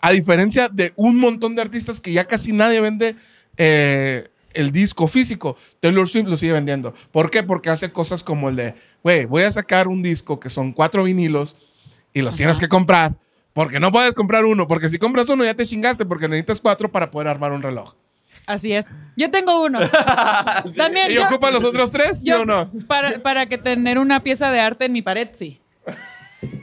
A 0.00 0.10
diferencia 0.10 0.68
de 0.68 0.92
un 0.96 1.16
montón 1.16 1.54
de 1.54 1.62
artistas 1.62 2.00
que 2.00 2.12
ya 2.12 2.24
casi 2.24 2.52
nadie 2.52 2.80
vende 2.80 3.14
eh, 3.56 4.28
el 4.54 4.72
disco 4.72 5.06
físico, 5.08 5.56
Taylor 5.80 6.08
Swift 6.08 6.28
lo 6.28 6.36
sigue 6.36 6.52
vendiendo. 6.52 6.94
¿Por 7.12 7.30
qué? 7.30 7.42
Porque 7.42 7.70
hace 7.70 7.92
cosas 7.92 8.24
como 8.24 8.48
el 8.48 8.56
de, 8.56 8.74
güey, 9.02 9.26
voy 9.26 9.42
a 9.42 9.52
sacar 9.52 9.86
un 9.86 10.02
disco 10.02 10.40
que 10.40 10.50
son 10.50 10.72
cuatro 10.72 11.04
vinilos 11.04 11.56
y 12.14 12.22
los 12.22 12.36
tienes 12.36 12.58
que 12.58 12.68
comprar. 12.68 13.16
Porque 13.52 13.80
no 13.80 13.90
puedes 13.90 14.14
comprar 14.14 14.44
uno, 14.44 14.66
porque 14.66 14.88
si 14.88 14.98
compras 14.98 15.28
uno 15.28 15.44
ya 15.44 15.54
te 15.54 15.66
chingaste, 15.66 16.06
porque 16.06 16.28
necesitas 16.28 16.60
cuatro 16.60 16.90
para 16.90 17.10
poder 17.10 17.28
armar 17.28 17.52
un 17.52 17.60
reloj. 17.60 17.94
Así 18.48 18.72
es. 18.72 18.94
Yo 19.16 19.30
tengo 19.30 19.62
uno. 19.62 19.78
También 20.76 21.10
¿Y 21.10 21.14
yo, 21.14 21.26
ocupan 21.26 21.52
los 21.52 21.62
otros 21.64 21.92
tres? 21.92 22.22
¿Sí 22.22 22.30
yo- 22.30 22.40
o 22.40 22.44
no? 22.46 22.70
Para, 22.86 23.18
para 23.20 23.46
que 23.46 23.58
tener 23.58 23.98
una 23.98 24.22
pieza 24.22 24.50
de 24.50 24.58
arte 24.58 24.86
en 24.86 24.92
mi 24.92 25.02
pared, 25.02 25.28
sí. 25.32 25.60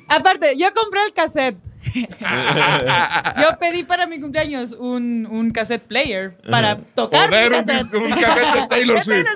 Aparte, 0.07 0.53
yo 0.57 0.73
compré 0.73 1.01
el 1.05 1.13
cassette. 1.13 1.57
yo 1.95 3.57
pedí 3.59 3.83
para 3.83 4.07
mi 4.07 4.19
cumpleaños 4.19 4.73
un, 4.73 5.27
un 5.29 5.51
cassette 5.51 5.83
player 5.83 6.35
para 6.49 6.77
tocar 6.79 7.29
Joder, 7.29 7.51
mi 7.51 7.57
un, 7.57 7.63
cassette. 7.65 7.93
un 7.93 8.09
cassette 8.09 8.53
de 8.55 8.67
Taylor 8.67 9.03
Swift. 9.03 9.27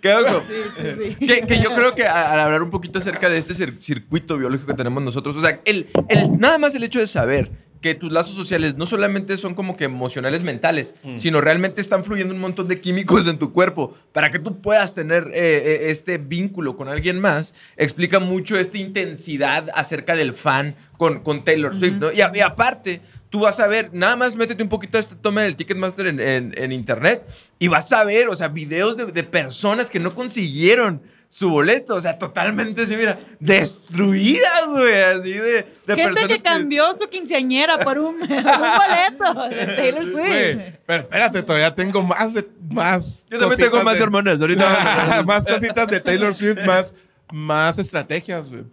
¿Qué 0.00 0.12
hago? 0.12 0.40
Sí, 0.40 0.54
sí, 0.76 1.14
sí. 1.18 1.26
Que, 1.26 1.42
que 1.46 1.60
yo 1.60 1.74
creo 1.74 1.94
que 1.94 2.04
al 2.06 2.40
hablar 2.40 2.62
un 2.62 2.70
poquito 2.70 2.98
acerca 2.98 3.28
de 3.28 3.36
este 3.38 3.52
cir- 3.54 3.78
circuito 3.80 4.38
biológico 4.38 4.68
que 4.68 4.74
tenemos 4.76 5.02
nosotros, 5.02 5.36
o 5.36 5.40
sea, 5.42 5.60
el, 5.66 5.88
el- 6.08 6.38
nada 6.38 6.58
más 6.58 6.74
el 6.74 6.84
hecho 6.84 6.98
de 7.00 7.06
saber 7.06 7.50
que 7.80 7.94
tus 7.94 8.12
lazos 8.12 8.34
sociales 8.34 8.76
no 8.76 8.84
solamente 8.86 9.36
son 9.38 9.54
como 9.54 9.76
que 9.76 9.84
emocionales 9.84 10.42
mentales, 10.42 10.94
Mm. 11.02 11.16
sino 11.18 11.40
realmente 11.40 11.80
están 11.80 12.04
fluyendo 12.04 12.34
un 12.34 12.40
montón 12.40 12.68
de 12.68 12.80
químicos 12.80 13.26
en 13.26 13.38
tu 13.38 13.52
cuerpo 13.52 13.96
para 14.12 14.30
que 14.30 14.38
tú 14.38 14.60
puedas 14.60 14.94
tener 14.94 15.28
eh, 15.28 15.32
eh, 15.34 15.90
este 15.90 16.18
vínculo 16.18 16.76
con 16.76 16.88
alguien 16.88 17.20
más, 17.20 17.54
explica 17.76 18.18
mucho 18.20 18.58
esta 18.58 18.76
intensidad 18.78 19.68
acerca 19.74 20.14
del 20.14 20.34
fan 20.34 20.76
con, 20.98 21.20
con 21.20 21.42
Taylor 21.44 21.74
Swift, 21.74 21.94
¿no? 21.98 22.12
Y, 22.12 22.20
aparte, 22.20 23.00
tú 23.30 23.40
vas 23.40 23.58
a 23.60 23.66
ver, 23.66 23.88
nada 23.94 24.16
más 24.16 24.36
métete 24.36 24.62
un 24.62 24.68
poquito 24.68 24.98
a 24.98 25.00
este 25.00 25.14
toma 25.16 25.42
del 25.42 25.56
Ticketmaster 25.56 26.06
en, 26.06 26.20
en- 26.20 26.54
en 26.58 26.72
internet 26.72 27.22
y 27.58 27.68
vas 27.68 27.90
a 27.92 28.04
ver, 28.04 28.28
o 28.28 28.36
sea, 28.36 28.48
videos 28.48 28.96
de, 28.98 29.06
de 29.06 29.22
personas 29.24 29.90
que 29.90 30.00
no 30.00 30.14
consiguieron 30.14 31.00
su 31.32 31.48
boleto, 31.48 31.94
o 31.94 32.00
sea, 32.00 32.18
totalmente 32.18 32.82
así, 32.82 32.96
mira, 32.96 33.16
destruidas, 33.38 34.66
güey, 34.66 35.00
así 35.00 35.32
de, 35.32 35.40
de 35.86 35.94
Gente 35.94 36.02
personas 36.02 36.28
que 36.28 36.42
cambió 36.42 36.92
su 36.92 37.08
quinceañera 37.08 37.78
por 37.78 38.00
un, 38.00 38.18
boleto 38.18 39.48
de 39.48 39.66
Taylor 39.76 40.04
Swift. 40.04 40.74
Pero 40.84 41.02
espérate, 41.02 41.42
todavía 41.44 41.72
tengo 41.72 42.02
más 42.02 42.34
de 42.34 42.50
más. 42.68 43.22
Yo 43.30 43.38
también 43.38 43.60
tengo 43.60 43.80
más 43.84 43.96
de- 43.96 44.02
hormonas, 44.02 44.40
ahorita. 44.40 45.22
más 45.26 45.46
cositas 45.46 45.86
de 45.86 46.00
Taylor 46.00 46.34
Swift, 46.34 46.66
más, 46.66 46.96
más 47.30 47.78
estrategias, 47.78 48.48
güey. 48.50 48.64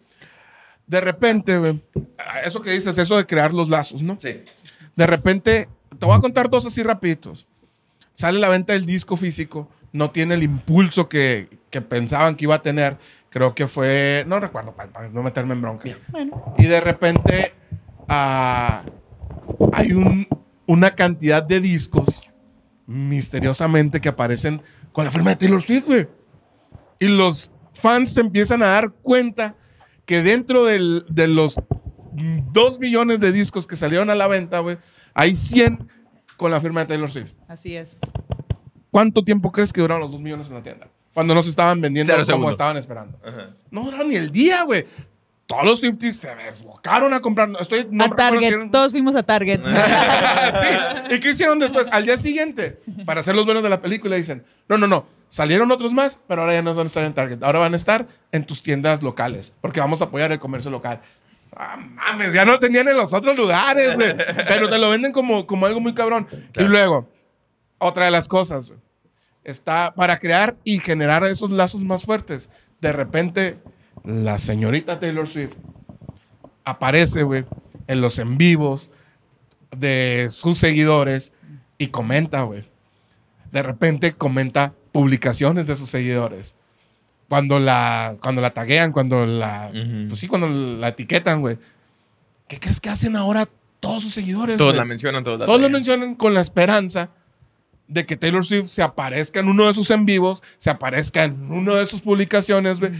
De 0.88 1.00
repente, 1.00 1.60
güey, 1.60 1.80
eso 2.44 2.60
que 2.64 2.72
dices, 2.72 2.98
eso 2.98 3.18
de 3.18 3.28
crear 3.28 3.54
los 3.54 3.70
lazos, 3.70 4.02
¿no? 4.02 4.18
Sí. 4.20 4.42
De 4.96 5.06
repente, 5.06 5.70
te 6.00 6.06
voy 6.08 6.18
a 6.18 6.22
contar 6.22 6.50
dos 6.50 6.66
así 6.66 6.82
rapiditos. 6.82 7.46
Sale 8.14 8.40
la 8.40 8.50
venta 8.50 8.74
del 8.74 8.88
disco 8.88 9.16
físico, 9.16 9.70
no 9.92 10.10
tiene 10.10 10.34
el 10.34 10.42
impulso 10.42 11.08
que, 11.08 11.57
que 11.70 11.82
pensaban 11.82 12.36
que 12.36 12.46
iba 12.46 12.56
a 12.56 12.62
tener. 12.62 12.98
Creo 13.30 13.54
que 13.56 13.68
fue, 13.68 14.24
no 14.28 14.40
recuerdo, 14.40 14.74
para, 14.76 14.92
para 14.92 15.10
no 15.10 15.22
meterme 15.24 15.54
en 15.54 15.62
broncas. 15.62 16.00
Bueno, 16.10 16.56
Y 16.58 16.66
de 16.66 16.80
repente 16.82 17.54
ah, 18.08 18.84
hay 19.74 19.92
un- 19.94 20.28
una 20.66 20.96
cantidad 20.96 21.44
de 21.44 21.60
discos 21.62 22.22
misteriosamente 22.86 24.02
que 24.02 24.10
aparecen 24.10 24.62
con 24.92 25.06
la 25.06 25.12
firma 25.12 25.32
de 25.32 25.36
Taylor 25.38 25.62
Swift, 25.62 25.86
güey. 25.88 26.08
Y 27.00 27.08
los 27.08 27.52
fans 27.74 28.14
se 28.14 28.22
empiezan 28.22 28.64
a 28.64 28.68
dar 28.68 28.92
cuenta 28.92 29.56
que 30.06 30.24
dentro 30.24 30.64
del- 30.66 31.06
de 31.10 31.28
los 31.28 31.60
2 32.52 32.80
millones 32.80 33.20
de 33.20 33.32
discos 33.32 33.68
que 33.68 33.76
salieron 33.76 34.10
a 34.10 34.16
la 34.16 34.28
venta, 34.28 34.60
güey, 34.60 34.78
hay 35.14 35.36
100 35.36 35.88
con 36.38 36.50
la 36.52 36.60
firma 36.62 36.80
de 36.82 36.86
Taylor 36.88 37.10
Swift. 37.10 37.34
así 37.48 37.76
es. 37.76 38.00
¿Cuánto 38.90 39.24
tiempo 39.24 39.52
crees 39.52 39.72
que 39.74 39.82
duraron 39.82 40.02
los 40.02 40.12
2 40.12 40.22
millones 40.22 40.48
en 40.48 40.54
la 40.56 40.64
tienda? 40.64 40.88
Cuando 41.18 41.34
no 41.34 41.42
se 41.42 41.50
estaban 41.50 41.82
vendiendo 41.82 42.14
Cero 42.14 42.28
como 42.30 42.52
estaban 42.52 42.78
esperando. 42.78 43.18
Ajá. 43.26 43.50
No 43.72 43.86
duraron 43.86 44.08
ni 44.10 44.18
el 44.18 44.32
día, 44.32 44.62
güey. 44.62 44.86
Todos 45.48 45.64
los 45.66 45.80
Swifties 45.80 46.20
se 46.20 46.36
desbocaron 46.36 47.12
a 47.12 47.22
comprar. 47.22 47.50
Estoy, 47.60 47.88
no 47.90 48.04
a 48.04 48.08
si 48.10 48.14
Target, 48.16 48.54
eran- 48.54 48.70
todos 48.70 48.92
fuimos 48.92 49.16
a 49.16 49.24
Target. 49.24 49.62
sí. 49.66 51.16
¿Y 51.16 51.20
qué 51.20 51.32
hicieron 51.32 51.58
después? 51.58 51.90
Al 51.92 52.06
día 52.06 52.20
siguiente, 52.20 52.80
para 53.04 53.24
ser 53.24 53.34
los 53.34 53.46
buenos 53.46 53.64
de 53.64 53.70
la 53.70 53.82
película, 53.82 54.16
dicen: 54.16 54.44
No, 54.70 54.78
no, 54.78 54.86
no. 54.86 55.08
Salieron 55.28 55.72
otros 55.72 55.92
más, 55.92 56.20
pero 56.28 56.42
ahora 56.42 56.54
ya 56.54 56.62
no 56.62 56.72
van 56.76 56.84
a 56.84 56.86
estar 56.86 57.04
en 57.04 57.16
Target. 57.16 57.42
Ahora 57.42 57.58
van 57.58 57.74
a 57.74 57.78
estar 57.78 58.06
en 58.32 58.46
tus 58.46 58.62
tiendas 58.62 59.02
locales, 59.02 59.56
porque 59.60 59.80
vamos 59.80 60.04
a 60.04 60.06
apoyar 60.06 60.32
el 60.32 60.38
comercio 60.38 60.70
local. 60.70 61.02
Ah, 61.56 61.78
mames, 61.78 62.32
ya 62.32 62.46
no 62.46 62.60
tenían 62.60 62.88
en 62.90 62.96
los 62.96 63.12
otros 63.12 63.36
lugares, 63.36 63.96
güey. 63.96 64.16
Pero 64.48 64.70
te 64.70 64.78
lo 64.78 64.92
venden 64.92 65.12
como, 65.14 65.48
como 65.48 65.66
algo 65.66 65.80
muy 65.80 65.96
cabrón. 65.96 66.28
Y 66.56 66.62
luego, 66.62 67.10
otra 67.80 68.06
de 68.06 68.12
las 68.12 68.28
cosas, 68.28 68.68
güey. 68.68 68.80
Está 69.48 69.96
para 69.96 70.20
crear 70.20 70.58
y 70.66 70.80
generar 70.80 71.24
esos 71.24 71.52
lazos 71.52 71.82
más 71.82 72.04
fuertes. 72.04 72.50
De 72.82 72.92
repente, 72.92 73.58
la 74.04 74.40
señorita 74.40 75.00
Taylor 75.00 75.26
Swift 75.26 75.56
aparece, 76.66 77.24
güey, 77.24 77.46
en 77.88 78.02
los 78.02 78.20
en 78.20 78.38
vivos 78.38 78.92
de 79.72 80.28
sus 80.32 80.58
seguidores 80.58 81.32
y 81.78 81.88
comenta, 81.88 82.42
güey. 82.42 82.66
De 83.54 83.64
repente 83.64 84.12
comenta 84.12 84.74
publicaciones 84.92 85.66
de 85.66 85.78
sus 85.78 85.90
seguidores. 85.90 86.58
Cuando 87.30 87.58
la, 87.58 88.18
cuando 88.22 88.42
la 88.42 88.54
taguean, 88.54 88.92
cuando 88.92 89.26
la, 89.26 89.72
Ujú. 89.74 90.10
pues 90.10 90.20
sí, 90.20 90.28
cuando 90.28 90.50
la 90.50 90.90
etiquetan, 90.90 91.40
güey. 91.40 91.58
¿Qué 92.50 92.60
crees 92.60 92.82
que 92.82 92.90
hacen 92.90 93.16
ahora 93.16 93.48
todos 93.80 94.04
sus 94.04 94.14
seguidores? 94.14 94.58
Todos 94.58 94.76
la 94.76 94.84
mencionan, 94.84 95.24
todos 95.24 95.40
la 95.40 95.46
Todos 95.46 95.72
mencionan 95.72 96.16
con 96.16 96.34
la 96.34 96.42
esperanza 96.42 97.12
de 97.88 98.06
que 98.06 98.18
Taylor 98.18 98.46
Swift 98.46 98.68
se 98.68 98.82
aparezca 98.84 99.40
en 99.40 99.48
uno 99.48 99.66
de 99.66 99.74
sus 99.74 99.90
en 99.92 100.06
vivos, 100.06 100.44
se 100.58 100.70
aparezca 100.70 101.24
en 101.24 101.52
uno 101.52 101.76
de 101.76 101.86
sus 101.86 102.02
publicaciones, 102.02 102.80
güey. 102.80 102.92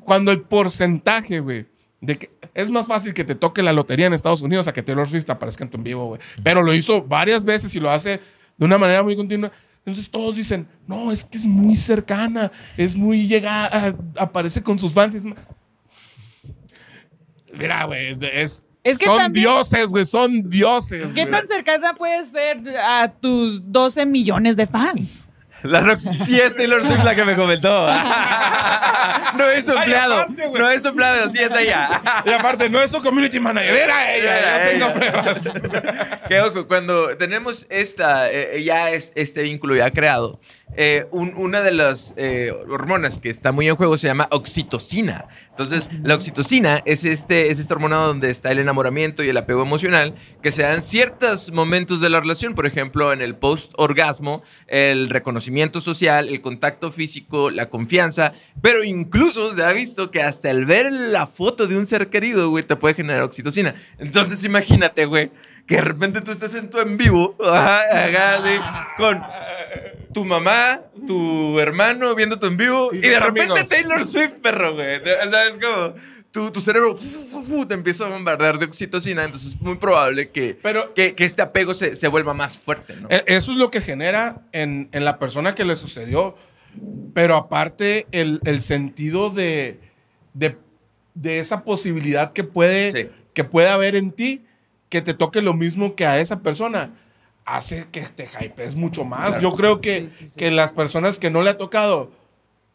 Cuando 0.00 0.32
el 0.32 0.42
porcentaje, 0.42 1.40
güey, 1.40 1.66
de 2.00 2.18
que 2.18 2.30
es 2.52 2.70
más 2.70 2.86
fácil 2.86 3.14
que 3.14 3.24
te 3.24 3.34
toque 3.34 3.62
la 3.62 3.72
lotería 3.72 4.06
en 4.06 4.12
Estados 4.12 4.42
Unidos 4.42 4.68
a 4.68 4.72
que 4.72 4.82
Taylor 4.82 5.08
Swift 5.08 5.28
aparezca 5.30 5.64
en 5.64 5.70
tu 5.70 5.78
en 5.78 5.84
vivo, 5.84 6.06
güey. 6.06 6.20
Pero 6.42 6.62
lo 6.62 6.74
hizo 6.74 7.02
varias 7.02 7.44
veces 7.44 7.74
y 7.74 7.80
lo 7.80 7.90
hace 7.90 8.20
de 8.56 8.64
una 8.64 8.78
manera 8.78 9.02
muy 9.02 9.16
continua. 9.16 9.50
Entonces 9.78 10.10
todos 10.10 10.36
dicen, 10.36 10.66
no, 10.86 11.12
es 11.12 11.24
que 11.24 11.36
es 11.36 11.46
muy 11.46 11.76
cercana, 11.76 12.50
es 12.76 12.96
muy 12.96 13.26
llegada, 13.26 13.94
aparece 14.16 14.62
con 14.62 14.78
sus 14.78 14.92
fans. 14.92 15.14
es 15.14 15.24
ma-". 15.24 15.36
Mira, 17.52 17.84
güey, 17.84 18.16
es, 18.32 18.62
Es 18.84 18.98
que 18.98 19.06
son 19.06 19.18
también- 19.18 19.44
dioses, 19.44 19.86
güey, 19.90 20.04
son 20.06 20.48
dioses. 20.50 21.12
¿Qué 21.14 21.26
tan 21.26 21.48
cercana 21.48 21.94
puedes 21.94 22.30
ser 22.30 22.58
a 22.78 23.10
tus 23.10 23.60
12 23.72 24.04
millones 24.06 24.56
de 24.56 24.66
fans? 24.66 25.24
La 25.62 25.80
Rox 25.80 26.04
sí 26.26 26.38
es 26.38 26.54
Taylor 26.54 26.82
Swift 26.84 27.02
la 27.02 27.14
que 27.14 27.24
me 27.24 27.34
comentó. 27.34 27.86
no 29.38 29.48
es 29.50 29.64
su 29.64 29.72
Ay, 29.72 29.78
empleado. 29.78 30.14
aparte, 30.20 30.50
no 30.58 30.68
es 30.70 30.82
su 30.82 30.88
empleado, 30.88 31.30
sí 31.32 31.38
es 31.42 31.52
ella. 31.52 32.02
Y 32.26 32.30
aparte, 32.32 32.68
no 32.68 32.80
es 32.82 32.90
su 32.90 33.00
community 33.02 33.40
manager, 33.40 33.74
era 33.74 34.14
ella, 34.14 34.38
Era 34.38 34.58
ya 34.58 34.70
tengo 34.70 34.86
ella. 35.02 35.12
pruebas. 35.22 35.62
Que 36.28 36.40
ojo, 36.42 36.66
cuando 36.66 37.16
tenemos 37.16 37.66
esta, 37.70 38.30
eh, 38.30 38.62
ya 38.62 38.90
es, 38.90 39.12
este 39.14 39.42
vínculo 39.42 39.74
ya 39.74 39.90
creado, 39.90 40.38
eh, 40.76 41.06
un- 41.10 41.34
una 41.36 41.60
de 41.60 41.72
las 41.72 42.14
eh, 42.16 42.52
hormonas 42.68 43.18
que 43.18 43.30
está 43.30 43.52
muy 43.52 43.68
en 43.68 43.76
juego 43.76 43.96
se 43.96 44.06
llama 44.08 44.28
oxitocina. 44.30 45.26
Entonces, 45.50 45.88
la 46.02 46.14
oxitocina 46.16 46.80
es, 46.84 47.04
este, 47.04 47.50
es 47.50 47.58
esta 47.60 47.74
hormona 47.74 47.96
donde 47.96 48.28
está 48.30 48.50
el 48.50 48.58
enamoramiento 48.58 49.22
y 49.22 49.28
el 49.28 49.36
apego 49.36 49.62
emocional 49.62 50.14
que 50.42 50.50
se 50.50 50.62
da 50.62 50.74
en 50.74 50.82
ciertos 50.82 51.52
momentos 51.52 52.00
de 52.00 52.10
la 52.10 52.20
relación, 52.20 52.54
por 52.54 52.66
ejemplo, 52.66 53.12
en 53.12 53.22
el 53.22 53.36
post-orgasmo, 53.36 54.42
el 54.66 55.10
reconocimiento 55.10 55.80
social, 55.80 56.28
el 56.28 56.40
contacto 56.40 56.90
físico, 56.90 57.50
la 57.50 57.70
confianza, 57.70 58.32
pero 58.60 58.82
incluso 58.82 59.52
se 59.52 59.62
ha 59.64 59.72
visto 59.72 60.10
que 60.10 60.22
hasta 60.22 60.50
el 60.50 60.64
ver 60.66 60.90
la 60.90 61.26
foto 61.26 61.66
de 61.66 61.78
un 61.78 61.86
ser 61.86 62.10
querido, 62.10 62.50
güey, 62.50 62.64
te 62.64 62.74
puede 62.76 62.94
generar 62.94 63.22
oxitocina. 63.22 63.74
Entonces, 63.98 64.44
imagínate, 64.44 65.04
güey, 65.06 65.30
que 65.66 65.76
de 65.76 65.80
repente 65.82 66.20
tú 66.20 66.30
estés 66.30 66.54
en 66.54 66.68
tu 66.70 66.78
en 66.78 66.96
vivo, 66.96 67.36
ajá, 67.42 68.36
así, 68.36 68.58
con 68.96 69.22
tu 70.12 70.24
mamá, 70.24 70.80
tu 71.06 71.58
hermano 71.58 72.14
viendo 72.14 72.38
tu 72.38 72.46
en 72.46 72.56
vivo 72.56 72.90
Y 72.92 72.98
y, 72.98 73.00
de 73.00 73.18
repente 73.20 73.52
amigos. 73.52 73.68
Taylor 73.68 74.06
Swift, 74.06 74.34
perro, 74.42 74.74
güey. 74.74 75.00
O 75.00 75.04
sea, 75.30 75.44
es 75.48 75.58
como 75.58 75.94
tu, 76.30 76.50
tu 76.50 76.60
cerebro 76.60 76.96
te 77.68 77.74
empieza 77.74 78.04
a 78.06 78.08
bombardear 78.10 78.58
de 78.58 78.66
oxitocina, 78.66 79.24
entonces 79.24 79.54
es 79.54 79.60
muy 79.60 79.76
probable 79.76 80.30
que, 80.30 80.58
Pero- 80.62 80.92
que, 80.94 81.14
que 81.14 81.24
este 81.24 81.42
apego 81.42 81.74
se, 81.74 81.96
se 81.96 82.08
vuelva 82.08 82.34
más 82.34 82.58
fuerte, 82.58 82.94
¿no? 82.96 83.08
E- 83.10 83.24
Eso 83.26 83.52
es 83.52 83.58
lo 83.58 83.70
que 83.70 83.80
genera 83.80 84.42
en, 84.52 84.88
en 84.92 85.04
la 85.04 85.18
persona 85.18 85.54
que 85.54 85.64
le 85.64 85.76
sucedió. 85.76 86.36
Pero 87.14 87.36
aparte, 87.36 88.06
el, 88.10 88.40
el 88.44 88.60
sentido 88.62 89.30
de, 89.30 89.78
de, 90.32 90.56
de 91.14 91.38
esa 91.38 91.62
posibilidad 91.64 92.32
que 92.32 92.42
puede, 92.44 92.90
Sí. 92.90 93.08
que 93.32 93.44
puede 93.44 93.68
haber 93.68 93.94
en 93.94 94.10
ti, 94.10 94.43
que 94.94 95.02
te 95.02 95.12
toque 95.12 95.42
lo 95.42 95.54
mismo 95.54 95.96
que 95.96 96.06
a 96.06 96.20
esa 96.20 96.38
persona, 96.38 96.94
hace 97.44 97.88
que 97.90 98.02
te 98.02 98.28
hypees 98.28 98.76
mucho 98.76 99.04
más. 99.04 99.30
Claro. 99.30 99.42
Yo 99.42 99.54
creo 99.54 99.80
que, 99.80 100.08
Sí, 100.08 100.16
sí, 100.16 100.28
sí. 100.28 100.36
que 100.36 100.52
las 100.52 100.70
personas 100.70 101.18
que 101.18 101.30
no 101.30 101.42
le 101.42 101.50
ha 101.50 101.58
tocado 101.58 102.12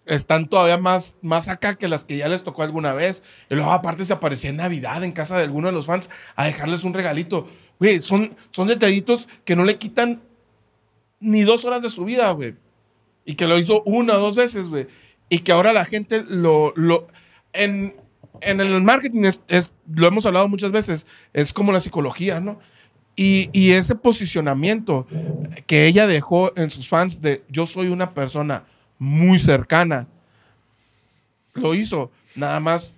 están 0.05 0.49
todavía 0.49 0.77
más, 0.77 1.15
más 1.21 1.47
acá 1.47 1.75
que 1.75 1.87
las 1.87 2.03
que 2.03 2.17
ya 2.17 2.27
les 2.27 2.43
tocó 2.43 2.63
alguna 2.63 2.91
vez. 2.91 3.23
Y 3.49 3.55
luego 3.55 3.71
aparte 3.71 4.03
se 4.03 4.11
aparecía 4.11 4.49
en 4.49 4.57
Navidad 4.57 5.01
en 5.05 5.13
casa 5.13 5.37
de 5.37 5.45
alguno 5.45 5.67
de 5.67 5.71
los 5.71 5.85
fans 5.85 6.09
a 6.35 6.43
dejarles 6.43 6.83
un 6.83 6.93
regalito. 6.93 7.47
Güey, 7.79 7.99
son, 7.99 8.35
son 8.51 8.67
detallitos 8.67 9.29
que 9.45 9.55
no 9.55 9.63
le 9.63 9.77
quitan 9.77 10.21
ni 11.21 11.43
dos 11.43 11.63
horas 11.63 11.81
de 11.81 11.89
su 11.89 12.03
vida, 12.03 12.29
güey. 12.31 12.57
Y 13.23 13.35
que 13.35 13.47
lo 13.47 13.57
hizo 13.57 13.81
una 13.83 14.15
o 14.15 14.19
dos 14.19 14.35
veces, 14.35 14.67
güey. 14.67 14.87
Y 15.29 15.39
que 15.39 15.53
ahora 15.53 15.71
la 15.71 15.85
gente 15.85 16.21
lo... 16.27 16.73
lo 16.75 17.07
en, 17.53 17.95
en 18.41 18.61
el 18.61 18.81
marketing, 18.81 19.29
es, 19.47 19.73
lo 19.93 20.07
hemos 20.07 20.25
hablado 20.25 20.47
muchas 20.47 20.71
veces, 20.71 21.05
es 21.33 21.53
como 21.53 21.71
la 21.71 21.79
psicología, 21.79 22.39
¿no? 22.39 22.59
Y, 23.15 23.49
y 23.51 23.71
ese 23.71 23.95
posicionamiento 23.95 25.05
que 25.67 25.87
ella 25.87 26.07
dejó 26.07 26.53
en 26.57 26.69
sus 26.69 26.87
fans 26.87 27.21
de 27.21 27.43
yo 27.49 27.67
soy 27.67 27.87
una 27.87 28.13
persona 28.13 28.63
muy 28.97 29.39
cercana, 29.39 30.07
lo 31.53 31.73
hizo 31.73 32.11
nada 32.35 32.59
más 32.59 32.93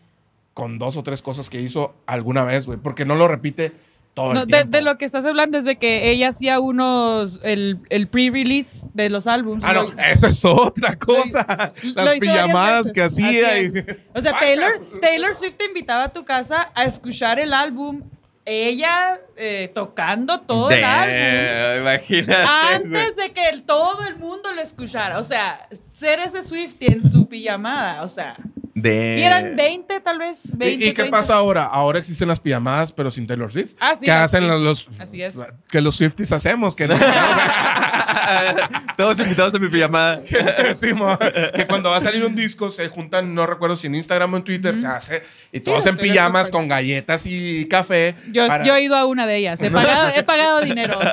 con 0.54 0.78
dos 0.78 0.98
o 0.98 1.04
tres 1.04 1.22
cosas 1.22 1.50
que 1.50 1.62
hizo 1.62 1.96
alguna 2.06 2.44
vez, 2.44 2.66
güey, 2.66 2.78
porque 2.78 3.06
no 3.06 3.16
lo 3.16 3.28
repite 3.28 3.72
todo 4.14 4.34
No, 4.34 4.42
el 4.42 4.70
de, 4.72 4.82
lo 4.82 4.98
que 4.98 5.06
estás 5.06 5.26
hablando 5.26 5.58
es 5.58 5.66
de 5.66 5.78
que 5.78 6.10
ella 6.12 6.30
hacía 6.30 6.60
unos, 6.60 7.40
el, 7.44 7.80
el 7.90 8.08
pre-release 8.08 8.86
de 8.94 9.10
los 9.10 9.26
álbumes. 9.28 9.64
Ah, 9.66 9.74
no, 9.74 9.84
Lo- 9.84 9.92
esa 10.00 10.28
es 10.28 10.44
otra 10.46 10.96
cosa. 10.98 11.74
lo 11.84 11.94
Las 11.94 12.06
varias 12.06 12.20
pijamadas 12.20 12.92
que 12.92 13.02
hacía. 13.04 13.62
Y-. 13.62 13.70
O 14.14 14.22
sea, 14.22 14.38
Taylor, 14.38 14.72
Taylor 15.02 15.34
Swift 15.34 15.56
te 15.56 15.66
invitaba 15.66 16.04
a 16.06 16.10
tu 16.14 16.26
casa 16.26 16.72
a 16.76 16.84
escuchar 16.84 17.40
el 17.40 17.54
álbum 17.54 18.02
ella 18.44 19.20
eh, 19.38 19.72
tocando 19.74 20.42
todo 20.42 20.72
el 20.72 20.84
álbum. 20.84 21.82
Imagínate. 21.82 22.44
Antes 22.76 23.16
de 23.16 23.32
que 23.32 23.48
el- 23.50 23.64
todo 23.64 24.04
el 24.08 24.18
mundo 24.18 24.52
lo 24.52 24.62
escuchara. 24.62 25.20
O 25.20 25.24
sea, 25.24 25.68
ser 25.94 26.20
ese 26.20 26.42
Swifty 26.44 26.88
en 26.88 27.04
su 27.04 27.28
pijamada. 27.30 28.02
O 28.04 28.08
sea, 28.10 28.36
De... 28.74 29.18
y 29.20 29.24
eran 29.24 29.56
20 29.56 30.00
tal 30.00 30.18
vez. 30.20 30.56
20, 30.58 30.86
¿Y, 30.86 30.90
y 30.90 30.92
qué 30.94 31.02
30. 31.04 31.18
pasa 31.18 31.36
ahora? 31.36 31.66
Ahora 31.66 32.00
existen 32.00 32.28
las 32.28 32.40
pijamadas, 32.40 32.92
pero 32.92 33.12
sin 33.12 33.28
Taylor 33.28 33.52
Swift. 33.52 33.76
Ah, 33.80 33.96
sí, 33.96 34.06
¿Qué 34.06 34.12
así- 34.12 34.38
hacen 34.38 34.48
los, 34.48 34.62
los- 34.62 34.90
así 35.00 35.22
es. 35.22 35.38
que 35.70 35.82
los 35.82 35.96
Swifties 35.96 36.32
hacemos? 36.32 36.76
Que 36.76 36.88
no, 36.88 36.96
Todos 38.98 39.20
invitados 39.20 39.56
a 39.56 39.60
mi 39.60 39.68
pijamada. 39.70 40.22
Sí, 40.76 40.94
mo, 40.94 41.18
que 41.56 41.66
cuando 41.68 41.90
va 41.90 41.98
a 41.98 42.02
salir 42.02 42.24
un 42.24 42.36
disco 42.36 42.72
se 42.72 42.88
juntan, 42.90 43.34
no 43.34 43.46
recuerdo 43.48 43.76
si 43.78 43.88
en 43.88 43.96
Instagram 43.96 44.34
o 44.34 44.38
en 44.38 44.44
Twitter, 44.44 44.80
se 44.82 44.88
hace, 44.88 45.24
y 45.52 45.60
todos 45.60 45.86
en 45.86 45.98
pijamas 45.98 46.50
con 46.50 46.68
galletas 46.68 47.26
y 47.26 47.68
café. 47.68 48.16
Yo, 48.32 48.48
para- 48.48 48.64
yo 48.64 48.76
he 48.76 48.84
ido 48.84 48.96
a 48.96 49.06
una 49.06 49.26
de 49.26 49.38
ellas. 49.38 49.62
He 49.62 49.70
pagado, 49.72 50.10
he 50.16 50.24
pagado 50.24 50.62
dinero. 50.62 51.00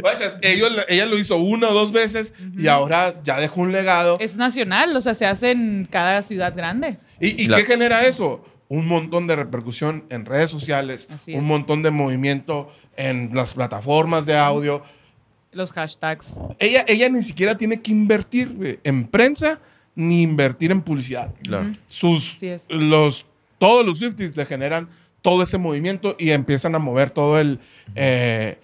Pues, 0.00 0.20
es- 0.20 0.36
ellos, 0.42 0.70
ella 0.88 1.06
lo 1.06 1.18
hizo 1.18 1.36
una 1.36 1.68
o 1.68 1.74
dos 1.74 1.92
veces 1.92 2.34
y 2.58 2.68
ahora 2.68 3.14
ya 3.24 3.38
dejó 3.38 3.60
un 3.60 3.72
legado. 3.72 4.16
es 4.20 4.36
nacional, 4.36 4.96
o 4.96 5.00
sea, 5.00 5.14
se 5.14 5.26
hace 5.26 5.50
en 5.52 5.86
cada 5.90 6.22
ciudad 6.22 6.54
grande. 6.54 6.98
¿Y, 7.20 7.46
qué 7.48 7.64
genera 7.64 8.06
eso? 8.06 8.44
Un 8.68 8.86
montón 8.86 9.26
de 9.26 9.36
repercusión 9.36 10.04
en 10.10 10.24
redes 10.24 10.50
sociales, 10.50 11.08
un 11.28 11.44
montón 11.44 11.82
de 11.82 11.90
movimiento 11.90 12.70
en 12.96 13.30
las 13.32 13.54
plataformas 13.54 14.26
de 14.26 14.36
audio. 14.36 14.82
Los 15.52 15.72
hashtags. 15.72 16.36
Ella, 16.58 16.84
ella 16.88 17.08
ni 17.08 17.22
siquiera 17.22 17.56
tiene 17.56 17.80
que 17.80 17.92
invertir 17.92 18.54
güey, 18.54 18.80
en 18.82 19.06
prensa 19.06 19.60
ni 19.94 20.22
invertir 20.22 20.70
en 20.70 20.82
publicidad. 20.82 21.32
Claro. 21.42 21.72
Sus, 21.88 22.38
los, 22.68 23.24
todos 23.58 23.86
los 23.86 23.98
Swifties 23.98 24.36
le 24.36 24.44
generan 24.44 24.88
todo 25.22 25.42
ese 25.42 25.58
movimiento 25.58 26.14
y 26.18 26.30
empiezan 26.30 26.74
a 26.74 26.78
mover 26.78 27.10
todo 27.10 27.40
el, 27.40 27.58
eh, 27.94 28.60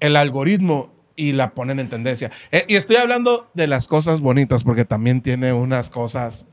el 0.00 0.16
algoritmo 0.16 0.92
y 1.16 1.32
la 1.32 1.54
ponen 1.54 1.78
en 1.78 1.88
tendencia. 1.88 2.30
Eh, 2.50 2.64
y 2.68 2.76
estoy 2.76 2.96
hablando 2.96 3.50
de 3.54 3.66
las 3.66 3.86
cosas 3.86 4.20
bonitas 4.20 4.64
porque 4.64 4.84
también 4.84 5.20
tiene 5.20 5.52
unas 5.52 5.88
cosas 5.88 6.46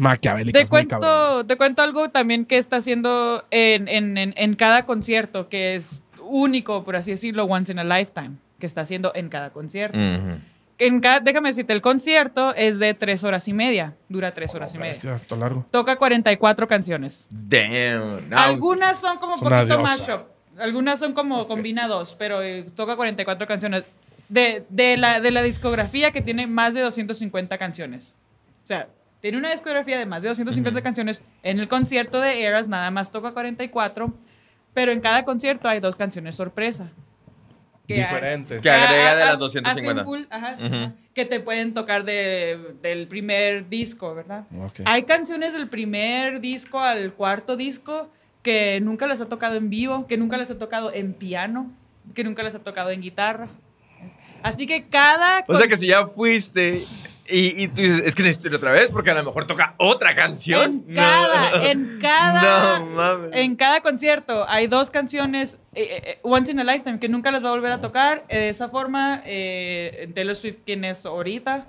maquiavélicas. 0.00 0.62
Te 0.64 0.68
cuento, 0.68 1.46
te 1.46 1.56
cuento 1.56 1.82
algo 1.82 2.10
también 2.10 2.44
que 2.44 2.56
está 2.58 2.76
haciendo 2.76 3.44
en, 3.50 3.88
en- 3.88 4.16
en- 4.18 4.34
en 4.36 4.54
cada 4.54 4.84
concierto, 4.86 5.48
que 5.48 5.74
es 5.74 6.02
único, 6.22 6.84
por 6.84 6.96
así 6.96 7.10
decirlo, 7.10 7.44
once 7.44 7.72
in 7.72 7.78
a 7.78 7.84
lifetime, 7.84 8.36
que 8.58 8.66
está 8.66 8.82
haciendo 8.82 9.12
en 9.14 9.28
cada 9.28 9.50
concierto. 9.50 9.98
Ujú. 9.98 10.38
En 10.78 11.00
cada, 11.00 11.20
déjame 11.20 11.50
decirte, 11.50 11.72
el 11.74 11.82
concierto 11.82 12.54
es 12.54 12.78
de 12.78 12.94
tres 12.94 13.22
horas 13.22 13.46
y 13.48 13.52
media, 13.52 13.94
dura 14.08 14.32
tres 14.32 14.54
horas 14.54 14.74
y 14.74 14.78
media. 14.78 14.92
Bestia, 14.92 15.14
está 15.14 15.36
largo. 15.36 15.66
Toca 15.70 15.96
44 15.96 16.66
canciones. 16.66 17.26
Damn. 17.30 18.32
Algunas 18.32 18.98
son 18.98 19.18
como 19.18 19.34
un 19.34 19.40
poquito 19.40 19.78
mashup. 19.80 20.22
Algunas 20.58 20.98
son 20.98 21.12
como 21.12 21.44
combinados, 21.46 22.14
pero 22.18 22.42
eh, 22.42 22.64
toca 22.74 22.96
44 22.96 23.46
canciones. 23.46 23.84
De, 24.28 24.64
de 24.68 24.96
la, 24.96 25.20
de 25.20 25.32
la 25.32 25.42
discografía 25.42 26.12
que 26.12 26.22
tiene 26.22 26.46
más 26.46 26.72
de 26.74 26.82
250 26.82 27.58
canciones. 27.58 28.14
O 28.62 28.66
sea, 28.66 28.88
tiene 29.20 29.38
una 29.38 29.50
discografía 29.50 29.98
de 29.98 30.06
más 30.06 30.22
de 30.22 30.28
250 30.30 30.82
canciones. 30.82 31.22
En 31.42 31.60
el 31.60 31.68
concierto 31.68 32.20
de 32.20 32.42
Eras 32.42 32.68
nada 32.68 32.90
más 32.90 33.10
toca 33.10 33.32
44, 33.32 34.12
pero 34.74 34.92
en 34.92 35.00
cada 35.00 35.24
concierto 35.24 35.68
hay 35.68 35.80
dos 35.80 35.96
canciones 35.96 36.36
sorpresa. 36.36 36.90
Que 37.86 37.94
hay- 37.94 38.00
Diferente. 38.02 38.60
Que 38.60 38.70
agrega 38.70 39.16
de 39.16 39.22
Ah, 39.22 39.26
las 39.26 39.34
ah, 39.34 39.36
250. 39.38 39.90
hacen 40.02 40.04
full, 40.04 40.22
ajá, 40.30 40.54
Ujú. 40.64 40.74
ajá, 40.74 40.92
que 41.12 41.24
te 41.24 41.40
pueden 41.40 41.74
tocar 41.74 42.04
de- 42.04 42.74
del 42.82 43.08
primer 43.08 43.68
disco, 43.68 44.14
¿verdad? 44.14 44.44
Ok. 44.58 44.80
Hay 44.84 45.02
canciones 45.02 45.54
del 45.54 45.68
primer 45.68 46.40
disco 46.40 46.78
al 46.80 47.12
cuarto 47.14 47.56
disco 47.56 48.08
que 48.42 48.80
nunca 48.80 49.06
las 49.06 49.20
ha 49.20 49.28
tocado 49.28 49.56
en 49.56 49.68
vivo, 49.70 50.06
que 50.06 50.16
nunca 50.16 50.36
las 50.36 50.50
ha 50.52 50.56
tocado 50.58 50.92
en 50.92 51.12
piano, 51.14 51.70
que 52.14 52.22
nunca 52.24 52.42
las 52.42 52.54
ha 52.54 52.62
tocado 52.62 52.90
en 52.90 53.00
guitarra. 53.02 53.48
Así 54.42 54.66
que 54.66 54.86
cada... 54.86 55.44
O 55.48 55.56
sea 55.56 55.66
que 55.68 55.76
si 55.76 55.88
ya 55.88 56.06
fuiste 56.06 56.84
y, 57.30 57.64
y 57.64 57.68
tú 57.68 57.76
dices, 57.82 58.02
es 58.04 58.14
que 58.14 58.22
necesito 58.22 58.48
ir 58.48 58.54
otra 58.54 58.72
vez 58.72 58.90
porque 58.90 59.10
a 59.10 59.14
lo 59.14 59.24
mejor 59.24 59.46
toca 59.46 59.74
otra 59.78 60.14
canción. 60.14 60.84
En 60.88 60.94
cada, 60.94 61.70
en 61.70 61.98
cada, 62.00 62.78
No 62.80 62.86
mames. 62.86 63.30
en 63.34 63.56
cada 63.56 63.80
concierto 63.80 64.44
hay 64.48 64.66
dos 64.66 64.90
canciones, 64.90 65.58
eh, 65.74 66.02
eh, 66.04 66.18
Once 66.22 66.50
in 66.52 66.60
a 66.60 66.64
Lifetime, 66.64 66.98
que 66.98 67.08
nunca 67.08 67.30
las 67.30 67.44
va 67.44 67.48
a 67.48 67.52
volver 67.52 67.72
a 67.72 67.80
tocar. 67.80 68.24
eh, 68.28 68.38
de 68.38 68.48
esa 68.50 68.68
forma, 68.68 69.22
eh, 69.24 70.10
Taylor 70.14 70.34
Swift, 70.36 70.58
quien 70.66 70.84
es 70.84 71.04
ahorita. 71.06 71.66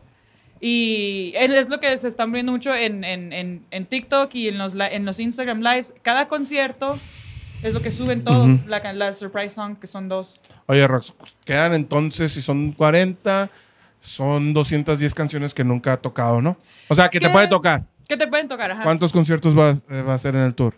Y 0.60 1.34
es 1.36 1.70
lo 1.70 1.80
que 1.80 1.98
se 1.98 2.08
están 2.08 2.32
viendo 2.32 2.52
mucho 2.52 2.74
en, 2.76 3.04
en, 3.04 3.34
en, 3.34 3.66
en 3.72 3.86
TikTok 3.88 4.34
y 4.36 4.48
en 4.48 4.58
los, 4.60 4.76
en 4.76 5.06
los 5.06 5.20
Instagram 5.20 5.62
Lives. 5.62 5.94
Cada 6.04 6.28
concierto 6.28 7.00
es 7.64 7.74
lo 7.74 7.82
que 7.82 7.92
suben 7.92 8.24
todos, 8.24 8.54
Ujú. 8.54 8.68
la, 8.68 8.80
can- 8.82 9.00
la 9.00 9.12
Surprise 9.14 9.50
Song, 9.56 9.78
que 9.80 9.88
son 9.88 10.08
dos. 10.08 10.40
Oye, 10.68 10.88
Rox, 10.88 11.14
quedan 11.46 11.74
entonces, 11.74 12.32
si 12.32 12.42
son 12.44 12.74
40, 12.74 13.50
son 14.02 14.54
210 14.54 15.14
canciones 15.14 15.54
que 15.54 15.64
nunca 15.64 15.94
ha 15.94 15.98
tocado, 15.98 16.42
¿no? 16.42 16.58
O 16.90 16.96
sea, 16.96 17.08
que 17.10 17.20
te 17.20 17.30
puede 17.30 17.48
tocar. 17.48 17.84
¿Qué 18.10 18.18
te 18.18 18.28
pueden 18.28 18.50
tocar? 18.50 18.72
Ajá. 18.72 18.84
¿Cuántos 18.84 19.14
conciertos 19.14 19.58
va, 19.58 19.72
eh, 19.72 20.02
va 20.02 20.12
a 20.12 20.16
hacer 20.16 20.36
en 20.36 20.42
el 20.42 20.54
tour? 20.54 20.76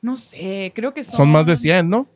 No 0.00 0.16
sé, 0.16 0.72
creo 0.74 0.92
que 0.92 1.04
son... 1.04 1.14
Son 1.14 1.28
más 1.30 1.46
de 1.46 1.56
100, 1.56 1.88
¿no? 1.88 2.08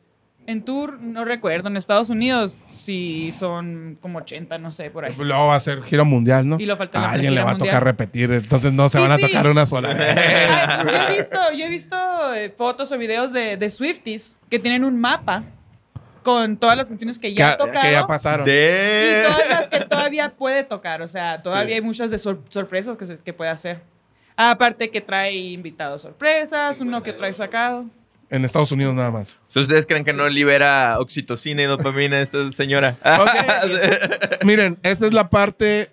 En 0.45 0.63
tour, 0.63 0.99
no 1.01 1.25
recuerdo. 1.25 1.67
En 1.67 1.75
Estados 1.77 2.09
Unidos 2.09 2.51
sí 2.67 3.31
son 3.33 3.97
como 4.01 4.19
80, 4.19 4.57
no 4.57 4.71
sé, 4.71 4.89
por 4.89 5.03
ahí. 5.05 5.13
Luego 5.17 5.47
va 5.47 5.55
a 5.55 5.59
ser 5.59 5.83
gira 5.83 6.03
mundial, 6.05 6.47
¿no? 6.47 6.57
Y 6.59 6.65
lo 6.65 6.75
falta 6.77 6.99
a 6.99 7.11
alguien 7.11 7.35
le 7.35 7.43
va 7.43 7.51
a 7.51 7.57
tocar 7.57 7.83
repetir, 7.83 8.31
entonces 8.31 8.71
no 8.73 8.87
se 8.89 8.97
Sí, 8.97 9.03
van 9.03 9.11
a 9.11 9.17
sí. 9.17 9.27
tocar 9.27 9.49
una 9.49 9.65
sola. 9.65 9.89
Ay, 9.89 10.85
yo 10.85 10.91
he 11.13 11.17
visto, 11.17 11.37
yo 11.57 11.65
he 11.65 11.69
visto 11.69 12.33
eh, 12.33 12.53
fotos 12.57 12.91
o 12.93 12.97
videos 12.97 13.33
de, 13.33 13.57
de 13.57 13.69
Swifties 13.69 14.37
que 14.49 14.57
tienen 14.57 14.83
un 14.85 14.99
mapa 14.99 15.43
con 16.23 16.57
todas 16.57 16.75
las 16.77 16.89
canciones 16.89 17.19
que 17.19 17.33
ya 17.33 17.51
que, 17.51 17.57
tocado 17.65 17.79
que 17.85 17.91
ya 17.91 18.07
pasaron. 18.07 18.47
y 18.47 19.23
todas 19.23 19.49
las 19.49 19.69
que 19.69 19.79
todavía 19.81 20.31
puede 20.31 20.63
tocar. 20.63 21.01
O 21.01 21.07
sea, 21.07 21.39
todavía 21.41 21.75
Sí. 21.75 21.79
hay 21.79 21.81
muchas 21.81 22.11
de 22.11 22.17
sor- 22.17 22.43
sorpresas 22.49 22.97
que, 22.97 23.05
se- 23.05 23.17
que 23.19 23.33
puede 23.33 23.49
hacer. 23.51 23.81
Aparte 24.35 24.89
que 24.91 25.01
trae 25.01 25.35
invitados 25.35 26.03
sorpresas, 26.03 26.79
uno 26.81 27.01
que 27.03 27.13
trae 27.13 27.33
sacado. 27.33 27.85
En 28.29 28.43
Estados 28.45 28.71
Unidos 28.71 28.93
nada 28.93 29.09
más. 29.09 29.39
Si 29.47 29.59
¿Ustedes 29.59 29.85
creen 29.85 30.03
que 30.03 30.11
no 30.13 30.27
libera 30.27 30.99
oxitocina 30.99 31.63
y 31.63 31.65
dopamina 31.65 32.19
esta 32.21 32.51
señora? 32.51 32.95
Miren, 34.43 34.77
esa 34.83 35.07
es 35.07 35.13
la 35.13 35.29
parte 35.29 35.91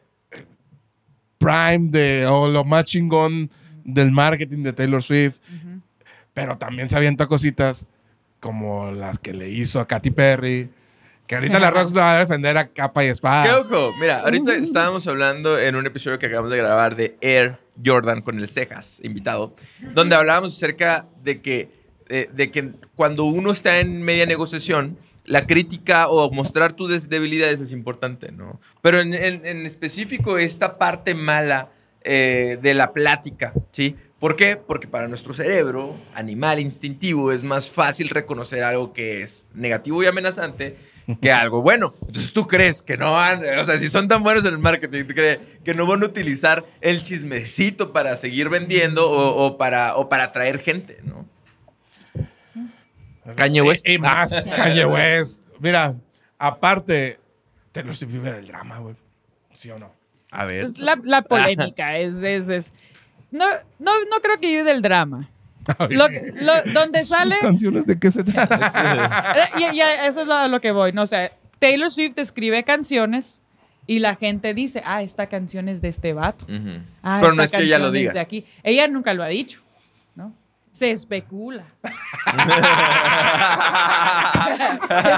prime 1.39 1.91
de, 1.91 2.27
o 2.27 2.49
lo 2.49 2.65
más 2.65 2.85
chingón 2.85 3.51
del 3.85 4.11
marketing 4.13 4.63
de 4.63 4.73
Taylor 4.73 5.03
Swift. 5.03 5.39
Pero 6.33 6.59
también 6.59 6.91
se 6.91 6.97
avienta 6.97 7.27
cositas 7.27 7.87
como 8.45 8.93
las 8.93 9.19
que 9.19 9.33
le 9.33 9.49
hizo 9.49 9.81
a 9.81 9.87
Katy 9.89 10.11
Perry. 10.11 10.69
Que 11.27 11.37
ahorita 11.37 11.59
la 11.59 11.71
Rox 11.71 11.97
va 11.97 12.17
a 12.17 12.19
defender 12.19 12.59
a 12.59 12.69
capa 12.69 13.03
y 13.03 13.07
¿Qué 13.07 13.13
espada. 13.13 13.59
ojo? 13.59 13.95
Mira, 13.99 14.21
ahorita 14.21 14.55
estábamos 14.57 15.07
hablando 15.07 15.59
en 15.59 15.75
un 15.77 15.87
episodio 15.87 16.19
que 16.19 16.27
acabamos 16.27 16.51
de 16.51 16.59
grabar 16.59 16.95
de 16.95 17.17
Air 17.23 17.57
Jordan 17.83 18.21
con 18.21 18.39
el 18.39 18.47
Cejas, 18.51 19.01
invitado, 19.03 19.55
donde 19.95 20.15
hablábamos 20.17 20.55
acerca 20.55 21.07
de 21.23 21.41
que, 21.41 21.71
eh, 22.11 22.29
de 22.31 22.51
que 22.51 22.73
cuando 22.95 23.25
uno 23.25 23.53
está 23.53 23.79
en 23.79 24.03
media 24.03 24.27
negociación, 24.27 24.99
la 25.25 25.47
crítica 25.47 26.09
o 26.09 26.31
mostrar 26.31 26.75
tus 26.75 26.91
des- 26.91 27.09
debilidades 27.09 27.59
es 27.63 27.73
importante, 27.73 28.31
¿no? 28.31 28.61
Pero 28.83 29.01
en, 29.01 29.15
en- 29.15 29.47
en 29.47 29.65
específico 29.65 30.37
esta 30.37 30.77
parte 30.77 31.15
mala 31.15 31.71
eh, 32.03 32.59
de 32.61 32.75
la 32.75 32.93
plática, 32.93 33.55
¿sí? 33.73 33.97
¿Por 34.25 34.37
qué? 34.37 34.57
Porque 34.57 34.89
para 34.89 35.07
nuestro 35.07 35.35
cerebro, 35.35 35.95
animal 36.15 36.59
instintivo, 36.59 37.31
es 37.31 37.45
más 37.45 37.71
fácil 37.71 38.09
reconocer 38.09 38.63
algo 38.63 38.95
que 38.95 39.21
es 39.21 39.47
negativo 39.53 40.03
y 40.03 40.07
amenazante 40.07 40.79
que 41.21 41.31
algo 41.33 41.61
bueno. 41.61 41.93
Entonces 42.07 42.33
tú 42.33 42.47
crees 42.47 42.81
que 42.81 42.97
no 42.97 43.13
van, 43.13 43.43
o 43.59 43.65
sea, 43.67 43.77
si 43.79 43.91
son 43.91 44.09
tan 44.09 44.23
buenos 44.23 44.47
en 44.47 44.53
el 44.55 44.59
marketing, 44.61 45.05
tú 45.05 45.13
crees 45.13 45.59
que 45.63 45.75
no 45.75 45.85
van 45.87 46.03
a 46.03 46.07
utilizar 46.07 46.65
el 46.81 47.03
chismecito 47.03 47.93
para 47.93 48.17
seguir 48.17 48.49
vendiendo 48.49 49.11
o, 49.11 49.45
o 49.45 49.59
para, 49.59 49.95
o 49.97 50.09
para 50.09 50.25
atraer 50.25 50.59
gente, 50.59 51.01
¿no? 51.05 51.27
Kanye 53.37 53.61
West. 53.61 53.87
Y, 53.87 53.93
y 53.93 53.99
más 53.99 54.43
Kanye 54.45 54.87
West. 54.87 55.43
Mira, 55.59 55.97
aparte, 56.39 57.19
Taylor 57.73 57.95
Swift 57.95 58.11
vive 58.11 58.33
del 58.33 58.47
drama, 58.47 58.79
güey. 58.79 58.95
¿Sí 59.53 59.71
o 59.71 59.79
no? 59.79 59.93
A 60.31 60.47
ver. 60.47 60.63
Es 60.65 60.79
la, 60.79 60.99
la 61.05 61.21
polémica 61.21 61.99
es, 61.99 62.15
es, 62.23 62.49
es- 62.49 62.73
no, 63.35 63.47
no, 63.79 63.93
no 64.11 64.21
creo 64.23 64.39
que 64.41 64.47
vive 64.47 64.65
del 64.65 64.81
drama. 64.83 65.29
Lo, 65.91 66.09
que- 66.09 66.33
lo- 66.41 66.63
donde 66.73 67.05
sale... 67.05 67.35
¿Sus 67.37 67.43
canciones 67.45 67.87
de 67.87 67.99
qué 67.99 68.11
se 68.13 68.23
trata? 68.23 69.49
Y, 69.59 69.77
y 69.77 69.81
eso 69.81 70.21
es 70.23 70.27
lo, 70.27 70.35
a 70.35 70.49
lo 70.49 70.61
que 70.61 70.73
voy, 70.73 70.93
¿no? 70.93 71.03
O 71.03 71.07
sea, 71.07 71.33
Taylor 71.59 71.91
Swift 71.91 72.19
escribe 72.19 72.63
canciones 72.65 73.41
y 73.87 73.99
la 73.99 74.15
gente 74.17 74.55
dice, 74.55 74.83
ah, 74.85 75.03
esta 75.03 75.27
canción 75.27 75.69
es 75.69 75.81
de 75.81 75.89
este 75.89 76.13
vato. 76.13 76.45
Ujú. 76.45 76.81
Ah, 77.03 77.19
Pero 77.21 77.33
esta 77.33 77.37
no 77.37 77.43
es 77.43 77.51
que 77.51 77.63
ella 77.63 77.79
lo 77.79 77.91
diga. 77.91 78.21
aquí. 78.21 78.45
Ella 78.63 78.89
nunca 78.89 79.15
lo 79.15 79.23
ha 79.23 79.29
dicho. 79.29 79.63
Se 80.75 80.91
especula. 80.91 81.63
es 81.85 81.93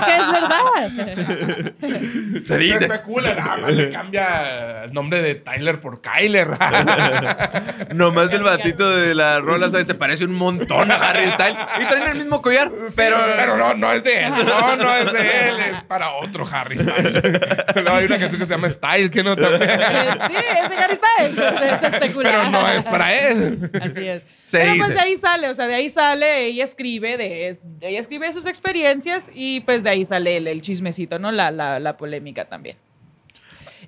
que 0.05 0.16
es 0.16 0.33
verdad. 0.33 0.90
Se 2.35 2.42
Se 2.42 2.59
dice. 2.59 2.85
especula, 2.85 3.35
nada 3.35 3.57
más 3.57 3.73
le 3.73 3.88
cambia 3.88 4.85
el 4.85 4.92
nombre 4.92 5.23
de 5.23 5.37
Tyler 5.37 5.81
por 5.81 6.03
Kyler. 6.03 6.51
Nomás 7.95 8.31
el 8.35 8.42
batito 8.42 8.90
de 8.90 9.14
la 9.14 9.40
rola, 9.40 9.71
¿sabes? 9.71 9.87
Se 9.87 9.95
parece 9.95 10.27
un 10.27 10.35
montón 10.35 10.92
a 10.92 10.97
Harry 10.97 11.31
Styles. 11.31 11.57
Y 11.81 11.85
traen 11.87 12.09
el 12.09 12.16
mismo 12.16 12.42
collar. 12.42 12.71
Pero. 12.95 13.16
Pero 13.37 13.57
no, 13.57 13.73
no 13.75 13.90
es 13.92 14.05
de 14.05 14.25
él. 14.27 14.35
No, 14.45 14.77
no 14.77 14.95
es 14.95 15.11
de 15.11 15.49
él. 15.49 15.55
Es 15.71 15.83
para 15.85 16.11
otro 16.11 16.47
Harry 16.53 16.79
Styles. 16.79 17.23
Luego 17.77 17.95
hay 17.95 18.05
una 18.05 18.19
canción 18.19 18.38
que 18.38 18.45
se 18.47 18.53
llama 18.55 18.69
Style, 18.69 19.11
que 19.11 19.25
no 19.25 19.35
también. 19.35 19.71
Sí, 19.71 20.35
ese 20.37 20.75
Harry 20.75 20.97
Styles. 20.97 21.35
Se, 21.59 21.79
se 21.79 21.87
especula. 21.87 22.31
Pero 22.31 22.51
no 22.51 22.69
es 22.69 22.87
para 22.87 23.14
él. 23.14 23.71
Así 23.83 24.07
es. 24.07 24.23
Se 24.45 24.59
Pero 24.59 24.73
dice. 24.75 24.85
pues 24.85 24.95
de 24.95 25.01
ahí 25.01 25.16
sale, 25.16 25.46
o 25.49 25.55
sea, 25.55 25.67
de 25.67 25.75
ahí 25.75 25.89
sale, 25.91 26.47
ella 26.47 26.65
escribe 26.65 27.17
de, 27.17 27.59
ella 27.81 27.99
escribe 27.99 28.33
sus 28.33 28.47
experiencias 28.47 29.31
y 29.35 29.61
pues 29.61 29.83
de 29.83 29.91
ahí 29.91 30.05
sale 30.05 30.37
el, 30.37 30.47
el 30.49 30.63
chismecito, 30.63 31.19
¿no? 31.19 31.33
La, 31.33 31.51
la, 31.51 31.81
la 31.81 31.97
polémica 31.97 32.45
también. 32.47 32.77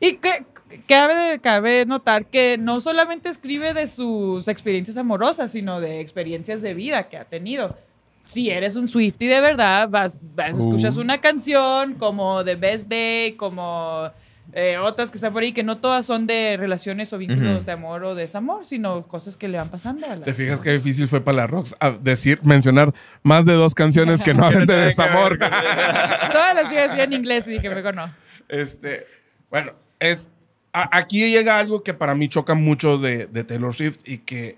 Y 0.01 0.15
que 0.15 0.45
cabe, 0.87 1.41
cabe 1.41 1.85
notar 1.87 2.27
que 2.27 2.57
no 2.59 2.81
solamente 2.81 3.29
escribe 3.29 3.75
de 3.75 3.87
sus 3.87 4.49
experiencias 4.49 4.97
amorosas, 4.97 5.53
sino 5.53 5.81
de 5.81 6.01
experiencias 6.01 6.63
de 6.63 6.75
vida 6.75 7.09
que 7.09 7.17
ha 7.17 7.25
tenido. 7.25 7.77
Si 8.25 8.51
eres 8.51 8.77
un 8.77 8.89
Swifty 8.89 9.27
de 9.27 9.41
verdad, 9.41 9.89
vas, 9.89 10.17
vas 10.35 10.59
escuchas 10.59 10.97
Uh. 10.97 11.01
una 11.01 11.21
canción 11.21 11.95
como 11.95 12.45
The 12.45 12.57
Best 12.57 12.89
Day, 12.89 13.33
como 13.33 14.11
eh, 14.53 14.79
otras 14.79 15.11
que 15.11 15.19
están 15.19 15.33
por 15.33 15.43
ahí, 15.43 15.53
que 15.53 15.63
no 15.63 15.79
todas 15.79 16.07
son 16.07 16.27
de 16.27 16.57
relaciones 16.59 17.13
o 17.13 17.19
vínculos 17.19 17.57
Ujú. 17.59 17.67
de 17.67 17.73
amor 17.73 18.05
o 18.05 18.15
desamor, 18.15 18.65
sino 18.65 19.07
cosas 19.07 19.37
que 19.37 19.47
le 19.49 19.59
van 19.59 19.69
pasando 19.69 20.07
a 20.07 20.17
la 20.17 20.25
¿Te 20.25 20.33
fijas 20.35 20.61
qué 20.61 20.73
difícil 20.73 21.07
fue 21.07 21.21
para 21.21 21.37
la 21.37 21.47
Rox 21.47 21.75
a 21.81 21.91
decir, 21.91 22.41
mencionar 22.43 22.93
más 23.23 23.45
de 23.45 23.53
dos 23.55 23.75
canciones 23.75 24.23
que 24.23 24.33
no 24.35 24.45
hablan 24.47 24.67
de 24.67 24.75
desamor? 24.75 25.39
Todas 26.33 26.55
las 26.55 26.73
iba 26.73 26.81
a 26.81 26.85
decir 26.85 27.01
en 27.01 27.13
inglés 27.13 27.47
y 27.49 27.53
dije, 27.53 27.69
mejor 27.69 27.95
no. 27.95 28.13
Este, 28.49 29.07
bueno, 29.51 29.73
es 30.01 30.31
a- 30.73 30.97
aquí 30.97 31.29
llega 31.31 31.59
algo 31.59 31.83
que 31.83 31.93
para 31.95 32.15
mí 32.15 32.29
choca 32.29 32.55
mucho 32.55 32.97
de, 32.99 33.27
de 33.27 33.45
Taylor 33.45 33.75
Swift 33.75 33.99
y 34.07 34.19
que, 34.19 34.57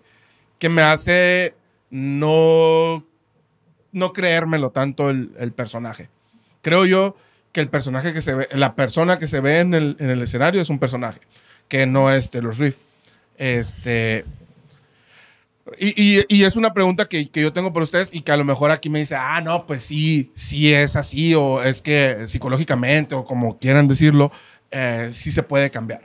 que 0.58 0.68
me 0.68 0.82
hace 0.82 1.54
no, 1.90 3.04
no 3.92 4.12
creérmelo 4.12 4.70
tanto 4.70 5.10
el, 5.10 5.32
el 5.38 5.52
personaje. 5.52 6.08
Creo 6.62 6.86
yo 6.86 7.16
que 7.52 7.60
el 7.60 7.68
personaje 7.68 8.12
que 8.12 8.22
se 8.22 8.34
ve, 8.34 8.48
la 8.52 8.74
persona 8.74 9.18
que 9.18 9.26
se 9.28 9.40
ve 9.40 9.60
en 9.60 9.74
el, 9.74 9.96
en 9.98 10.10
el 10.10 10.22
escenario 10.22 10.60
es 10.62 10.70
un 10.70 10.78
personaje, 10.78 11.20
que 11.68 11.86
no 11.86 12.10
es 12.12 12.30
Taylor 12.30 12.54
Swift. 12.54 12.76
Este. 13.36 14.24
Y, 15.78 16.18
y- 16.20 16.24
y 16.28 16.44
es 16.44 16.56
una 16.56 16.72
pregunta 16.74 17.06
que, 17.06 17.28
que 17.28 17.42
yo 17.42 17.52
tengo 17.52 17.72
para 17.72 17.84
ustedes 17.84 18.12
y 18.12 18.20
que 18.20 18.32
a 18.32 18.36
lo 18.36 18.44
mejor 18.44 18.70
aquí 18.70 18.88
me 18.90 18.98
dice, 18.98 19.14
ah, 19.14 19.40
no, 19.40 19.66
pues 19.66 19.82
sí, 19.82 20.30
sí 20.34 20.72
es 20.72 20.96
así, 20.96 21.34
o 21.34 21.62
es 21.62 21.80
que 21.80 22.26
psicológicamente, 22.26 23.14
o 23.14 23.24
como 23.24 23.58
quieran 23.58 23.86
decirlo, 23.86 24.32
eh, 24.70 25.10
sí 25.12 25.30
se 25.30 25.42
puede 25.42 25.70
cambiar. 25.70 26.02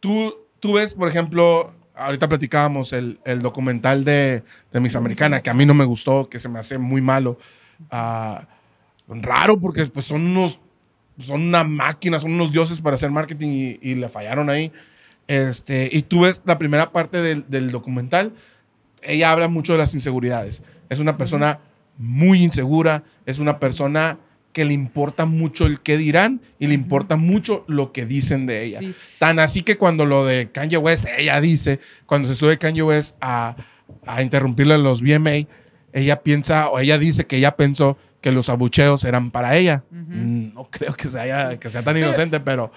Tú, 0.00 0.34
tú 0.60 0.74
ves, 0.74 0.94
por 0.94 1.08
ejemplo, 1.08 1.72
ahorita 1.94 2.28
platicábamos 2.28 2.92
el, 2.92 3.18
el 3.24 3.40
documental 3.40 4.04
de, 4.04 4.42
de 4.72 4.80
Miss 4.80 4.96
Americana, 4.96 5.42
que 5.42 5.50
a 5.50 5.54
mí 5.54 5.64
no 5.64 5.74
me 5.74 5.84
gustó, 5.84 6.28
que 6.28 6.40
se 6.40 6.48
me 6.48 6.58
hace 6.58 6.76
muy 6.78 7.00
malo. 7.00 7.38
Ah, 7.90 8.46
raro, 9.10 9.58
porque 9.58 9.86
pues 9.86 10.06
son 10.06 10.22
unos, 10.26 10.58
son 11.18 11.42
una 11.42 11.64
máquina, 11.64 12.20
son 12.20 12.32
unos 12.32 12.52
dioses 12.52 12.80
para 12.80 12.96
hacer 12.96 13.10
marketing 13.10 13.48
y, 13.48 13.78
y 13.82 13.94
le 13.94 14.08
fallaron 14.08 14.50
ahí. 14.50 14.72
Este, 15.26 15.88
y 15.92 16.02
tú 16.02 16.22
ves 16.22 16.42
la 16.44 16.58
primera 16.58 16.92
parte 16.92 17.20
del, 17.20 17.44
del 17.48 17.70
documental, 17.70 18.32
ella 19.02 19.30
habla 19.30 19.48
mucho 19.48 19.72
de 19.72 19.78
las 19.78 19.94
inseguridades. 19.94 20.62
Es 20.88 20.98
una 20.98 21.16
persona 21.16 21.60
muy 21.98 22.42
insegura, 22.42 23.04
es 23.26 23.38
una 23.38 23.58
persona 23.58 24.18
que 24.52 24.64
le 24.64 24.74
importa 24.74 25.26
mucho 25.26 25.66
el 25.66 25.80
qué 25.80 25.96
dirán 25.96 26.40
y 26.58 26.66
le 26.66 26.74
importa 26.74 27.16
mucho 27.16 27.64
lo 27.68 27.92
que 27.92 28.06
dicen 28.06 28.46
de 28.46 28.64
ella. 28.64 28.80
Sí. 28.80 28.94
Tan 29.18 29.38
así 29.38 29.62
que 29.62 29.76
cuando 29.76 30.06
lo 30.06 30.24
de 30.24 30.50
Kanye 30.50 30.76
West, 30.76 31.06
ella 31.16 31.40
dice, 31.40 31.78
cuando 32.06 32.28
se 32.28 32.34
sube 32.34 32.58
Kanye 32.58 32.82
West 32.82 33.16
a, 33.20 33.56
a 34.06 34.22
interrumpirle 34.22 34.78
los 34.78 35.02
VMA, 35.02 35.46
ella 35.92 36.22
piensa 36.22 36.68
o 36.68 36.78
ella 36.78 36.98
dice 36.98 37.26
que 37.26 37.36
ella 37.36 37.56
pensó 37.56 37.96
que 38.20 38.32
los 38.32 38.48
abucheos 38.48 39.04
eran 39.04 39.30
para 39.30 39.56
ella. 39.56 39.82
Mm, 39.90 40.54
No 40.54 40.68
creo 40.70 40.94
que 40.94 41.08
sea, 41.08 41.58
que 41.58 41.70
sea 41.70 41.82
tan 41.82 41.96
inocente, 41.96 42.38
pero 42.44 42.70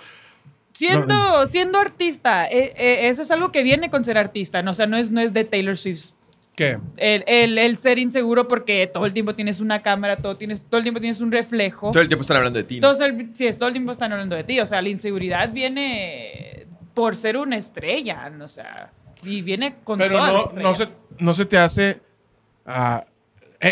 Siendo, 0.73 1.45
siendo 1.45 1.77
artista, 1.79 2.47
eh, 2.47 2.73
eh, 2.75 3.07
eso 3.07 3.21
es 3.21 3.29
algo 3.29 3.51
que 3.51 3.61
viene 3.61 3.91
con 3.91 4.03
ser 4.03 4.17
artista, 4.17 4.63
¿no? 4.63 4.71
O 4.71 4.73
sea, 4.73 4.87
no 4.87 4.97
es, 4.97 5.11
no 5.11 5.21
es 5.21 5.31
de 5.31 5.43
Taylor 5.43 5.77
Swift. 5.77 6.11
¿qué? 6.55 6.79
El, 6.97 7.23
el- 7.27 7.57
el 7.59 7.77
ser 7.77 7.99
inseguro 7.99 8.47
porque 8.47 8.87
todo 8.91 9.05
el 9.05 9.13
tiempo 9.13 9.35
tienes 9.35 9.59
una 9.59 9.81
cámara, 9.83 10.17
todo, 10.17 10.35
tienes, 10.35 10.61
todo 10.61 10.77
el 10.79 10.83
tiempo 10.83 10.99
tienes 10.99 11.21
un 11.21 11.31
reflejo. 11.31 11.91
Todo 11.91 12.01
el 12.01 12.07
tiempo 12.07 12.21
están 12.23 12.37
hablando 12.37 12.57
de 12.57 12.63
ti. 12.63 12.79
¿no? 12.79 12.91
Todo 12.91 13.05
el, 13.05 13.29
sí, 13.33 13.47
todo 13.57 13.67
el 13.67 13.73
tiempo 13.73 13.91
están 13.91 14.11
hablando 14.13 14.35
de 14.35 14.43
ti. 14.43 14.59
O 14.59 14.65
sea, 14.65 14.81
la 14.81 14.89
inseguridad 14.89 15.51
viene 15.51 16.65
por 16.95 17.15
ser 17.15 17.37
una 17.37 17.55
estrella, 17.57 18.29
¿no? 18.31 18.45
o 18.45 18.47
sea, 18.47 18.91
y 19.23 19.41
viene 19.43 19.75
con 19.83 19.99
Pero 19.99 20.15
todas 20.17 20.31
no, 20.33 20.37
las 20.41 20.53
no, 20.53 20.71
estrellas. 20.71 20.99
se, 21.17 21.23
no 21.23 21.33
se 21.35 21.45
te 21.45 21.57
hace... 21.57 22.01
ah, 22.65 23.05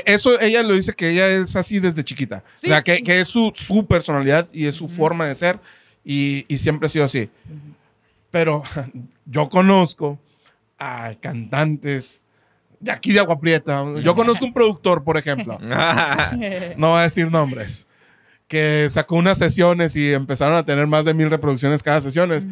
eso 0.06 0.40
ella 0.40 0.64
lo 0.64 0.74
dice 0.74 0.94
que 0.94 1.10
ella 1.10 1.28
es 1.28 1.56
así 1.56 1.80
desde 1.80 2.04
chiquita. 2.04 2.44
Sí, 2.56 2.68
o 2.68 2.70
sea, 2.70 2.82
que, 2.82 2.98
sí. 2.98 3.04
que 3.04 3.20
es 3.20 3.28
su, 3.28 3.52
su 3.56 3.86
personalidad 3.86 4.48
y 4.54 4.66
es 4.66 4.76
su 4.76 4.88
forma 4.88 5.26
de 5.26 5.36
ser 5.36 5.60
y, 6.04 6.46
y 6.48 6.58
siempre 6.58 6.88
ha 6.88 6.90
sido 6.90 7.06
así. 7.06 7.30
Pero 8.30 8.64
yo 9.26 9.50
conozco 9.50 10.20
a 10.80 11.14
cantantes 11.20 12.22
de 12.80 12.92
aquí 12.92 13.14
de 13.14 13.20
Agua 13.20 13.40
Prieta. 13.40 13.86
Yo 14.04 14.16
conozco 14.16 14.46
un 14.46 14.54
productor, 14.54 15.04
por 15.04 15.18
ejemplo. 15.18 15.60
No 16.78 16.90
voy 16.90 17.00
a 17.00 17.04
decir 17.04 17.32
nombres. 17.32 17.86
Que 18.48 18.88
sacó 18.90 19.16
unas 19.16 19.38
sesiones 19.38 19.96
y 19.96 20.12
empezaron 20.12 20.56
a 20.56 20.66
tener 20.66 20.88
más 20.88 21.06
de 21.06 21.14
mil 21.14 21.30
reproducciones 21.30 21.84
cada 21.84 22.02
sesiones. 22.02 22.46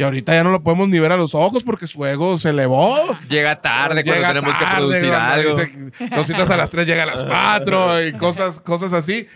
Y 0.00 0.02
ahorita 0.02 0.32
ya 0.32 0.42
no 0.42 0.50
lo 0.50 0.62
podemos 0.62 0.88
ni 0.88 0.98
ver 0.98 1.12
a 1.12 1.18
los 1.18 1.34
ojos 1.34 1.62
porque 1.62 1.86
su 1.86 2.02
ego 2.06 2.38
se 2.38 2.48
elevó. 2.48 2.96
Llega 3.28 3.60
tarde 3.60 4.02
cuando 4.02 4.14
Llega 4.14 4.28
tenemos 4.28 4.56
que 4.56 4.64
tarde, 4.64 4.76
producir 4.78 5.08
cuando 5.10 5.26
algo. 5.26 5.56
dice, 5.58 6.16
Nos 6.16 6.26
citas 6.26 6.48
a 6.48 6.56
las 6.56 6.70
3, 6.70 6.86
llega 6.86 7.02
a 7.02 7.06
las 7.06 7.22
4 7.22 8.06
y 8.06 8.12
cosas, 8.14 8.62
cosas 8.62 8.94
así. 8.94 9.26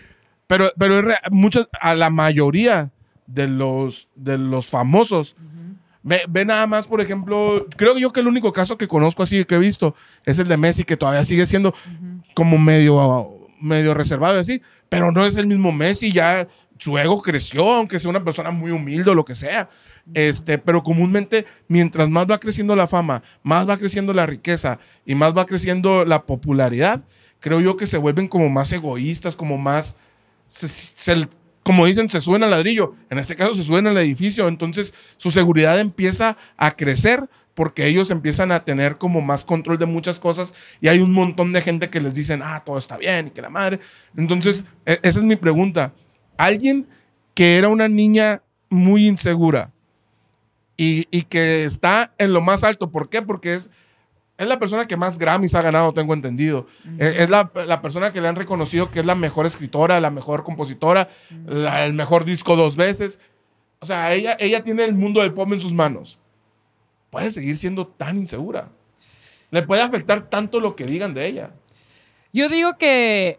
Pero, 0.47 0.73
pero 0.79 1.01
es 1.01 1.17
muchas, 1.31 1.69
a 1.79 1.95
la 1.95 2.09
mayoría 2.09 2.91
de 3.27 3.47
los, 3.47 4.09
de 4.15 4.39
los 4.39 4.67
famosos, 4.67 5.37
ve, 6.03 6.23
ve 6.31 6.47
nada 6.47 6.67
más, 6.67 6.87
por 6.87 7.03
ejemplo, 7.03 7.67
creo 7.77 7.99
yo 7.99 8.15
que 8.15 8.21
el 8.21 8.29
único 8.29 8.51
caso 8.55 8.79
que 8.79 8.89
conozco 8.89 9.23
así 9.23 9.45
que 9.45 9.57
he 9.57 9.59
visto 9.59 9.95
es 10.25 10.39
el 10.39 10.49
de 10.49 10.57
Messi, 10.57 10.85
que 10.85 10.97
todavía 10.97 11.25
sigue 11.25 11.45
siendo 11.45 11.75
como 12.33 12.57
medio, 12.57 13.49
medio 13.61 13.93
reservado 13.93 14.39
y 14.39 14.41
así, 14.41 14.63
pero 14.89 15.13
no 15.13 15.27
es 15.27 15.37
el 15.37 15.47
mismo 15.47 15.73
Messi, 15.73 16.11
ya 16.11 16.49
su 16.79 16.99
ego 16.99 17.23
creció, 17.23 17.69
aunque 17.73 17.99
sea 18.01 18.11
una 18.11 18.25
persona 18.25 18.51
muy 18.51 18.71
humilde 18.71 19.11
o 19.11 19.15
lo 19.15 19.25
que 19.25 19.35
sea. 19.35 19.69
Este, 20.13 20.59
pero 20.59 20.83
comúnmente, 20.83 21.47
mientras 21.69 22.09
más 22.11 22.27
va 22.31 22.39
creciendo 22.39 22.77
la 22.77 22.87
fama, 22.89 23.23
más 23.43 23.69
va 23.69 23.77
creciendo 23.79 24.13
la 24.13 24.27
riqueza 24.27 24.79
y 25.07 25.15
más 25.15 25.35
va 25.37 25.47
creciendo 25.47 26.05
la 26.05 26.25
popularidad, 26.27 27.03
creo 27.41 27.61
yo 27.61 27.77
que 27.77 27.87
se 27.87 27.97
vuelven 27.99 28.29
como 28.29 28.49
más 28.51 28.71
egoístas, 28.73 29.35
como 29.37 29.57
más, 29.57 29.97
se- 30.49 30.69
se- 30.69 31.29
como 31.63 31.87
dicen, 31.87 32.11
se 32.11 32.21
suben 32.21 32.43
al 32.43 32.51
ladrillo. 32.51 32.95
En 33.09 33.19
este 33.19 33.37
caso, 33.37 33.55
se 33.55 33.65
suben 33.65 33.87
al 33.87 33.97
edificio. 33.97 34.49
Entonces, 34.49 34.93
su 35.17 35.31
seguridad 35.31 35.81
empieza 35.81 36.37
a 36.59 36.73
crecer 36.73 37.29
porque 37.55 37.87
ellos 37.87 38.11
empiezan 38.11 38.53
a 38.53 38.65
tener 38.65 38.99
como 38.99 39.21
más 39.23 39.45
control 39.45 39.79
de 39.79 39.87
muchas 39.87 40.19
cosas 40.19 40.53
y 40.81 40.89
hay 40.89 40.99
un 40.99 41.13
montón 41.13 41.53
de 41.53 41.63
gente 41.63 41.89
que 41.89 42.01
les 42.01 42.13
dicen, 42.13 42.43
ah, 42.43 42.63
todo 42.67 42.77
está 42.77 42.99
bien 42.99 43.29
y 43.29 43.31
que 43.31 43.41
la 43.41 43.49
madre. 43.49 43.79
Entonces, 44.17 44.67
e- 44.85 44.99
esa 45.03 45.21
es 45.21 45.25
mi 45.25 45.37
pregunta. 45.37 45.95
Alguien 46.37 46.87
que 47.35 47.59
era 47.59 47.69
una 47.69 47.89
niña 47.89 48.43
muy 48.69 49.07
insegura 49.07 49.71
y, 50.77 51.07
y 51.11 51.23
que 51.23 51.65
está 51.65 52.13
en 52.19 52.33
lo 52.33 52.41
más 52.41 52.65
alto, 52.65 52.91
¿por 52.91 53.09
qué? 53.09 53.23
Porque 53.23 53.55
es, 53.55 53.71
es 54.37 54.49
la 54.49 54.59
persona 54.59 54.87
que 54.87 54.97
más 54.97 55.19
Grammys 55.19 55.55
ha 55.55 55.63
ganado, 55.63 55.93
tengo 55.93 56.13
entendido. 56.15 56.67
Es, 56.99 57.21
es 57.21 57.31
la, 57.31 57.51
la 57.67 57.81
persona 57.83 58.13
que 58.13 58.21
le 58.21 58.29
han 58.29 58.37
reconocido 58.37 58.91
que 58.91 59.01
es 59.01 59.07
la 59.07 59.15
mejor 59.15 59.47
escritora, 59.47 60.01
la 60.01 60.11
mejor 60.11 60.43
compositora, 60.43 61.09
la- 61.47 61.85
el 61.87 61.95
mejor 61.95 62.25
disco 62.25 62.57
dos 62.57 62.77
veces. 62.77 63.21
O 63.81 63.87
sea, 63.87 64.13
ella, 64.15 64.37
ella 64.41 64.65
tiene 64.65 64.85
el 64.85 64.95
mundo 64.95 65.21
del 65.21 65.33
pop 65.35 65.53
en 65.53 65.61
sus 65.61 65.73
manos. 65.73 66.19
Puede 67.11 67.31
seguir 67.31 67.57
siendo 67.57 67.87
tan 67.87 68.17
insegura. 68.19 68.71
Le 69.51 69.63
puede 69.63 69.83
afectar 69.83 70.29
tanto 70.29 70.59
lo 70.59 70.75
que 70.75 70.87
digan 70.87 71.15
de 71.15 71.27
ella. 71.27 71.51
Yo 72.33 72.49
digo 72.49 72.77
que 72.77 73.39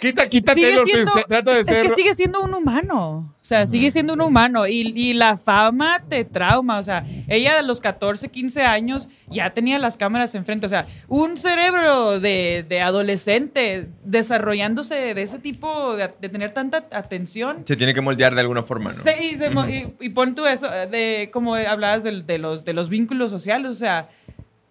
Quita, 0.00 0.28
quita 0.28 0.54
sigue 0.54 0.66
Taylor 0.68 0.82
Swift, 0.84 0.94
siendo- 0.94 1.12
se- 1.12 1.24
trata 1.24 1.50
de 1.54 1.60
es 1.60 1.66
ser... 1.66 1.82
que 1.82 1.90
sigue 1.90 2.14
siendo 2.14 2.42
un 2.42 2.54
humano. 2.54 3.34
O 3.40 3.44
sea, 3.48 3.66
sigue 3.66 3.90
siendo 3.90 4.14
un 4.14 4.20
humano. 4.20 4.66
Y, 4.66 4.92
y 4.96 5.12
la 5.12 5.36
fama 5.36 6.02
te 6.08 6.24
trauma. 6.24 6.78
O 6.78 6.82
sea, 6.82 7.04
ella 7.28 7.58
a 7.58 7.62
los 7.62 7.80
14, 7.80 8.28
15 8.28 8.62
años 8.62 9.08
ya 9.28 9.50
tenía 9.54 9.78
las 9.78 9.96
cámaras 9.96 10.34
enfrente. 10.34 10.66
O 10.66 10.68
sea, 10.68 10.86
un 11.08 11.36
cerebro 11.36 12.18
de, 12.18 12.64
de 12.68 12.80
adolescente 12.80 13.88
desarrollándose 14.04 15.14
de 15.14 15.22
ese 15.22 15.38
tipo, 15.38 15.94
de, 15.96 16.10
de 16.20 16.28
tener 16.28 16.50
tanta 16.50 16.86
atención. 16.90 17.62
Se 17.64 17.76
tiene 17.76 17.94
que 17.94 18.00
moldear 18.00 18.34
de 18.34 18.40
alguna 18.40 18.62
forma, 18.62 18.92
¿no? 18.92 19.02
Sí, 19.02 19.10
y, 19.34 19.38
se 19.38 19.46
y- 19.46 19.94
y 20.06 20.08
pon 20.10 20.34
tú 20.34 20.46
eso, 20.46 20.72
eh, 20.72 20.86
de 20.86 21.30
como 21.32 21.54
hablabas 21.54 22.02
de, 22.02 22.38
los, 22.38 22.64
de 22.64 22.72
los 22.72 22.88
vínculos 22.88 23.30
sociales, 23.30 23.70
o 23.70 23.74
sea, 23.74 24.08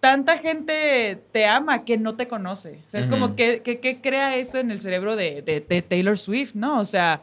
tanta 0.05 0.37
gente 0.37 1.17
te 1.31 1.45
ama 1.47 1.83
que 1.83 1.97
no 1.97 2.15
te 2.15 2.27
conoce. 2.27 2.79
O 2.85 2.89
sea, 2.89 2.99
es 2.99 3.07
como 3.07 3.35
que, 3.35 3.61
que, 3.63 3.79
que 3.79 4.01
crea 4.01 4.35
eso 4.35 4.59
en 4.59 4.69
el 4.69 4.79
cerebro 4.79 5.15
de, 5.15 5.41
de- 5.41 5.61
de 5.67 5.81
Taylor 5.81 6.17
Swift, 6.17 6.53
¿no? 6.53 6.79
O 6.79 6.85
sea, 6.85 7.21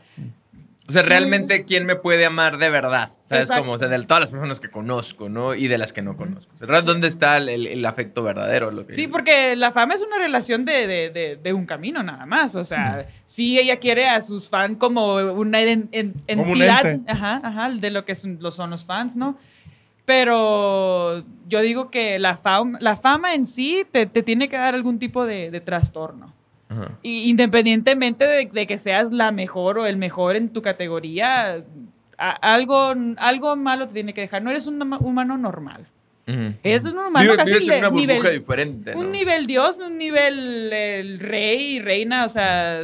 O 0.89 0.93
sea, 0.93 1.03
realmente, 1.03 1.65
¿quién 1.65 1.87
me 1.87 1.95
puede 1.95 2.27
amar 2.27 2.59
de 2.59 2.69
verdad? 2.69 3.13
¿Sabes? 3.25 3.45
Exacto. 3.45 3.63
Como, 3.63 3.73
o 3.75 3.79
sea, 3.79 3.87
de 3.89 4.03
todas 4.05 4.21
las 4.21 4.31
personas 4.33 4.59
que 4.59 4.69
conozco, 4.69 5.29
¿no? 5.29 5.55
Y 5.55 5.69
de 5.69 5.79
las 5.79 5.93
que 5.93 6.03
no 6.03 6.17
conozco. 6.17 6.53
O 6.57 6.59
sea, 6.59 6.81
¿dónde 6.83 7.07
está 7.07 7.37
el, 7.37 7.49
el- 7.49 7.67
el 7.69 7.87
afecto 7.87 8.23
verdadero? 8.25 8.73
Lo 8.73 8.85
que 8.85 8.93
sí, 8.93 9.07
porque 9.07 9.55
la 9.55 9.71
fama 9.71 9.95
es 9.95 10.03
una 10.03 10.19
relación 10.19 10.65
de, 10.65 11.39
de- 11.41 11.53
un 11.53 11.65
camino 11.67 12.03
nada 12.03 12.27
más. 12.27 12.57
O 12.57 12.65
sea, 12.65 13.07
sí 13.25 13.59
ella 13.61 13.77
quiere 13.77 14.09
a 14.09 14.21
sus 14.21 14.51
fans 14.51 14.77
como 14.79 15.15
una 15.15 15.61
eden- 15.63 15.89
en- 15.93 16.15
Como 16.37 16.43
un 16.53 16.61
entidad, 16.61 16.99
ajá, 17.07 17.41
ajá, 17.45 17.71
de 17.71 17.91
lo 17.91 18.05
que 18.05 18.15
son, 18.17 18.39
lo 18.41 18.51
son 18.51 18.71
los 18.71 18.85
fans, 18.85 19.15
¿no? 19.15 19.39
Pero 20.05 21.25
yo 21.49 21.61
digo 21.61 21.91
que 21.91 22.19
la 22.19 22.37
fama, 22.37 22.79
la 22.81 22.97
fama 22.97 23.35
en 23.35 23.45
sí 23.47 23.85
te, 23.91 24.07
te 24.07 24.23
tiene 24.23 24.49
que 24.49 24.57
dar 24.57 24.75
algún 24.75 24.99
tipo 24.99 25.25
de, 25.27 25.51
de 25.51 25.61
trastorno. 25.61 26.33
Ajá. 26.69 26.99
Y 27.03 27.29
independientemente 27.31 28.27
de, 28.27 28.47
de 28.47 28.67
que 28.67 28.79
seas 28.79 29.13
la 29.13 29.31
mejor 29.33 29.79
o 29.79 29.87
el 29.87 29.97
mejor 29.97 30.37
en 30.37 30.49
tu 30.49 30.63
categoría, 30.63 31.63
a- 32.19 32.31
algo, 32.55 32.95
algo 33.19 33.57
malo 33.57 33.87
te 33.87 33.93
tiene 33.95 34.15
que 34.15 34.23
dejar. 34.23 34.43
No 34.43 34.51
eres 34.51 34.67
un 34.67 34.81
huma- 34.81 34.99
humano 35.01 35.37
normal. 35.37 35.87
Ujú. 36.27 36.55
Eres 36.63 36.85
un 36.85 36.99
humano 36.99 37.33
Vive- 37.33 37.37
casi 37.37 37.69
una 37.71 37.89
burbuja 37.89 38.15
nivel, 38.15 38.39
diferente, 38.39 38.93
¿no? 38.95 39.01
un 39.01 39.11
nivel 39.13 39.47
dios, 39.47 39.79
un 39.79 39.99
nivel 39.99 40.73
el 40.73 41.19
rey, 41.21 41.79
reina, 41.81 42.25
o 42.25 42.29
sea, 42.29 42.81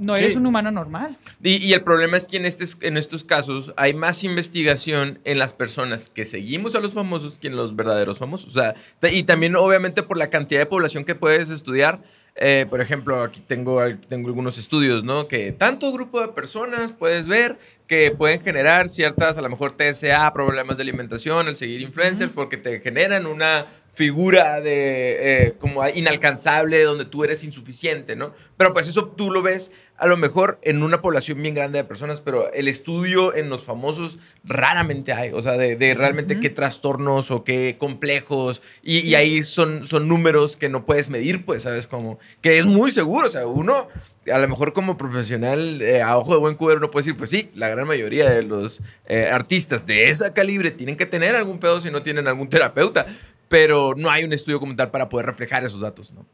no 0.00 0.16
eres 0.16 0.32
Sí. 0.32 0.38
un 0.38 0.46
humano 0.46 0.70
normal. 0.70 1.16
Y, 1.42 1.56
y 1.64 1.72
el 1.72 1.82
problema 1.82 2.16
es 2.16 2.26
que 2.26 2.38
en, 2.38 2.44
estes- 2.46 2.76
en 2.80 2.96
estos 2.96 3.22
casos 3.22 3.72
hay 3.76 3.94
más 3.94 4.24
investigación 4.24 5.20
en 5.24 5.38
las 5.38 5.54
personas 5.54 6.08
que 6.08 6.24
seguimos 6.24 6.74
a 6.74 6.80
los 6.80 6.92
famosos 6.94 7.38
que 7.38 7.46
en 7.48 7.56
los 7.56 7.76
verdaderos 7.76 8.18
famosos. 8.18 8.48
O 8.48 8.60
sea, 8.60 8.74
y 9.12 9.22
también 9.22 9.54
obviamente 9.56 10.02
por 10.02 10.16
la 10.18 10.30
cantidad 10.30 10.60
de 10.60 10.66
población 10.66 11.04
que 11.04 11.14
puedes 11.14 11.50
estudiar. 11.50 12.02
Eh, 12.36 12.64
por 12.70 12.80
ejemplo, 12.80 13.22
aquí 13.22 13.40
tengo, 13.46 13.80
tengo 14.08 14.28
algunos 14.28 14.56
estudios, 14.56 15.02
¿no? 15.04 15.26
Que 15.28 15.52
tanto 15.52 15.92
grupo 15.92 16.20
de 16.20 16.28
personas 16.28 16.92
puedes 16.92 17.26
ver 17.26 17.58
que 17.90 18.12
pueden 18.12 18.40
generar 18.40 18.88
ciertas, 18.88 19.36
a 19.36 19.42
lo 19.42 19.48
mejor 19.48 19.72
TSA, 19.76 20.32
problemas 20.32 20.76
de 20.76 20.84
alimentación, 20.84 21.48
el 21.48 21.56
seguir 21.56 21.80
influencers, 21.80 22.30
porque 22.30 22.56
te 22.56 22.78
generan 22.78 23.26
una 23.26 23.66
figura 23.90 24.60
de 24.60 25.46
eh, 25.46 25.54
como 25.58 25.82
inalcanzable 25.88 26.84
donde 26.84 27.04
tú 27.04 27.24
eres 27.24 27.42
insuficiente, 27.42 28.14
¿no? 28.14 28.32
Pero 28.56 28.72
pues 28.72 28.86
eso 28.86 29.06
tú 29.08 29.32
lo 29.32 29.42
ves 29.42 29.72
a 29.96 30.06
lo 30.06 30.16
mejor 30.16 30.58
en 30.62 30.82
una 30.82 31.02
población 31.02 31.42
bien 31.42 31.54
grande 31.54 31.78
de 31.78 31.84
personas, 31.84 32.20
pero 32.22 32.50
el 32.52 32.68
estudio 32.68 33.34
en 33.34 33.50
los 33.50 33.64
famosos 33.64 34.18
raramente 34.44 35.12
hay, 35.12 35.32
o 35.32 35.42
sea, 35.42 35.58
de, 35.58 35.76
de 35.76 35.92
realmente 35.92 36.34
Ujú. 36.34 36.42
qué 36.42 36.48
trastornos 36.50 37.30
o 37.30 37.44
qué 37.44 37.76
complejos, 37.78 38.62
y, 38.82 39.00
y 39.00 39.14
ahí 39.14 39.42
son, 39.42 39.86
son 39.86 40.08
números 40.08 40.56
que 40.56 40.70
no 40.70 40.86
puedes 40.86 41.10
medir, 41.10 41.44
pues, 41.44 41.64
¿sabes? 41.64 41.86
Como 41.86 42.18
que 42.40 42.58
es 42.58 42.64
muy 42.64 42.92
seguro, 42.92 43.26
o 43.26 43.30
sea, 43.30 43.46
uno, 43.46 43.88
a 44.32 44.38
lo 44.38 44.48
mejor 44.48 44.72
como 44.72 44.96
profesional, 44.96 45.82
eh, 45.82 46.00
a 46.00 46.16
ojo 46.16 46.32
de 46.32 46.38
buen 46.38 46.54
cubero, 46.54 46.78
uno 46.78 46.90
puede 46.90 47.04
decir, 47.04 47.18
pues 47.18 47.28
sí, 47.28 47.50
la 47.54 47.68
gran 47.68 47.79
mayoría 47.86 48.28
de 48.30 48.42
los 48.42 48.80
eh, 49.06 49.28
artistas 49.32 49.86
de 49.86 50.08
esa 50.08 50.32
calibre 50.34 50.70
tienen 50.70 50.96
que 50.96 51.06
tener 51.06 51.34
algún 51.36 51.58
pedo 51.58 51.80
si 51.80 51.90
no 51.90 52.02
tienen 52.02 52.26
algún 52.28 52.48
terapeuta, 52.48 53.06
pero 53.48 53.94
no 53.96 54.10
hay 54.10 54.24
un 54.24 54.32
estudio 54.32 54.60
como 54.60 54.74
tal 54.76 54.90
para 54.90 55.08
poder 55.08 55.26
reflejar 55.26 55.64
esos 55.64 55.80
datos, 55.80 56.12
¿no? 56.12 56.24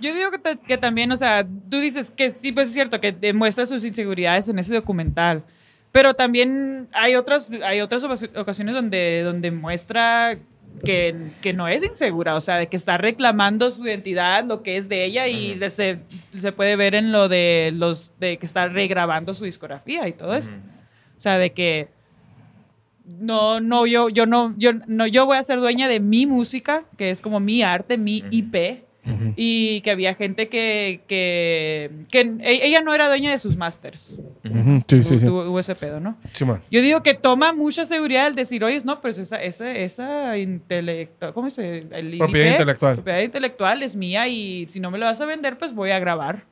Yo 0.00 0.14
digo 0.14 0.30
que, 0.30 0.38
ta- 0.38 0.56
que 0.56 0.78
también, 0.78 1.12
o 1.12 1.16
sea, 1.16 1.44
tú 1.68 1.78
dices 1.78 2.10
que 2.10 2.30
sí, 2.30 2.52
pues 2.52 2.68
es 2.68 2.74
cierto, 2.74 3.00
que 3.00 3.12
demuestra 3.12 3.66
sus 3.66 3.84
inseguridades 3.84 4.48
en 4.48 4.58
ese 4.58 4.74
documental. 4.74 5.44
Pero 5.92 6.14
también 6.14 6.88
hay 6.92 7.16
otras, 7.16 7.50
hay 7.64 7.80
otras 7.80 8.04
ocas- 8.04 8.30
ocasiones 8.36 8.74
donde, 8.74 9.22
donde 9.24 9.50
muestra 9.50 10.38
que, 10.84 11.32
que 11.40 11.52
no 11.52 11.68
es 11.68 11.82
insegura, 11.82 12.34
o 12.34 12.40
sea, 12.40 12.56
de 12.56 12.68
que 12.68 12.76
está 12.76 12.98
reclamando 12.98 13.70
su 13.70 13.84
identidad, 13.86 14.44
lo 14.44 14.62
que 14.62 14.76
es 14.76 14.88
de 14.88 15.04
ella, 15.04 15.28
y 15.28 15.58
se, 15.70 16.00
se 16.36 16.52
puede 16.52 16.76
ver 16.76 16.94
en 16.94 17.12
lo 17.12 17.28
de 17.28 17.72
los 17.74 18.12
de 18.18 18.38
que 18.38 18.46
está 18.46 18.68
regrabando 18.68 19.34
su 19.34 19.44
discografía 19.44 20.08
y 20.08 20.12
todo 20.12 20.34
eso. 20.34 20.52
O 21.16 21.20
sea, 21.20 21.38
de 21.38 21.52
que 21.52 21.88
no, 23.04 23.60
no, 23.60 23.86
yo, 23.86 24.08
yo 24.08 24.26
no, 24.26 24.54
yo 24.56 24.72
no, 24.86 25.06
yo 25.06 25.26
voy 25.26 25.36
a 25.36 25.42
ser 25.42 25.60
dueña 25.60 25.88
de 25.88 26.00
mi 26.00 26.26
música, 26.26 26.84
que 26.96 27.10
es 27.10 27.20
como 27.20 27.40
mi 27.40 27.62
arte, 27.62 27.98
mi. 27.98 28.24
IP, 28.30 28.84
y 29.36 29.80
que 29.80 29.90
había 29.90 30.14
gente 30.14 30.48
que, 30.48 31.00
que, 31.06 31.90
que 32.10 32.20
e- 32.20 32.66
ella 32.66 32.82
no 32.82 32.94
era 32.94 33.08
dueña 33.08 33.30
de 33.30 33.38
sus 33.38 33.56
masters. 33.56 34.16
Ujú, 34.44 34.82
Sí, 34.86 35.02
sí, 35.04 35.18
sí. 35.18 35.26
Tuvo, 35.26 35.44
tuvo 35.44 35.58
ese 35.58 35.74
pedo, 35.74 36.00
¿no? 36.00 36.16
Simón. 36.32 36.62
Yo 36.70 36.80
digo 36.82 37.02
que 37.02 37.14
toma 37.14 37.52
mucha 37.52 37.84
seguridad 37.84 38.26
el 38.26 38.34
decir, 38.34 38.62
oye, 38.62 38.78
no, 38.84 39.00
pues 39.00 39.18
esa, 39.18 39.42
esa, 39.42 39.72
esa 39.72 40.36
intelectual, 40.38 41.32
¿cómo 41.32 41.48
se? 41.50 41.78
El 41.90 42.18
Propiedad 42.18 42.46
IP, 42.48 42.50
intelectual. 42.52 42.94
Propiedad 42.96 43.20
intelectual 43.20 43.82
es 43.82 43.96
mía 43.96 44.28
y 44.28 44.66
si 44.68 44.80
no 44.80 44.90
me 44.90 44.98
lo 44.98 45.06
vas 45.06 45.20
a 45.20 45.26
vender, 45.26 45.56
pues 45.58 45.72
voy 45.74 45.90
a 45.90 45.98
grabar. 45.98 46.44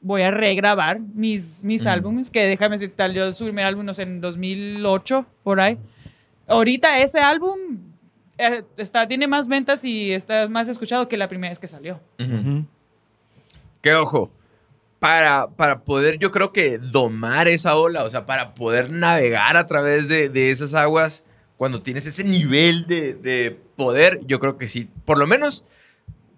Voy 0.00 0.22
a 0.22 0.30
regrabar 0.30 1.00
mis, 1.00 1.62
mis 1.64 1.82
Ujú. 1.82 1.90
álbumes, 1.90 2.30
que 2.30 2.46
déjame 2.46 2.74
decir, 2.74 2.92
tal, 2.94 3.12
yo 3.14 3.32
su 3.32 3.44
primer 3.44 3.64
álbum, 3.64 3.84
no 3.84 3.92
sé, 3.94 4.02
en 4.02 4.20
2008, 4.20 5.26
por 5.42 5.60
ahí. 5.60 5.76
Ahorita 6.46 7.00
ese 7.00 7.18
álbum 7.20 7.58
está, 8.76 9.06
tiene 9.08 9.26
más 9.26 9.48
ventas 9.48 9.84
y 9.84 10.12
está 10.12 10.48
más 10.48 10.68
escuchado 10.68 11.08
que 11.08 11.16
la 11.16 11.28
primera 11.28 11.50
vez 11.50 11.58
que 11.58 11.68
salió. 11.68 12.00
Que 13.80 13.94
ojo, 13.94 14.30
para, 14.98 15.48
para 15.48 15.80
poder 15.80 16.18
yo 16.18 16.30
creo 16.30 16.52
que 16.52 16.78
domar 16.78 17.48
esa 17.48 17.76
ola, 17.76 18.04
o 18.04 18.10
sea, 18.10 18.26
para 18.26 18.54
poder 18.54 18.90
navegar 18.90 19.56
a 19.56 19.66
través 19.66 20.08
de, 20.08 20.28
de 20.28 20.50
esas 20.50 20.74
aguas, 20.74 21.24
cuando 21.56 21.82
tienes 21.82 22.06
ese 22.06 22.24
nivel 22.24 22.86
de, 22.86 23.14
de 23.14 23.56
poder, 23.76 24.20
yo 24.26 24.40
creo 24.40 24.56
que 24.58 24.68
sí, 24.68 24.88
por 25.04 25.18
lo 25.18 25.26
menos 25.26 25.64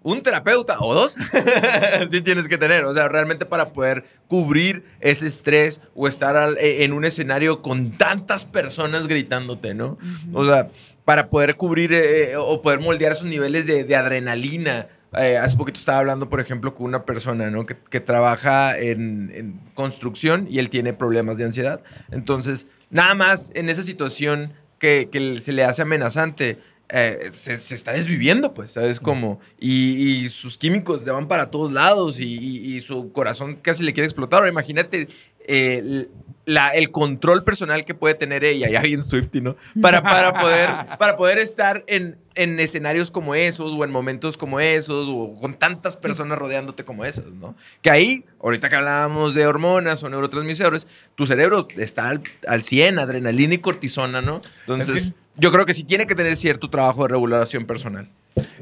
un 0.03 0.23
terapeuta 0.23 0.77
o 0.79 0.95
dos, 0.95 1.15
sí 2.11 2.21
tienes 2.21 2.47
que 2.47 2.57
tener, 2.57 2.85
o 2.85 2.93
sea, 2.93 3.07
realmente 3.07 3.45
para 3.45 3.71
poder 3.71 4.03
cubrir 4.27 4.83
ese 4.99 5.27
estrés 5.27 5.79
o 5.93 6.07
estar 6.07 6.37
al- 6.37 6.57
e- 6.57 6.83
en 6.83 6.93
un 6.93 7.05
escenario 7.05 7.61
con 7.61 7.91
tantas 7.97 8.45
personas 8.45 9.07
gritándote, 9.07 9.75
¿no? 9.75 9.99
O 10.33 10.43
sea, 10.45 10.69
para 11.11 11.29
poder 11.29 11.57
cubrir 11.57 11.91
eh, 11.91 12.37
o 12.37 12.61
poder 12.61 12.79
moldear 12.79 13.11
esos 13.11 13.25
niveles 13.25 13.65
de, 13.65 13.83
de 13.83 13.95
adrenalina. 13.97 14.87
Eh, 15.17 15.37
hace 15.37 15.57
poquito 15.57 15.77
estaba 15.77 15.99
hablando, 15.99 16.29
por 16.29 16.39
ejemplo, 16.39 16.73
con 16.73 16.85
una 16.85 17.03
persona 17.03 17.49
¿no? 17.49 17.65
que, 17.65 17.75
que 17.89 17.99
trabaja 17.99 18.79
en, 18.79 19.29
en 19.35 19.59
construcción 19.73 20.47
y 20.49 20.59
él 20.59 20.69
tiene 20.69 20.93
problemas 20.93 21.37
de 21.37 21.43
ansiedad. 21.43 21.81
Entonces, 22.11 22.65
nada 22.89 23.13
más 23.13 23.51
en 23.55 23.67
esa 23.67 23.83
situación 23.83 24.53
que, 24.79 25.09
que 25.11 25.41
se 25.41 25.51
le 25.51 25.65
hace 25.65 25.81
amenazante, 25.81 26.59
eh, 26.87 27.31
se, 27.33 27.57
se 27.57 27.75
está 27.75 27.91
desviviendo, 27.91 28.53
pues, 28.53 28.71
¿sabes 28.71 29.01
cómo? 29.01 29.41
Y, 29.59 29.95
y 30.23 30.29
sus 30.29 30.57
químicos 30.57 31.05
le 31.05 31.11
van 31.11 31.27
para 31.27 31.51
todos 31.51 31.73
lados 31.73 32.21
y, 32.21 32.37
y- 32.37 32.75
y 32.75 32.79
su 32.79 33.11
corazón 33.11 33.55
casi 33.61 33.83
le 33.83 33.91
quiere 33.91 34.05
explotar. 34.05 34.39
Ahora, 34.39 34.49
imagínate 34.49 35.09
eh, 35.47 36.07
la- 36.45 36.69
el 36.69 36.91
control 36.91 37.43
personal 37.43 37.85
que 37.85 37.93
puede 37.93 38.15
tener 38.15 38.43
ella, 38.43 38.67
ya 38.69 38.81
bien 38.81 39.03
Swifty, 39.03 39.41
¿no? 39.41 39.55
Para, 39.79 40.01
para, 40.01 40.33
poder, 40.33 40.69
para 40.97 41.15
poder 41.15 41.37
estar 41.37 41.83
en, 41.87 42.17
en 42.35 42.59
escenarios 42.59 43.11
como 43.11 43.35
esos 43.35 43.73
o 43.73 43.83
en 43.83 43.91
momentos 43.91 44.37
como 44.37 44.59
esos 44.59 45.07
o 45.09 45.35
con 45.39 45.53
tantas 45.53 45.95
personas 45.97 46.39
rodeándote 46.39 46.83
como 46.83 47.05
esos, 47.05 47.31
¿no? 47.33 47.55
Que 47.81 47.91
ahí, 47.91 48.25
ahorita 48.41 48.69
que 48.69 48.75
hablábamos 48.75 49.35
de 49.35 49.45
hormonas 49.45 50.03
o 50.03 50.09
neurotransmisores, 50.09 50.87
tu 51.15 51.25
cerebro 51.27 51.67
está 51.77 52.09
al, 52.09 52.21
al 52.47 52.63
100, 52.63 52.97
adrenalina 52.99 53.53
y 53.53 53.59
cortisona, 53.59 54.21
¿no? 54.21 54.41
Entonces, 54.61 54.95
Es 55.07 55.13
yo 55.37 55.51
creo 55.51 55.65
que 55.65 55.73
sí 55.73 55.83
tiene 55.85 56.07
que 56.07 56.15
tener 56.15 56.35
cierto 56.35 56.69
trabajo 56.69 57.03
de 57.03 57.09
regulación 57.09 57.65
personal. 57.65 58.09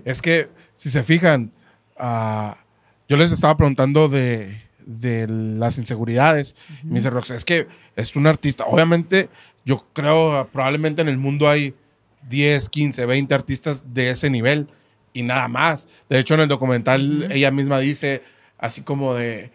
Es 0.06 0.22
que, 0.22 0.50
si 0.76 0.90
se 0.90 1.04
fijan, 1.04 1.52
ah, 1.98 2.58
yo 3.08 3.18
les 3.18 3.32
estaba 3.32 3.58
preguntando 3.58 4.08
de, 4.08 4.62
de 4.90 5.28
las 5.30 5.78
inseguridades. 5.78 6.56
Me 6.84 6.96
dice 6.96 7.12
Rox, 7.12 7.30
es 7.30 7.46
que 7.46 7.68
es 7.96 8.16
un 8.16 8.26
artista. 8.26 8.66
Obviamente, 8.66 9.30
yo 9.64 9.86
creo, 9.94 10.50
probablemente 10.52 11.04
en 11.04 11.10
el 11.10 11.18
mundo 11.18 11.48
hay 11.48 11.76
10, 12.28 12.70
15, 12.70 13.06
20 13.06 13.36
artistas 13.36 13.84
de 13.94 14.10
ese 14.10 14.32
nivel 14.32 14.68
y 15.14 15.22
nada 15.22 15.48
más. 15.48 15.88
De 16.10 16.18
hecho, 16.18 16.34
en 16.34 16.42
el 16.42 16.48
documental 16.48 17.32
ella 17.32 17.52
misma 17.52 17.78
dice, 17.80 18.24
así 18.58 18.82
como 18.82 19.14
de, 19.14 19.52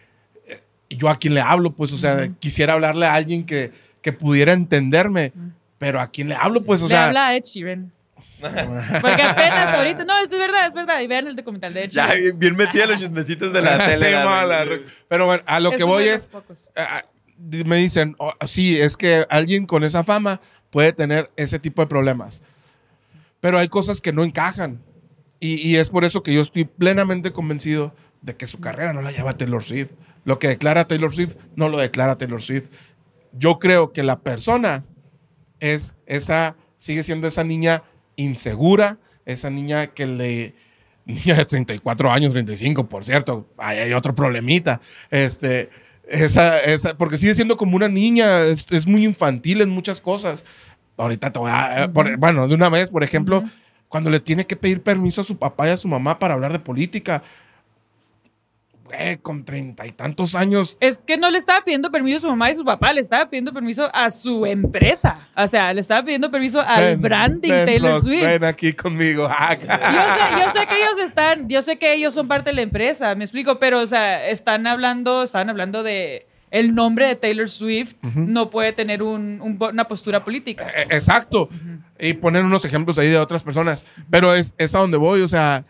eh, 0.46 0.60
yo 0.88 1.08
a 1.08 1.16
quién 1.16 1.34
le 1.34 1.40
hablo, 1.40 1.72
pues, 1.72 1.92
o 1.92 1.98
sea, 1.98 2.28
quisiera 2.38 2.74
hablarle 2.74 3.06
a 3.06 3.14
alguien 3.14 3.44
que, 3.44 3.72
que 4.02 4.12
pudiera 4.12 4.52
entenderme, 4.52 5.32
pero 5.78 6.00
a 6.00 6.12
quién 6.12 6.28
le 6.28 6.36
hablo, 6.36 6.62
pues, 6.62 6.80
o 6.80 6.84
Le 6.84 6.90
sea... 6.90 7.06
habla 7.08 7.26
a 7.28 7.36
Ed 7.36 7.42
Sheeran. 7.42 7.92
Porque 9.00 9.22
apenas 9.22 9.74
ahorita, 9.74 10.04
no, 10.04 10.16
esto 10.18 10.34
es 10.36 10.40
verdad, 10.40 10.66
es 10.66 10.74
verdad. 10.74 11.00
Y 11.00 11.06
vean 11.06 11.26
el 11.26 11.36
documental 11.36 11.72
de 11.74 11.84
Ed 11.84 11.90
Ya, 11.90 12.12
bien, 12.36 12.56
metida 12.56 12.86
los 12.86 13.00
chismecitos 13.00 13.52
de 13.52 13.62
la 13.62 13.78
tele. 13.86 13.96
Sí, 14.08 14.12
la- 14.12 14.24
mala, 14.24 14.64
Pero 15.08 15.26
bueno, 15.26 15.42
a 15.46 15.60
lo 15.60 15.70
Es 15.70 15.76
que 15.76 15.84
voy 15.84 16.04
es, 16.04 16.28
pocos. 16.28 16.70
ah, 16.76 17.02
me 17.38 17.76
dicen, 17.76 18.14
oh, 18.18 18.32
sí, 18.46 18.80
es 18.80 18.96
que 18.96 19.26
alguien 19.30 19.66
con 19.66 19.84
esa 19.84 20.04
fama 20.04 20.40
puede 20.70 20.92
tener 20.92 21.30
ese 21.36 21.58
tipo 21.58 21.82
de 21.82 21.88
problemas. 21.88 22.42
Pero 23.40 23.58
hay 23.58 23.68
cosas 23.68 24.00
que 24.00 24.12
no 24.12 24.24
encajan. 24.24 24.80
Y, 25.40 25.56
y 25.56 25.76
es 25.76 25.90
por 25.90 26.04
eso 26.04 26.22
que 26.22 26.32
yo 26.32 26.40
estoy 26.40 26.64
plenamente 26.64 27.32
convencido 27.32 27.94
de 28.22 28.36
que 28.36 28.46
su 28.46 28.60
carrera 28.60 28.92
no 28.92 29.02
la 29.02 29.10
lleva 29.12 29.34
Taylor 29.36 29.62
Swift. 29.62 29.90
Lo 30.24 30.38
que 30.38 30.48
declara 30.48 30.86
Taylor 30.86 31.14
Swift 31.14 31.36
no 31.54 31.68
lo 31.68 31.78
declara 31.78 32.16
Taylor 32.16 32.40
Swift. 32.40 32.70
Yo 33.32 33.58
creo 33.58 33.92
que 33.92 34.02
la 34.02 34.20
persona 34.20 34.84
es 35.60 35.96
esa, 36.06 36.56
sigue 36.78 37.02
siendo 37.02 37.26
esa 37.26 37.44
niña 37.44 37.82
insegura 38.16 38.98
esa 39.26 39.50
niña 39.50 39.88
que 39.88 40.06
le... 40.06 40.54
Niña 41.06 41.34
de 41.34 41.44
34 41.44 42.10
años, 42.10 42.32
35, 42.32 42.88
por 42.88 43.04
cierto, 43.04 43.46
ahí 43.58 43.76
hay 43.76 43.92
otro 43.92 44.14
problemita. 44.14 44.80
Este, 45.10 45.68
esa, 46.08 46.58
esa, 46.60 46.96
porque 46.96 47.18
sigue 47.18 47.34
siendo 47.34 47.58
como 47.58 47.76
una 47.76 47.88
niña, 47.88 48.40
es, 48.44 48.66
es 48.70 48.86
muy 48.86 49.04
infantil 49.04 49.60
en 49.60 49.68
muchas 49.68 50.00
cosas. 50.00 50.46
Ahorita 50.96 51.30
te 51.30 51.38
voy 51.38 51.50
a... 51.52 51.84
eh, 51.84 51.88
por- 51.90 52.16
bueno, 52.16 52.48
de 52.48 52.54
una 52.54 52.70
vez, 52.70 52.90
por 52.90 53.04
ejemplo, 53.04 53.44
cuando 53.90 54.08
le 54.08 54.18
tiene 54.18 54.46
que 54.46 54.56
pedir 54.56 54.82
permiso 54.82 55.20
a 55.20 55.24
su 55.24 55.36
papá 55.36 55.68
y 55.68 55.72
a 55.72 55.76
su 55.76 55.88
mamá 55.88 56.18
para 56.18 56.32
hablar 56.34 56.52
de 56.52 56.58
política. 56.58 57.22
Con 59.22 59.44
treinta 59.44 59.86
y 59.86 59.90
tantos 59.90 60.34
años. 60.34 60.76
Es 60.80 60.98
que 60.98 61.16
no 61.16 61.30
le 61.30 61.38
estaba 61.38 61.62
pidiendo 61.64 61.90
permiso 61.90 62.16
a 62.16 62.20
su 62.20 62.28
mamá 62.28 62.50
y 62.50 62.54
su 62.54 62.64
papá, 62.64 62.92
le 62.92 63.00
estaba 63.00 63.28
pidiendo 63.28 63.52
permiso 63.52 63.90
a 63.94 64.10
su 64.10 64.44
empresa. 64.46 65.18
O 65.36 65.46
sea, 65.48 65.72
le 65.72 65.80
estaba 65.80 66.04
pidiendo 66.04 66.30
permiso 66.30 66.60
al 66.60 66.80
Ven, 66.84 67.00
branding 67.02 67.50
ven, 67.50 67.66
Taylor 67.66 68.00
Swift. 68.00 68.22
Ven 68.24 68.44
aquí 68.44 68.72
conmigo. 68.72 69.28
Ah, 69.36 69.56
Yo 69.56 69.66
sé, 69.66 70.44
yo 70.44 70.60
sé 70.60 70.66
que 70.66 70.76
ellos 70.76 70.98
están, 71.02 71.48
yo 71.48 71.62
sé 71.62 71.76
que 71.78 71.92
ellos 71.94 72.14
son 72.14 72.28
parte 72.28 72.50
de 72.50 72.56
la 72.56 72.62
empresa, 72.62 73.14
me 73.14 73.24
explico, 73.24 73.58
pero 73.58 73.80
o 73.80 73.86
sea, 73.86 74.28
están 74.28 74.66
hablando, 74.66 75.22
están 75.24 75.50
hablando 75.50 75.82
de 75.82 76.26
el 76.50 76.72
nombre 76.74 77.06
de 77.08 77.16
Taylor 77.16 77.48
Swift 77.50 77.94
no 78.14 78.48
puede 78.48 78.72
tener 78.72 79.02
un- 79.02 79.40
un 79.40 79.58
po- 79.58 79.70
una 79.70 79.88
postura 79.88 80.22
política. 80.22 80.64
Eh, 80.76 80.86
Exacto. 80.90 81.48
Y 81.98 82.12
poner 82.14 82.44
unos 82.44 82.64
ejemplos 82.64 82.96
ahí 82.98 83.08
de 83.08 83.18
otras 83.18 83.42
personas. 83.42 83.84
Pero 84.08 84.32
es, 84.34 84.54
es 84.56 84.72
a 84.74 84.78
donde 84.78 84.96
voy. 84.96 85.22
O 85.22 85.28
sea, 85.28 85.64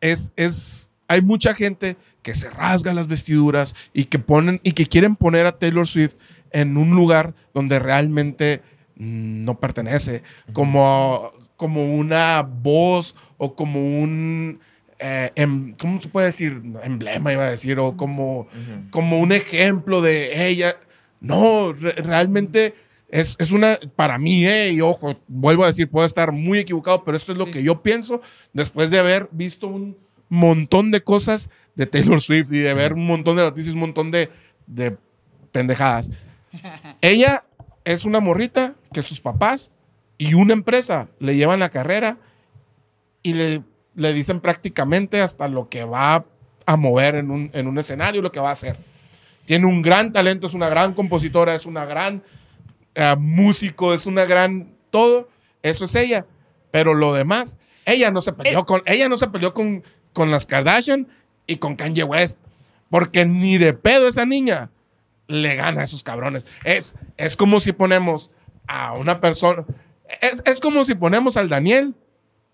es, 0.00 0.32
es. 0.34 0.88
Hay 1.06 1.20
mucha 1.22 1.54
gente 1.54 1.96
que 2.24 2.34
se 2.34 2.50
rasga 2.50 2.92
las 2.92 3.06
vestiduras 3.06 3.76
y 3.92 4.06
que 4.06 4.18
ponen 4.18 4.60
y 4.64 4.72
que 4.72 4.86
quieren 4.86 5.14
poner 5.14 5.46
a 5.46 5.58
Taylor 5.58 5.86
Swift 5.86 6.14
en 6.50 6.76
un 6.76 6.90
lugar 6.90 7.34
donde 7.52 7.78
realmente 7.78 8.62
mm, 8.96 9.44
no 9.44 9.60
pertenece. 9.60 10.22
Como, 10.52 11.32
como 11.56 11.94
una 11.94 12.42
voz 12.42 13.14
o 13.38 13.54
como 13.54 14.00
un. 14.00 14.58
eh, 14.98 15.30
em- 15.36 15.74
¿Cómo 15.78 16.00
se 16.00 16.08
puede 16.08 16.26
decir? 16.28 16.60
Emblema, 16.82 17.32
iba 17.32 17.44
a 17.46 17.50
decir. 17.50 17.78
O 17.78 17.96
como, 17.96 18.48
como 18.90 19.18
un 19.20 19.30
ejemplo 19.32 20.00
de 20.00 20.48
ella. 20.48 20.76
No, 21.20 21.72
re- 21.72 21.92
realmente 21.92 22.74
es, 23.08 23.36
es 23.38 23.50
una, 23.52 23.78
para 23.96 24.18
mí, 24.18 24.46
eh, 24.46 24.72
y 24.72 24.80
ojo, 24.80 25.16
vuelvo 25.28 25.64
a 25.64 25.68
decir, 25.68 25.88
puedo 25.88 26.06
estar 26.06 26.32
muy 26.32 26.58
equivocado, 26.58 27.04
pero 27.04 27.16
esto 27.16 27.32
es 27.32 27.38
lo 27.38 27.44
Sí. 27.46 27.50
que 27.52 27.62
yo 27.62 27.82
pienso 27.82 28.20
después 28.52 28.90
de 28.90 28.98
haber 28.98 29.28
visto 29.30 29.66
un 29.68 29.96
montón 30.28 30.90
de 30.90 31.02
cosas 31.02 31.48
de 31.74 31.86
Taylor 31.86 32.20
Swift 32.20 32.52
y 32.52 32.58
de 32.58 32.74
ver 32.74 32.94
un 32.94 33.06
montón 33.06 33.36
de 33.36 33.42
noticias, 33.42 33.74
un 33.74 33.80
montón 33.80 34.10
de, 34.10 34.30
de 34.66 34.96
pendejadas. 35.52 36.10
Ella 37.00 37.44
es 37.84 38.04
una 38.04 38.20
morrita 38.20 38.74
que 38.92 39.02
sus 39.02 39.20
papás 39.20 39.72
y 40.18 40.34
una 40.34 40.52
empresa 40.52 41.08
le 41.18 41.36
llevan 41.36 41.60
la 41.60 41.68
carrera 41.68 42.18
y 43.22 43.34
le, 43.34 43.62
le 43.94 44.12
dicen 44.12 44.40
prácticamente 44.40 45.20
hasta 45.20 45.48
lo 45.48 45.68
que 45.68 45.84
va 45.84 46.24
a 46.66 46.76
mover 46.76 47.16
en 47.16 47.30
un, 47.30 47.50
en 47.52 47.66
un 47.66 47.78
escenario, 47.78 48.22
lo 48.22 48.32
que 48.32 48.40
va 48.40 48.50
a 48.50 48.52
hacer. 48.52 48.76
Tiene 49.44 49.66
un 49.66 49.82
gran 49.82 50.12
talento, 50.12 50.46
es 50.46 50.54
una 50.54 50.68
gran 50.68 50.94
compositora, 50.94 51.54
es 51.54 51.66
una 51.66 51.84
gran 51.84 52.22
eh, 52.94 53.14
músico, 53.18 53.92
es 53.92 54.06
una 54.06 54.24
gran 54.24 54.72
todo. 54.90 55.28
Eso 55.62 55.84
es 55.84 55.94
ella. 55.94 56.26
Pero 56.70 56.94
lo 56.94 57.12
demás, 57.12 57.58
ella 57.84 58.10
no 58.10 58.20
se 58.20 58.32
peleó 58.32 58.64
con, 58.64 58.82
ella 58.86 59.08
no 59.08 59.16
se 59.16 59.28
peleó 59.28 59.52
con, 59.52 59.82
con 60.12 60.30
las 60.30 60.46
Kardashian 60.46 61.06
y 61.46 61.56
con 61.56 61.76
Kanye 61.76 62.04
West. 62.04 62.38
Porque 62.90 63.24
ni 63.26 63.58
de 63.58 63.72
pedo 63.72 64.06
esa 64.08 64.24
niña 64.24 64.70
le 65.26 65.54
gana 65.56 65.80
a 65.80 65.84
esos 65.84 66.02
cabrones. 66.04 66.46
Es, 66.64 66.96
es 67.16 67.36
como 67.36 67.60
si 67.60 67.72
ponemos 67.72 68.30
a 68.66 68.92
una 68.92 69.20
persona. 69.20 69.64
Es, 70.20 70.42
es 70.44 70.60
como 70.60 70.84
si 70.84 70.94
ponemos 70.94 71.36
al 71.36 71.48
Daniel 71.48 71.94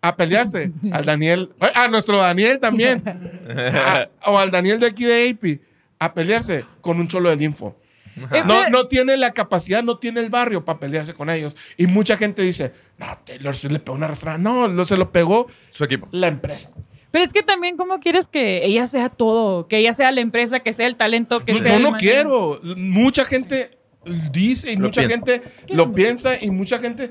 a 0.03 0.17
pelearse. 0.17 0.73
Al 0.93 1.05
Daniel. 1.05 1.53
A 1.75 1.89
nuestro 1.89 2.19
Daniel 2.19 2.59
también. 2.61 3.03
a- 3.75 4.09
o 4.27 4.39
al 4.39 4.51
Daniel 4.51 4.79
de 4.81 4.87
aquí 4.87 5.05
de 5.05 5.29
AP 5.31 5.61
a 5.99 6.15
pelearse 6.15 6.65
con 6.81 6.99
un 7.01 7.09
cholo 7.09 7.29
del 7.29 7.43
info. 7.43 7.77
Eh, 8.33 8.43
No, 8.47 8.69
no 8.71 8.87
tiene 8.89 9.17
la 9.19 9.33
capacidad, 9.33 9.83
no 9.83 9.99
tiene 9.99 10.21
el 10.21 10.31
barrio 10.31 10.65
para 10.65 10.79
pelearse 10.79 11.13
con 11.13 11.29
ellos. 11.29 11.55
Y 11.77 11.87
mucha 11.87 12.17
gente 12.17 12.41
dice, 12.43 12.73
no, 12.99 13.07
Taylor 13.25 13.55
Swift 13.55 13.73
le 13.73 13.81
pegó 13.81 13.97
una 13.97 14.07
arrastrada. 14.07 14.39
No, 14.39 14.67
lo, 14.69 14.85
se 14.87 14.97
lo 14.97 15.13
pegó 15.13 15.49
Su 15.71 15.85
equipo. 15.85 16.09
la 16.13 16.29
empresa. 16.29 16.71
Pero 17.11 17.25
es 17.25 17.33
que 17.33 17.43
también, 17.43 17.77
¿cómo 17.77 17.99
quieres 18.01 18.29
que 18.29 18.65
ella 18.65 18.87
sea 18.87 19.09
todo? 19.09 19.67
Que 19.67 19.79
ella 19.79 19.93
sea 19.93 20.13
la 20.13 20.21
empresa, 20.21 20.61
que 20.61 20.73
sea 20.73 20.87
el 20.87 20.97
talento, 20.97 21.45
que 21.45 21.53
No, 21.53 21.59
sea. 21.59 21.73
yo 21.73 21.77
el 21.79 21.83
no 21.83 21.93
quiero. 21.93 22.61
Mucha 22.77 23.25
gente 23.25 23.79
dice 24.33 24.73
y 24.73 24.77
Lo 24.77 24.87
mucha 24.87 25.03
piensa. 25.07 25.27
gente 25.27 25.43
lo 25.69 25.93
piensa 25.93 26.31
y 26.41 26.51
mucha 26.51 26.79
gente. 26.79 27.11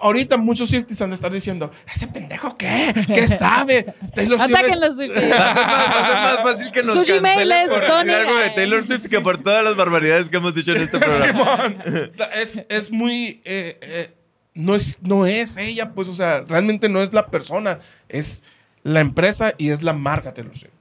Ahorita 0.00 0.36
muchos 0.36 0.70
Swifties 0.70 1.00
han 1.02 1.10
de 1.10 1.14
estar 1.16 1.30
diciendo, 1.30 1.70
¿ese 1.92 2.08
pendejo 2.08 2.56
qué? 2.56 2.92
¿Qué 3.06 3.28
sabe? 3.28 3.94
Taylor 4.14 4.38
Swift 4.40 4.54
Atáquenlos. 4.56 4.96
Swifties. 4.96 5.30
Va 5.30 5.50
a 5.50 5.54
ser 5.54 6.44
más, 6.44 6.52
fácil 6.52 6.72
que 6.72 6.82
nos 6.82 6.94
Su 7.06 7.14
Gmail 7.14 7.22
cancelen 7.22 7.62
es 7.62 7.68
por 7.68 7.86
Tony- 7.86 8.10
algo 8.12 8.34
de 8.36 8.50
Taylor 8.50 8.86
Swift 8.86 9.08
que 9.08 9.20
por 9.20 9.40
todas 9.42 9.62
las 9.64 9.76
barbaridades 9.76 10.28
que 10.28 10.36
hemos 10.36 10.52
dicho 10.52 10.72
en 10.72 10.82
este 10.82 10.98
programa. 10.98 11.56
Simón. 11.60 12.12
es, 12.40 12.64
es 12.68 12.90
muy. 12.90 13.40
eh, 13.44 13.78
eh, 13.82 14.10
no, 14.54 14.74
es, 14.74 14.98
no 15.00 15.26
es 15.26 15.56
ella, 15.58 15.92
pues, 15.92 16.08
o 16.08 16.14
sea, 16.14 16.42
realmente 16.46 16.88
no 16.88 17.00
es 17.02 17.12
la 17.12 17.26
persona, 17.28 17.78
es 18.08 18.42
la 18.84 19.00
empresa 19.00 19.54
y 19.58 19.70
es 19.70 19.82
la 19.82 19.94
marca 19.94 20.32
Taylor 20.32 20.56
Swift. 20.56 20.72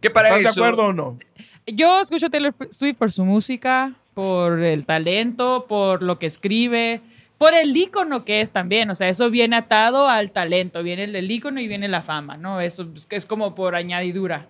Que 0.00 0.10
para 0.10 0.28
¿Estás 0.28 0.52
eso, 0.52 0.60
de 0.60 0.66
acuerdo 0.66 0.88
o 0.88 0.92
no? 0.92 1.18
Yo 1.66 2.00
escucho 2.00 2.26
a 2.26 2.30
Taylor 2.30 2.52
Swift 2.70 2.98
por 2.98 3.10
su 3.10 3.24
música, 3.24 3.94
por 4.12 4.60
el 4.60 4.84
talento, 4.84 5.64
por 5.66 6.02
lo 6.02 6.18
que 6.18 6.26
escribe, 6.26 7.00
por 7.38 7.54
el 7.54 7.74
ícono 7.76 8.24
que 8.24 8.40
es 8.40 8.52
también. 8.52 8.90
O 8.90 8.94
sea, 8.94 9.08
eso 9.08 9.30
viene 9.30 9.56
atado 9.56 10.08
al 10.08 10.32
talento. 10.32 10.82
Viene 10.82 11.04
el, 11.04 11.16
el 11.16 11.30
ícono 11.30 11.60
y 11.60 11.68
viene 11.68 11.88
la 11.88 12.02
fama, 12.02 12.36
¿no? 12.36 12.60
Eso 12.60 12.88
es, 12.94 13.06
que 13.06 13.18
como 13.22 13.54
por 13.54 13.74
añadidura. 13.74 14.48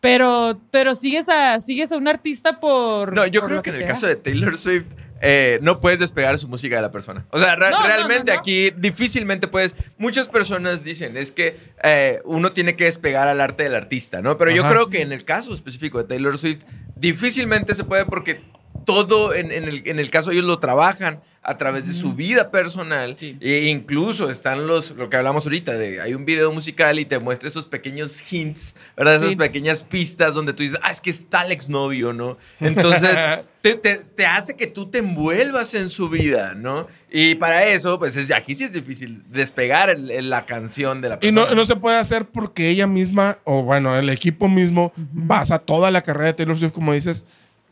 Pero, 0.00 0.60
pero 0.70 0.94
sigues, 0.94 1.28
a, 1.28 1.58
sigues 1.58 1.90
a 1.90 1.96
un 1.96 2.06
artista 2.06 2.60
por. 2.60 3.12
No, 3.12 3.26
yo 3.26 3.40
por 3.40 3.48
creo 3.48 3.56
lo 3.58 3.62
que 3.62 3.70
en 3.70 3.76
el 3.76 3.84
caso 3.84 4.06
de 4.06 4.16
Taylor 4.16 4.56
Swift 4.56 4.86
eh, 5.20 5.58
no 5.62 5.80
puedes 5.80 5.98
despegar 5.98 6.38
su 6.38 6.48
música 6.48 6.76
de 6.76 6.82
la 6.82 6.90
persona. 6.92 7.26
O 7.30 7.38
sea, 7.38 7.56
re- 7.56 7.70
No, 7.70 7.80
no, 7.80 7.86
realmente 7.86 8.30
no, 8.32 8.34
no. 8.34 8.40
aquí 8.40 8.70
difícilmente 8.76 9.48
puedes. 9.48 9.74
Muchas 9.98 10.28
personas 10.28 10.84
dicen 10.84 11.16
es 11.16 11.32
que 11.32 11.56
eh, 11.82 12.20
uno 12.24 12.52
tiene 12.52 12.76
que 12.76 12.84
despegar 12.84 13.28
al 13.28 13.40
arte 13.40 13.64
del 13.64 13.74
artista, 13.74 14.22
¿no? 14.22 14.36
Pero 14.36 14.50
yo 14.50 14.62
creo 14.66 14.88
que 14.90 15.02
en 15.02 15.12
el 15.12 15.24
caso 15.24 15.52
específico 15.54 15.98
de 15.98 16.04
Taylor 16.04 16.38
Swift 16.38 16.62
difícilmente 16.96 17.74
se 17.74 17.84
puede 17.84 18.04
porque 18.04 18.40
todo 18.88 19.34
en, 19.34 19.52
en 19.52 19.64
el, 19.64 19.82
en 19.84 19.98
el 19.98 20.10
caso 20.10 20.30
ellos 20.30 20.44
lo 20.46 20.58
trabajan 20.58 21.20
a 21.42 21.56
través 21.56 21.86
de 21.86 21.92
su 21.94 22.12
vida 22.14 22.50
personal. 22.50 23.14
Sí. 23.18 23.36
e 23.40 23.68
incluso 23.68 24.28
están 24.30 24.66
los 24.66 24.90
lo 24.92 25.08
que 25.10 25.16
hablamos 25.18 25.44
ahorita 25.44 25.72
de 25.72 26.00
hay 26.00 26.14
un 26.14 26.24
video 26.24 26.50
musical 26.52 26.98
y 26.98 27.04
te 27.04 27.18
muestra 27.18 27.48
esos 27.48 27.66
pequeños 27.66 28.20
hints 28.32 28.74
verdad 28.96 29.16
esas 29.16 29.30
Sí. 29.30 29.36
pequeñas 29.36 29.82
pistas 29.82 30.32
donde 30.34 30.52
tú 30.54 30.62
dices 30.62 30.78
ah 30.82 30.90
es 30.90 31.00
que 31.00 31.10
está 31.10 31.42
el 31.42 31.52
exnovio 31.52 32.12
no 32.14 32.36
entonces 32.60 33.16
te, 33.62 33.74
te- 33.74 33.96
te 34.16 34.26
hace 34.26 34.56
que 34.56 34.66
tú 34.66 34.90
te 34.90 34.98
envuelvas 34.98 35.74
en 35.74 35.88
su 35.90 36.08
vida 36.08 36.54
no 36.54 36.86
y 37.10 37.34
para 37.36 37.64
eso 37.66 37.98
pues 37.98 38.16
es, 38.16 38.30
aquí 38.32 38.54
sí 38.54 38.64
es 38.64 38.72
difícil 38.72 39.22
despegar 39.30 39.88
el- 39.90 40.10
el- 40.10 40.28
la 40.30 40.44
canción 40.46 41.00
de 41.02 41.08
la 41.10 41.14
Y 41.16 41.18
persona. 41.18 41.46
no, 41.50 41.54
no 41.54 41.64
se 41.66 41.76
puede 41.76 41.96
hacer 41.98 42.26
porque 42.26 42.68
ella 42.70 42.86
misma, 42.86 43.38
o 43.44 43.62
bueno, 43.62 43.96
el 43.96 44.10
equipo 44.10 44.48
mismo, 44.48 44.92
basa 44.96 45.58
toda 45.58 45.90
la 45.90 46.02
carrera 46.02 46.26
de 46.26 46.34
Taylor 46.34 46.56
Swift, 46.58 46.72
como 46.72 46.92
dices, 46.92 47.24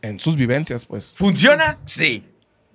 en 0.09 0.21
sus 0.21 0.37
vivencias, 0.37 0.85
pues. 0.85 1.15
funciona 1.17 1.79
sí 1.85 2.25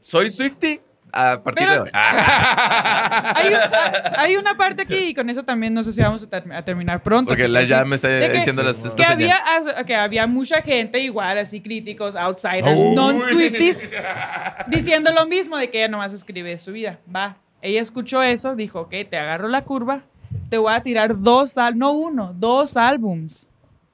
soy 0.01 0.29
Swifty 0.31 0.79
a 1.13 1.41
partir 1.43 1.67
Pero- 1.67 1.73
de 1.73 1.79
hoy 1.81 1.89
Ah, 1.93 3.33
Hay, 3.35 3.53
un- 3.53 4.17
hay 4.17 4.35
una 4.37 4.55
parte 4.55 4.81
aquí, 4.83 4.95
y 5.09 5.13
con 5.13 5.29
eso 5.29 5.43
también 5.43 5.73
no 5.73 5.83
sé 5.83 5.91
si 5.91 6.01
vamos 6.01 6.23
a, 6.23 6.29
ter- 6.29 6.51
a 6.53 6.63
terminar 6.63 7.03
pronto. 7.03 7.29
porque 7.29 7.43
que 7.43 7.49
la 7.49 7.63
ya 7.63 7.83
me 7.83 7.95
está 7.95 8.07
que- 8.07 8.29
diciendo 8.29 8.63
las 8.63 8.81
que 8.95 9.03
había, 9.03 9.41
que 9.85 9.95
había 9.95 10.25
mucha 10.27 10.61
gente 10.61 10.99
igual, 10.99 11.37
así 11.37 11.59
críticos, 11.61 12.15
outsiders, 12.15 12.79
Uy. 12.79 12.95
non-Swifties, 12.95 13.91
diciendo 14.67 15.11
lo 15.11 15.25
mismo 15.25 15.57
de 15.57 15.69
que 15.69 15.79
ella 15.79 15.89
nomás 15.89 16.13
escribe 16.13 16.57
su 16.57 16.71
vida. 16.71 16.99
Va, 17.13 17.35
ella 17.61 17.81
escuchó 17.81 18.21
eso, 18.23 18.55
dijo, 18.55 18.81
ok, 18.81 18.93
te 19.09 19.17
agarro 19.17 19.47
la 19.49 19.63
curva, 19.63 20.03
te 20.49 20.57
voy 20.57 20.73
a 20.73 20.81
tirar 20.81 21.19
dos, 21.19 21.55
no 21.75 21.91
uno, 21.91 22.33
dos 22.37 22.77
álbums 22.77 23.47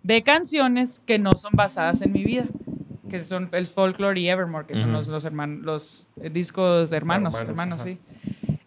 de 0.03 0.21
canciones 0.23 1.01
que 1.05 1.17
no 1.19 1.33
son 1.33 1.51
basadas 1.53 2.01
en 2.01 2.11
mi 2.13 2.23
vida, 2.23 2.45
que 3.09 3.19
son 3.19 3.49
el 3.53 3.65
Folklore 3.67 4.19
y 4.19 4.29
Evermore, 4.29 4.65
que 4.67 4.75
son 4.75 4.89
Ujú. 4.89 4.97
los, 4.97 5.07
los, 5.07 5.25
herman- 5.25 5.61
los 5.61 6.07
eh, 6.21 6.29
discos 6.29 6.91
hermanos, 6.91 7.35
Hermanos, 7.41 7.49
hermanos, 7.49 7.81
sí. 7.81 7.97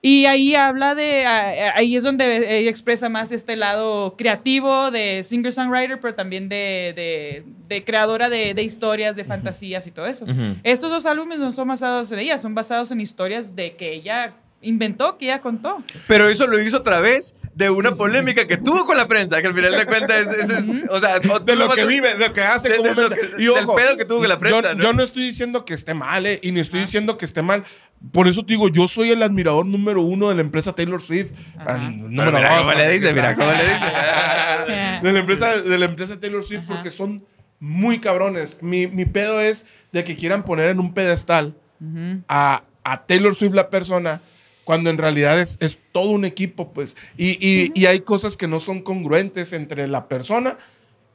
Y 0.03 0.25
ahí 0.25 0.55
habla 0.55 0.95
de, 0.95 1.27
ah, 1.27 1.75
ahí 1.77 1.95
es 1.95 2.03
donde 2.03 2.59
ella 2.59 2.71
expresa 2.71 3.11
más 3.11 3.33
este 3.33 3.55
lado 3.55 4.15
creativo 4.17 4.91
de 4.91 5.23
singer-songwriter, 5.23 5.99
pero 6.01 6.15
también 6.15 6.49
de, 6.49 6.95
de- 6.97 7.45
de 7.69 7.85
creadora 7.85 8.31
de, 8.31 8.55
de 8.55 8.63
historias, 8.63 9.15
de 9.15 9.25
fantasías 9.25 9.87
y 9.87 9.91
todo 9.91 10.07
eso. 10.07 10.25
Ujú. 10.25 10.57
Estos 10.63 10.91
dos 10.91 11.05
álbumes 11.05 11.39
no 11.39 11.51
son 11.53 11.69
basados 11.69 12.11
en 12.13 12.19
ella, 12.21 12.39
son 12.39 12.55
basados 12.55 12.91
en 12.93 13.01
historias 13.03 13.55
de 13.55 13.77
que 13.77 13.93
ella 13.93 14.33
inventó, 14.63 15.17
que 15.19 15.27
ella 15.27 15.41
contó. 15.41 15.83
Pero 16.07 16.29
eso 16.29 16.47
lo 16.47 16.61
hizo 16.61 16.79
otra 16.79 17.01
vez 17.01 17.35
de 17.55 17.71
una 17.71 17.93
polémica 17.97 18.47
que 18.47 18.57
tuvo 18.57 18.85
con 18.87 18.97
la 18.97 19.09
prensa, 19.09 19.41
que 19.41 19.49
al 19.49 19.55
final 19.55 19.73
de 19.73 19.87
cuentas 19.87 20.27
es, 20.29 20.51
es- 20.51 20.51
es- 20.69 20.89
o 20.91 21.01
sea, 21.01 21.17
o- 21.31 21.41
De 21.41 21.57
lo 21.57 21.69
que 21.71 21.85
vive, 21.87 22.15
de 22.15 22.29
lo 22.29 22.33
que 22.33 22.43
hace 22.43 22.69
de- 22.69 22.75
de 22.75 22.79
comúnmente. 22.81 23.17
lo 23.17 23.37
que- 23.37 23.43
Y 23.43 23.47
del 23.47 23.67
pedo 23.67 23.97
que 23.97 24.05
tuvo 24.05 24.19
con 24.21 24.29
la 24.29 24.39
prensa, 24.39 24.61
yo, 24.71 24.75
¿no? 24.75 24.83
yo 24.83 24.93
no 24.93 25.03
estoy 25.03 25.25
diciendo 25.25 25.65
que 25.65 25.75
esté 25.75 25.95
mal, 25.95 26.27
eh, 26.27 26.39
y 26.43 26.53
ni 26.53 26.61
estoy 26.61 26.81
diciendo 26.81 27.17
que 27.19 27.25
esté 27.25 27.43
mal. 27.43 27.65
Por 28.13 28.29
eso 28.29 28.43
te 28.45 28.53
digo, 28.55 28.69
yo 28.69 28.87
soy 28.89 29.11
el 29.11 29.23
admirador 29.23 29.67
número 29.67 30.01
uno 30.03 30.29
de 30.31 30.35
la 30.35 30.41
empresa 30.43 30.73
Taylor 30.75 31.03
Swift. 31.03 31.33
Ah, 31.59 31.77
número 31.79 32.31
mira 32.33 32.51
dos, 32.57 32.61
cómo 32.67 32.75
le 32.75 32.93
dice, 32.93 33.13
mira 33.13 33.35
cómo 33.35 33.51
le 33.53 33.63
dice. 33.65 33.81
de 35.03 35.13
la 35.13 35.19
empresa, 35.19 35.57
de 35.57 35.79
la 35.79 35.85
empresa 35.87 36.19
Taylor 36.21 36.45
Swift 36.45 36.61
Ajá. 36.65 36.75
porque 36.75 36.91
son 36.91 37.25
muy 37.59 37.99
cabrones. 37.99 38.59
Mi, 38.63 38.87
mi 38.87 39.05
pedo 39.05 39.41
es 39.41 39.67
de 39.93 40.05
que 40.05 40.17
quieran 40.17 40.45
poner 40.45 40.69
en 40.69 40.81
un 40.81 40.95
pedestal 40.95 41.55
a, 42.29 42.63
a 42.85 43.07
Taylor 43.07 43.35
Swift 43.35 43.55
la 43.55 43.69
persona 43.71 44.21
cuando 44.71 44.89
en 44.91 44.99
realidad 44.99 45.41
es, 45.41 45.57
es 45.59 45.79
todo 45.91 46.11
un 46.11 46.25
equipo, 46.25 46.73
pues. 46.73 46.97
Y, 47.17 47.31
y- 47.45 47.73
y 47.75 47.87
hay 47.87 47.99
cosas 48.03 48.37
que 48.37 48.47
no 48.47 48.61
son 48.61 48.83
congruentes 48.83 49.53
entre 49.53 49.89
la 49.89 50.07
persona 50.07 50.59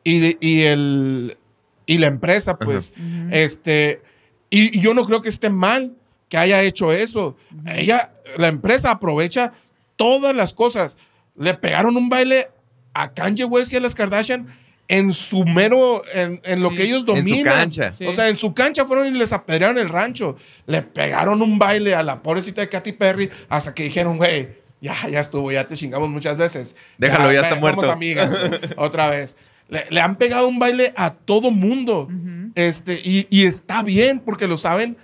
y, 0.04 0.20
de- 0.20 0.38
y 0.42 0.64
el, 0.64 1.38
y 1.86 2.00
la 2.00 2.08
empresa, 2.08 2.58
pues. 2.60 2.92
Este, 3.32 4.02
y, 4.50 4.78
y 4.78 4.82
yo 4.82 4.94
no 4.94 5.06
creo 5.06 5.22
que 5.22 5.30
esté 5.30 5.50
mal 5.50 5.94
que 6.28 6.36
haya 6.38 6.62
hecho 6.64 6.92
eso. 6.92 7.38
Ella, 7.66 8.12
la 8.38 8.48
empresa 8.48 8.92
aprovecha 8.92 9.54
todas 9.96 10.36
las 10.36 10.54
cosas. 10.54 10.98
Le 11.38 11.54
pegaron 11.54 11.96
un 11.96 12.10
baile 12.10 12.50
a 12.94 13.14
Kanye 13.14 13.46
West 13.46 13.72
y 13.72 13.78
a 13.78 13.80
las 13.80 13.96
Kardashian 13.96 14.48
en 14.88 15.12
su 15.12 15.46
mero, 15.46 16.04
en, 16.14 16.40
en 16.44 16.62
lo 16.62 16.70
Sí. 16.70 16.76
que 16.76 16.84
ellos 16.84 17.02
En 17.02 17.08
su 17.08 17.16
dominan. 17.16 17.54
cancha. 17.54 17.96
Sí. 17.96 18.06
O 18.06 18.14
sea, 18.14 18.30
en 18.30 18.38
su 18.38 18.54
cancha 18.54 18.86
fueron 18.86 19.08
y 19.08 19.12
les 19.18 19.34
apedrearon 19.34 19.78
el 19.78 19.90
rancho. 19.90 20.36
Le 20.68 20.82
pegaron 20.84 21.42
un 21.42 21.58
baile 21.58 21.96
a 21.96 22.04
la 22.04 22.22
pobrecita 22.22 22.62
de 22.62 22.70
Katy 22.70 22.92
Perry 22.94 23.30
hasta 23.50 23.74
que 23.74 23.84
dijeron, 23.84 24.18
güey, 24.18 24.50
ya, 24.82 24.96
ya 25.10 25.20
estuvo, 25.22 25.52
ya 25.52 25.68
te 25.68 25.76
chingamos 25.76 26.10
muchas 26.10 26.38
veces. 26.38 26.76
Déjalo, 27.00 27.32
ya 27.32 27.42
está 27.42 27.56
somos 27.56 27.74
muerto. 27.76 27.92
amigas. 27.92 28.40
otra 28.78 29.10
vez. 29.10 29.36
Le, 29.70 29.86
le 29.90 30.00
han 30.02 30.16
pegado 30.18 30.48
un 30.48 30.60
baile 30.60 30.94
a 30.96 31.12
todo 31.14 31.50
mundo. 31.50 32.08
este, 32.54 33.02
y, 33.04 33.26
y 33.32 33.46
está 33.46 33.82
bien 33.82 34.20
porque 34.20 34.48
lo 34.48 34.58
saben 34.60 34.98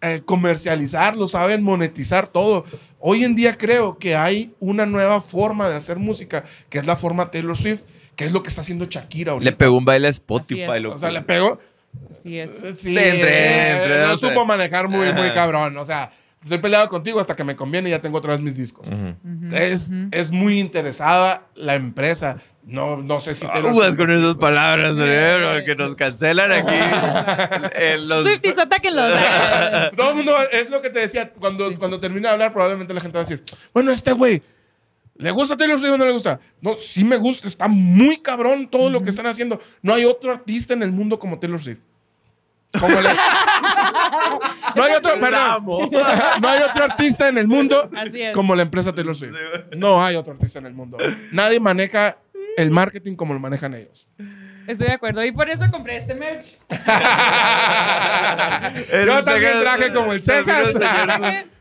eh, 0.00 0.20
comercializar, 0.24 1.16
lo 1.16 1.28
saben 1.28 1.62
monetizar 1.62 2.26
todo. 2.26 2.64
Hoy 2.98 3.22
en 3.22 3.36
día 3.36 3.54
creo 3.54 3.98
que 3.98 4.16
hay 4.16 4.52
una 4.58 4.84
nueva 4.86 5.20
forma 5.20 5.68
de 5.68 5.76
hacer 5.76 5.98
música, 6.00 6.42
que 6.68 6.78
es 6.78 6.86
la 6.86 6.96
forma 6.96 7.30
Taylor 7.30 7.56
Swift, 7.56 7.82
que 8.16 8.24
es 8.24 8.32
lo 8.32 8.42
que 8.42 8.48
está 8.48 8.60
haciendo 8.60 8.84
Shakira 8.86 9.32
ahorita. 9.32 9.50
Le 9.50 9.56
pegó 9.56 9.76
un 9.76 9.84
baile 9.84 10.08
a 10.08 10.10
Spotify. 10.10 10.80
Loco. 10.80 10.96
O 10.96 10.98
sea, 10.98 11.10
le 11.10 11.22
pegó. 11.22 11.58
Así 12.10 12.38
es. 12.38 12.52
Sí, 12.76 12.88
Entre, 12.96 13.70
entre, 13.72 13.98
lo 14.06 14.14
o 14.14 14.16
sea. 14.16 14.28
supo 14.28 14.46
manejar 14.46 14.88
muy, 14.88 15.12
muy 15.12 15.30
cabrón. 15.30 15.76
O 15.76 15.84
sea, 15.84 16.10
estoy 16.42 16.58
peleado 16.58 16.88
contigo 16.88 17.20
hasta 17.20 17.36
que 17.36 17.44
me 17.44 17.54
conviene 17.56 17.88
y 17.88 17.92
ya 17.92 18.00
tengo 18.00 18.18
otra 18.18 18.32
vez 18.32 18.40
mis 18.40 18.56
discos. 18.56 18.88
Ujú. 18.88 19.54
es, 19.54 19.90
es 20.10 20.30
muy 20.32 20.58
interesada 20.58 21.46
la 21.54 21.74
empresa. 21.74 22.36
No, 22.64 22.96
no 22.96 23.20
sé 23.20 23.34
si 23.34 23.44
Taylor 23.46 23.70
Aguas 23.70 23.86
Swift 23.88 23.98
con 23.98 24.10
es- 24.10 24.22
esas 24.22 24.36
palabras, 24.36 24.96
cerebro, 24.96 25.64
que 25.64 25.74
nos 25.74 25.94
cancelan 25.96 26.52
aquí. 26.52 27.72
en 27.76 28.08
los- 28.08 28.22
Swifties, 28.22 28.58
atáquenlos. 28.58 29.12
Todo 29.96 30.10
el 30.10 30.16
mundo, 30.16 30.34
es 30.50 30.70
lo 30.70 30.80
que 30.80 30.90
te 30.90 31.00
decía, 31.00 31.30
cuando, 31.32 31.76
cuando 31.78 31.98
termine 31.98 32.28
de 32.28 32.32
hablar, 32.34 32.52
probablemente 32.52 32.94
la 32.94 33.00
gente 33.00 33.18
va 33.18 33.22
a 33.22 33.24
decir, 33.24 33.42
bueno, 33.74 33.90
este 33.90 34.12
güey, 34.12 34.42
¿le 35.16 35.30
gusta 35.30 35.56
Taylor 35.56 35.78
Swift 35.78 35.92
o 35.92 35.98
no 35.98 36.04
le 36.04 36.12
gusta? 36.12 36.40
No, 36.60 36.76
sí 36.76 37.04
me 37.04 37.16
gusta, 37.16 37.48
está 37.48 37.68
muy 37.68 38.18
cabrón 38.18 38.68
todo 38.68 38.90
lo 38.90 39.02
que 39.02 39.10
están 39.10 39.26
haciendo. 39.26 39.60
No 39.82 39.94
hay 39.94 40.04
otro 40.04 40.32
artista 40.32 40.74
en 40.74 40.82
el 40.82 40.92
mundo 40.92 41.18
como 41.18 41.38
Taylor 41.38 41.62
Swift. 41.62 41.80
Como 42.78 43.00
no 44.76 44.82
hay 44.82 44.92
otro, 44.94 45.20
perdón, 45.20 45.90
no 46.40 46.48
hay 46.48 46.62
otro 46.62 46.84
artista 46.84 47.28
en 47.28 47.36
el 47.36 47.46
mundo 47.46 47.90
como 48.32 48.54
la 48.54 48.62
empresa 48.62 48.94
Taylor 48.94 49.14
Swift. 49.14 49.34
No 49.76 50.02
hay 50.02 50.16
otro 50.16 50.32
artista 50.32 50.58
en 50.58 50.66
el 50.66 50.72
mundo. 50.72 50.96
Nadie 51.32 51.60
maneja 51.60 52.16
el 52.56 52.70
marketing 52.70 53.14
como 53.14 53.34
lo 53.34 53.40
manejan 53.40 53.74
ellos. 53.74 54.06
Estoy 54.66 54.88
de 54.88 54.94
acuerdo. 54.94 55.24
Y 55.24 55.32
por 55.32 55.50
eso 55.50 55.70
compré 55.70 55.96
este 55.96 56.14
merch. 56.14 56.56
Yo 59.06 59.24
también 59.24 59.60
traje 59.60 59.92
como 59.92 60.12
el 60.12 60.22
Cejas. 60.22 60.74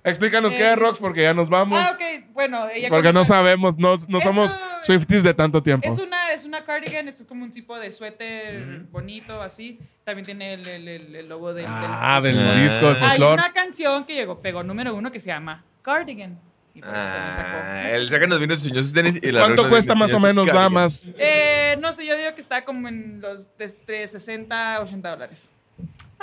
Explícanos 0.03 0.55
qué 0.55 0.71
es 0.71 0.77
Rox 0.77 0.97
porque 0.99 1.21
ya 1.21 1.33
nos 1.33 1.49
vamos. 1.49 1.79
Ah, 1.85 1.91
ok. 1.93 2.25
Bueno, 2.33 2.67
ella 2.73 2.89
Porque 2.89 3.13
no 3.13 3.23
sabemos, 3.23 3.77
no, 3.77 3.97
no 4.07 4.17
Esto- 4.17 4.21
somos 4.21 4.59
Swifties 4.81 5.21
de 5.23 5.33
tanto 5.33 5.61
tiempo. 5.61 5.87
Es 5.87 5.99
una, 5.99 6.31
es 6.33 6.43
una 6.45 6.63
cardigan, 6.63 7.07
esto 7.07 7.21
es 7.23 7.27
como 7.29 7.43
un 7.43 7.51
tipo 7.51 7.77
de 7.77 7.91
suéter 7.91 8.79
bonito, 8.91 9.41
así. 9.41 9.79
También 10.03 10.25
tiene 10.25 10.53
el, 10.55 10.67
el- 10.67 10.87
el- 10.87 11.15
el 11.15 11.29
logo 11.29 11.53
del, 11.53 11.65
Ah, 11.67 12.19
del- 12.23 12.35
del 12.37 12.47
Ah. 12.47 12.55
disco 12.63 12.85
de 12.87 12.93
Hay 12.93 13.09
folclore. 13.09 13.33
una 13.35 13.53
canción 13.53 14.03
que 14.05 14.15
llegó, 14.15 14.41
pegó 14.41 14.63
número 14.63 14.95
uno 14.95 15.11
que 15.11 15.19
se 15.19 15.27
llama 15.27 15.63
Cardigan. 15.83 16.39
Y 16.73 16.79
por 16.81 16.89
eso 16.97 17.09
se 17.09 17.17
la 17.17 17.35
sacó. 17.35 17.57
Ah, 17.63 17.89
el 17.91 18.07
Cejas 18.09 18.29
nos 18.29 18.39
vino 18.39 18.55
sus 18.55 18.93
tenis 18.93 19.19
y 19.21 19.31
la 19.31 19.41
¿Cuánto 19.41 19.67
cuesta 19.69 19.93
más 19.93 20.13
o 20.13 20.19
menos, 20.21 20.47
más? 20.71 21.03
Eh, 21.17 21.75
no 21.81 21.91
sé, 21.93 22.05
yo 22.07 22.15
digo 22.17 22.33
que 22.33 22.39
está 22.41 22.63
como 22.63 22.87
en 22.87 23.19
los 23.21 23.55
de, 23.57 23.65
entre 23.65 24.07
60 24.07 24.77
a 24.77 24.79
80 24.81 25.09
dólares. 25.09 25.51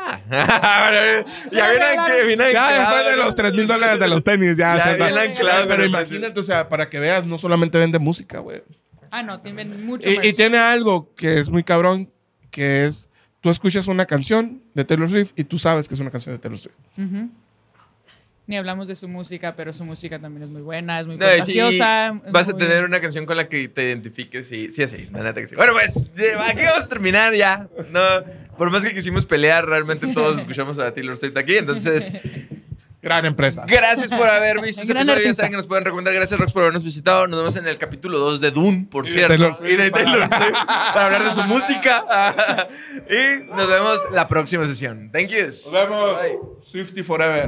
Ah. 0.00 0.20
ya 1.52 1.70
viene 1.70 1.86
que 2.06 2.24
viene 2.24 2.52
Ya 2.52 2.78
después 2.78 3.04
de 3.10 3.16
los 3.16 3.34
3 3.34 3.52
mil 3.52 3.66
dólares 3.66 3.98
de 3.98 4.08
los 4.08 4.22
tenis, 4.24 4.56
ya. 4.56 4.78
Ya 4.78 5.06
viene 5.06 5.20
anclado 5.20 5.66
Pero 5.68 5.84
imagínate, 5.84 6.38
o 6.38 6.42
sea, 6.42 6.68
para 6.68 6.88
que 6.88 6.98
veas, 7.00 7.26
no 7.26 7.38
solamente 7.38 7.78
vende 7.78 7.98
música, 7.98 8.38
güey. 8.38 8.62
Ah, 9.10 9.22
no, 9.22 9.40
tienen 9.40 9.84
mucho 9.86 10.08
Y, 10.08 10.18
y 10.22 10.32
tiene 10.32 10.58
algo 10.58 11.12
que 11.14 11.38
es 11.38 11.50
muy 11.50 11.64
cabrón, 11.64 12.10
que 12.50 12.84
es, 12.84 13.08
tú 13.40 13.50
escuchas 13.50 13.88
una 13.88 14.06
canción 14.06 14.62
de 14.74 14.84
Taylor 14.84 15.08
Swift 15.10 15.32
y 15.36 15.44
tú 15.44 15.58
sabes 15.58 15.88
que 15.88 15.94
es 15.94 16.00
una 16.00 16.10
canción 16.10 16.34
de 16.34 16.38
Taylor 16.38 16.58
Swift. 16.58 16.74
Ujú. 16.96 17.30
Ni 18.46 18.56
hablamos 18.56 18.88
de 18.88 18.94
su 18.96 19.08
música, 19.08 19.54
pero 19.56 19.74
su 19.74 19.84
música 19.84 20.18
también 20.18 20.44
es 20.44 20.48
muy 20.48 20.62
buena, 20.62 21.00
es 21.00 21.06
muy 21.06 21.18
No, 21.18 21.26
sí, 21.26 21.58
contagiosa. 21.58 22.08
es 22.08 22.32
vas 22.32 22.48
a 22.48 22.52
muy- 22.52 22.60
tener 22.62 22.82
una 22.84 22.98
canción 23.00 23.26
con 23.26 23.36
la 23.36 23.46
que 23.46 23.68
te 23.68 23.82
identifiques 23.84 24.50
y 24.52 24.70
sí, 24.70 24.82
así, 24.82 25.06
la 25.12 25.22
neta 25.22 25.40
que 25.40 25.46
sí. 25.48 25.54
Bueno, 25.54 25.74
pues 25.74 26.10
aquí 26.46 26.62
vamos 26.64 26.84
a 26.84 26.88
terminar 26.88 27.34
ya. 27.34 27.68
No, 27.90 28.00
por 28.58 28.70
más 28.70 28.82
que 28.84 28.92
quisimos 28.92 29.24
pelear, 29.24 29.64
realmente 29.66 30.06
todos 30.08 30.38
escuchamos 30.40 30.78
a 30.78 30.92
Taylor 30.92 31.16
Swift 31.16 31.36
aquí. 31.36 31.56
Entonces, 31.56 32.12
Gran 33.00 33.24
empresa. 33.26 33.64
gracias 33.66 34.10
por 34.10 34.28
haber 34.28 34.60
visto 34.62 34.82
este 34.82 34.92
episodio. 34.92 35.22
Ya 35.24 35.32
saben 35.34 35.52
que 35.52 35.56
nos 35.56 35.66
pueden 35.68 35.84
recomendar. 35.84 36.12
Gracias, 36.12 36.38
Rox, 36.38 36.52
por 36.52 36.62
habernos 36.62 36.82
visitado. 36.82 37.28
Nos 37.28 37.38
vemos 37.38 37.56
en 37.56 37.68
el 37.68 37.78
capítulo 37.78 38.18
2 38.18 38.40
de 38.40 38.50
Dune, 38.50 38.86
por 38.90 39.06
Y 39.06 39.10
de 39.10 39.14
cierto. 39.14 39.28
Taylor 39.34 39.54
Swift. 39.54 39.70
y 39.70 39.76
de 39.76 39.90
Taylor 39.92 40.28
Swift, 40.28 40.66
para 40.66 41.06
hablar 41.06 41.24
de 41.24 41.30
su 41.40 41.46
música. 41.48 42.68
y 43.08 43.44
nos 43.54 43.68
vemos 43.68 43.98
la 44.10 44.26
próxima 44.26 44.66
sesión. 44.66 45.10
Thank 45.12 45.28
you. 45.28 45.44
Nos 45.46 45.72
vemos. 45.72 46.22
Swifty 46.62 47.02
Forever. 47.04 47.46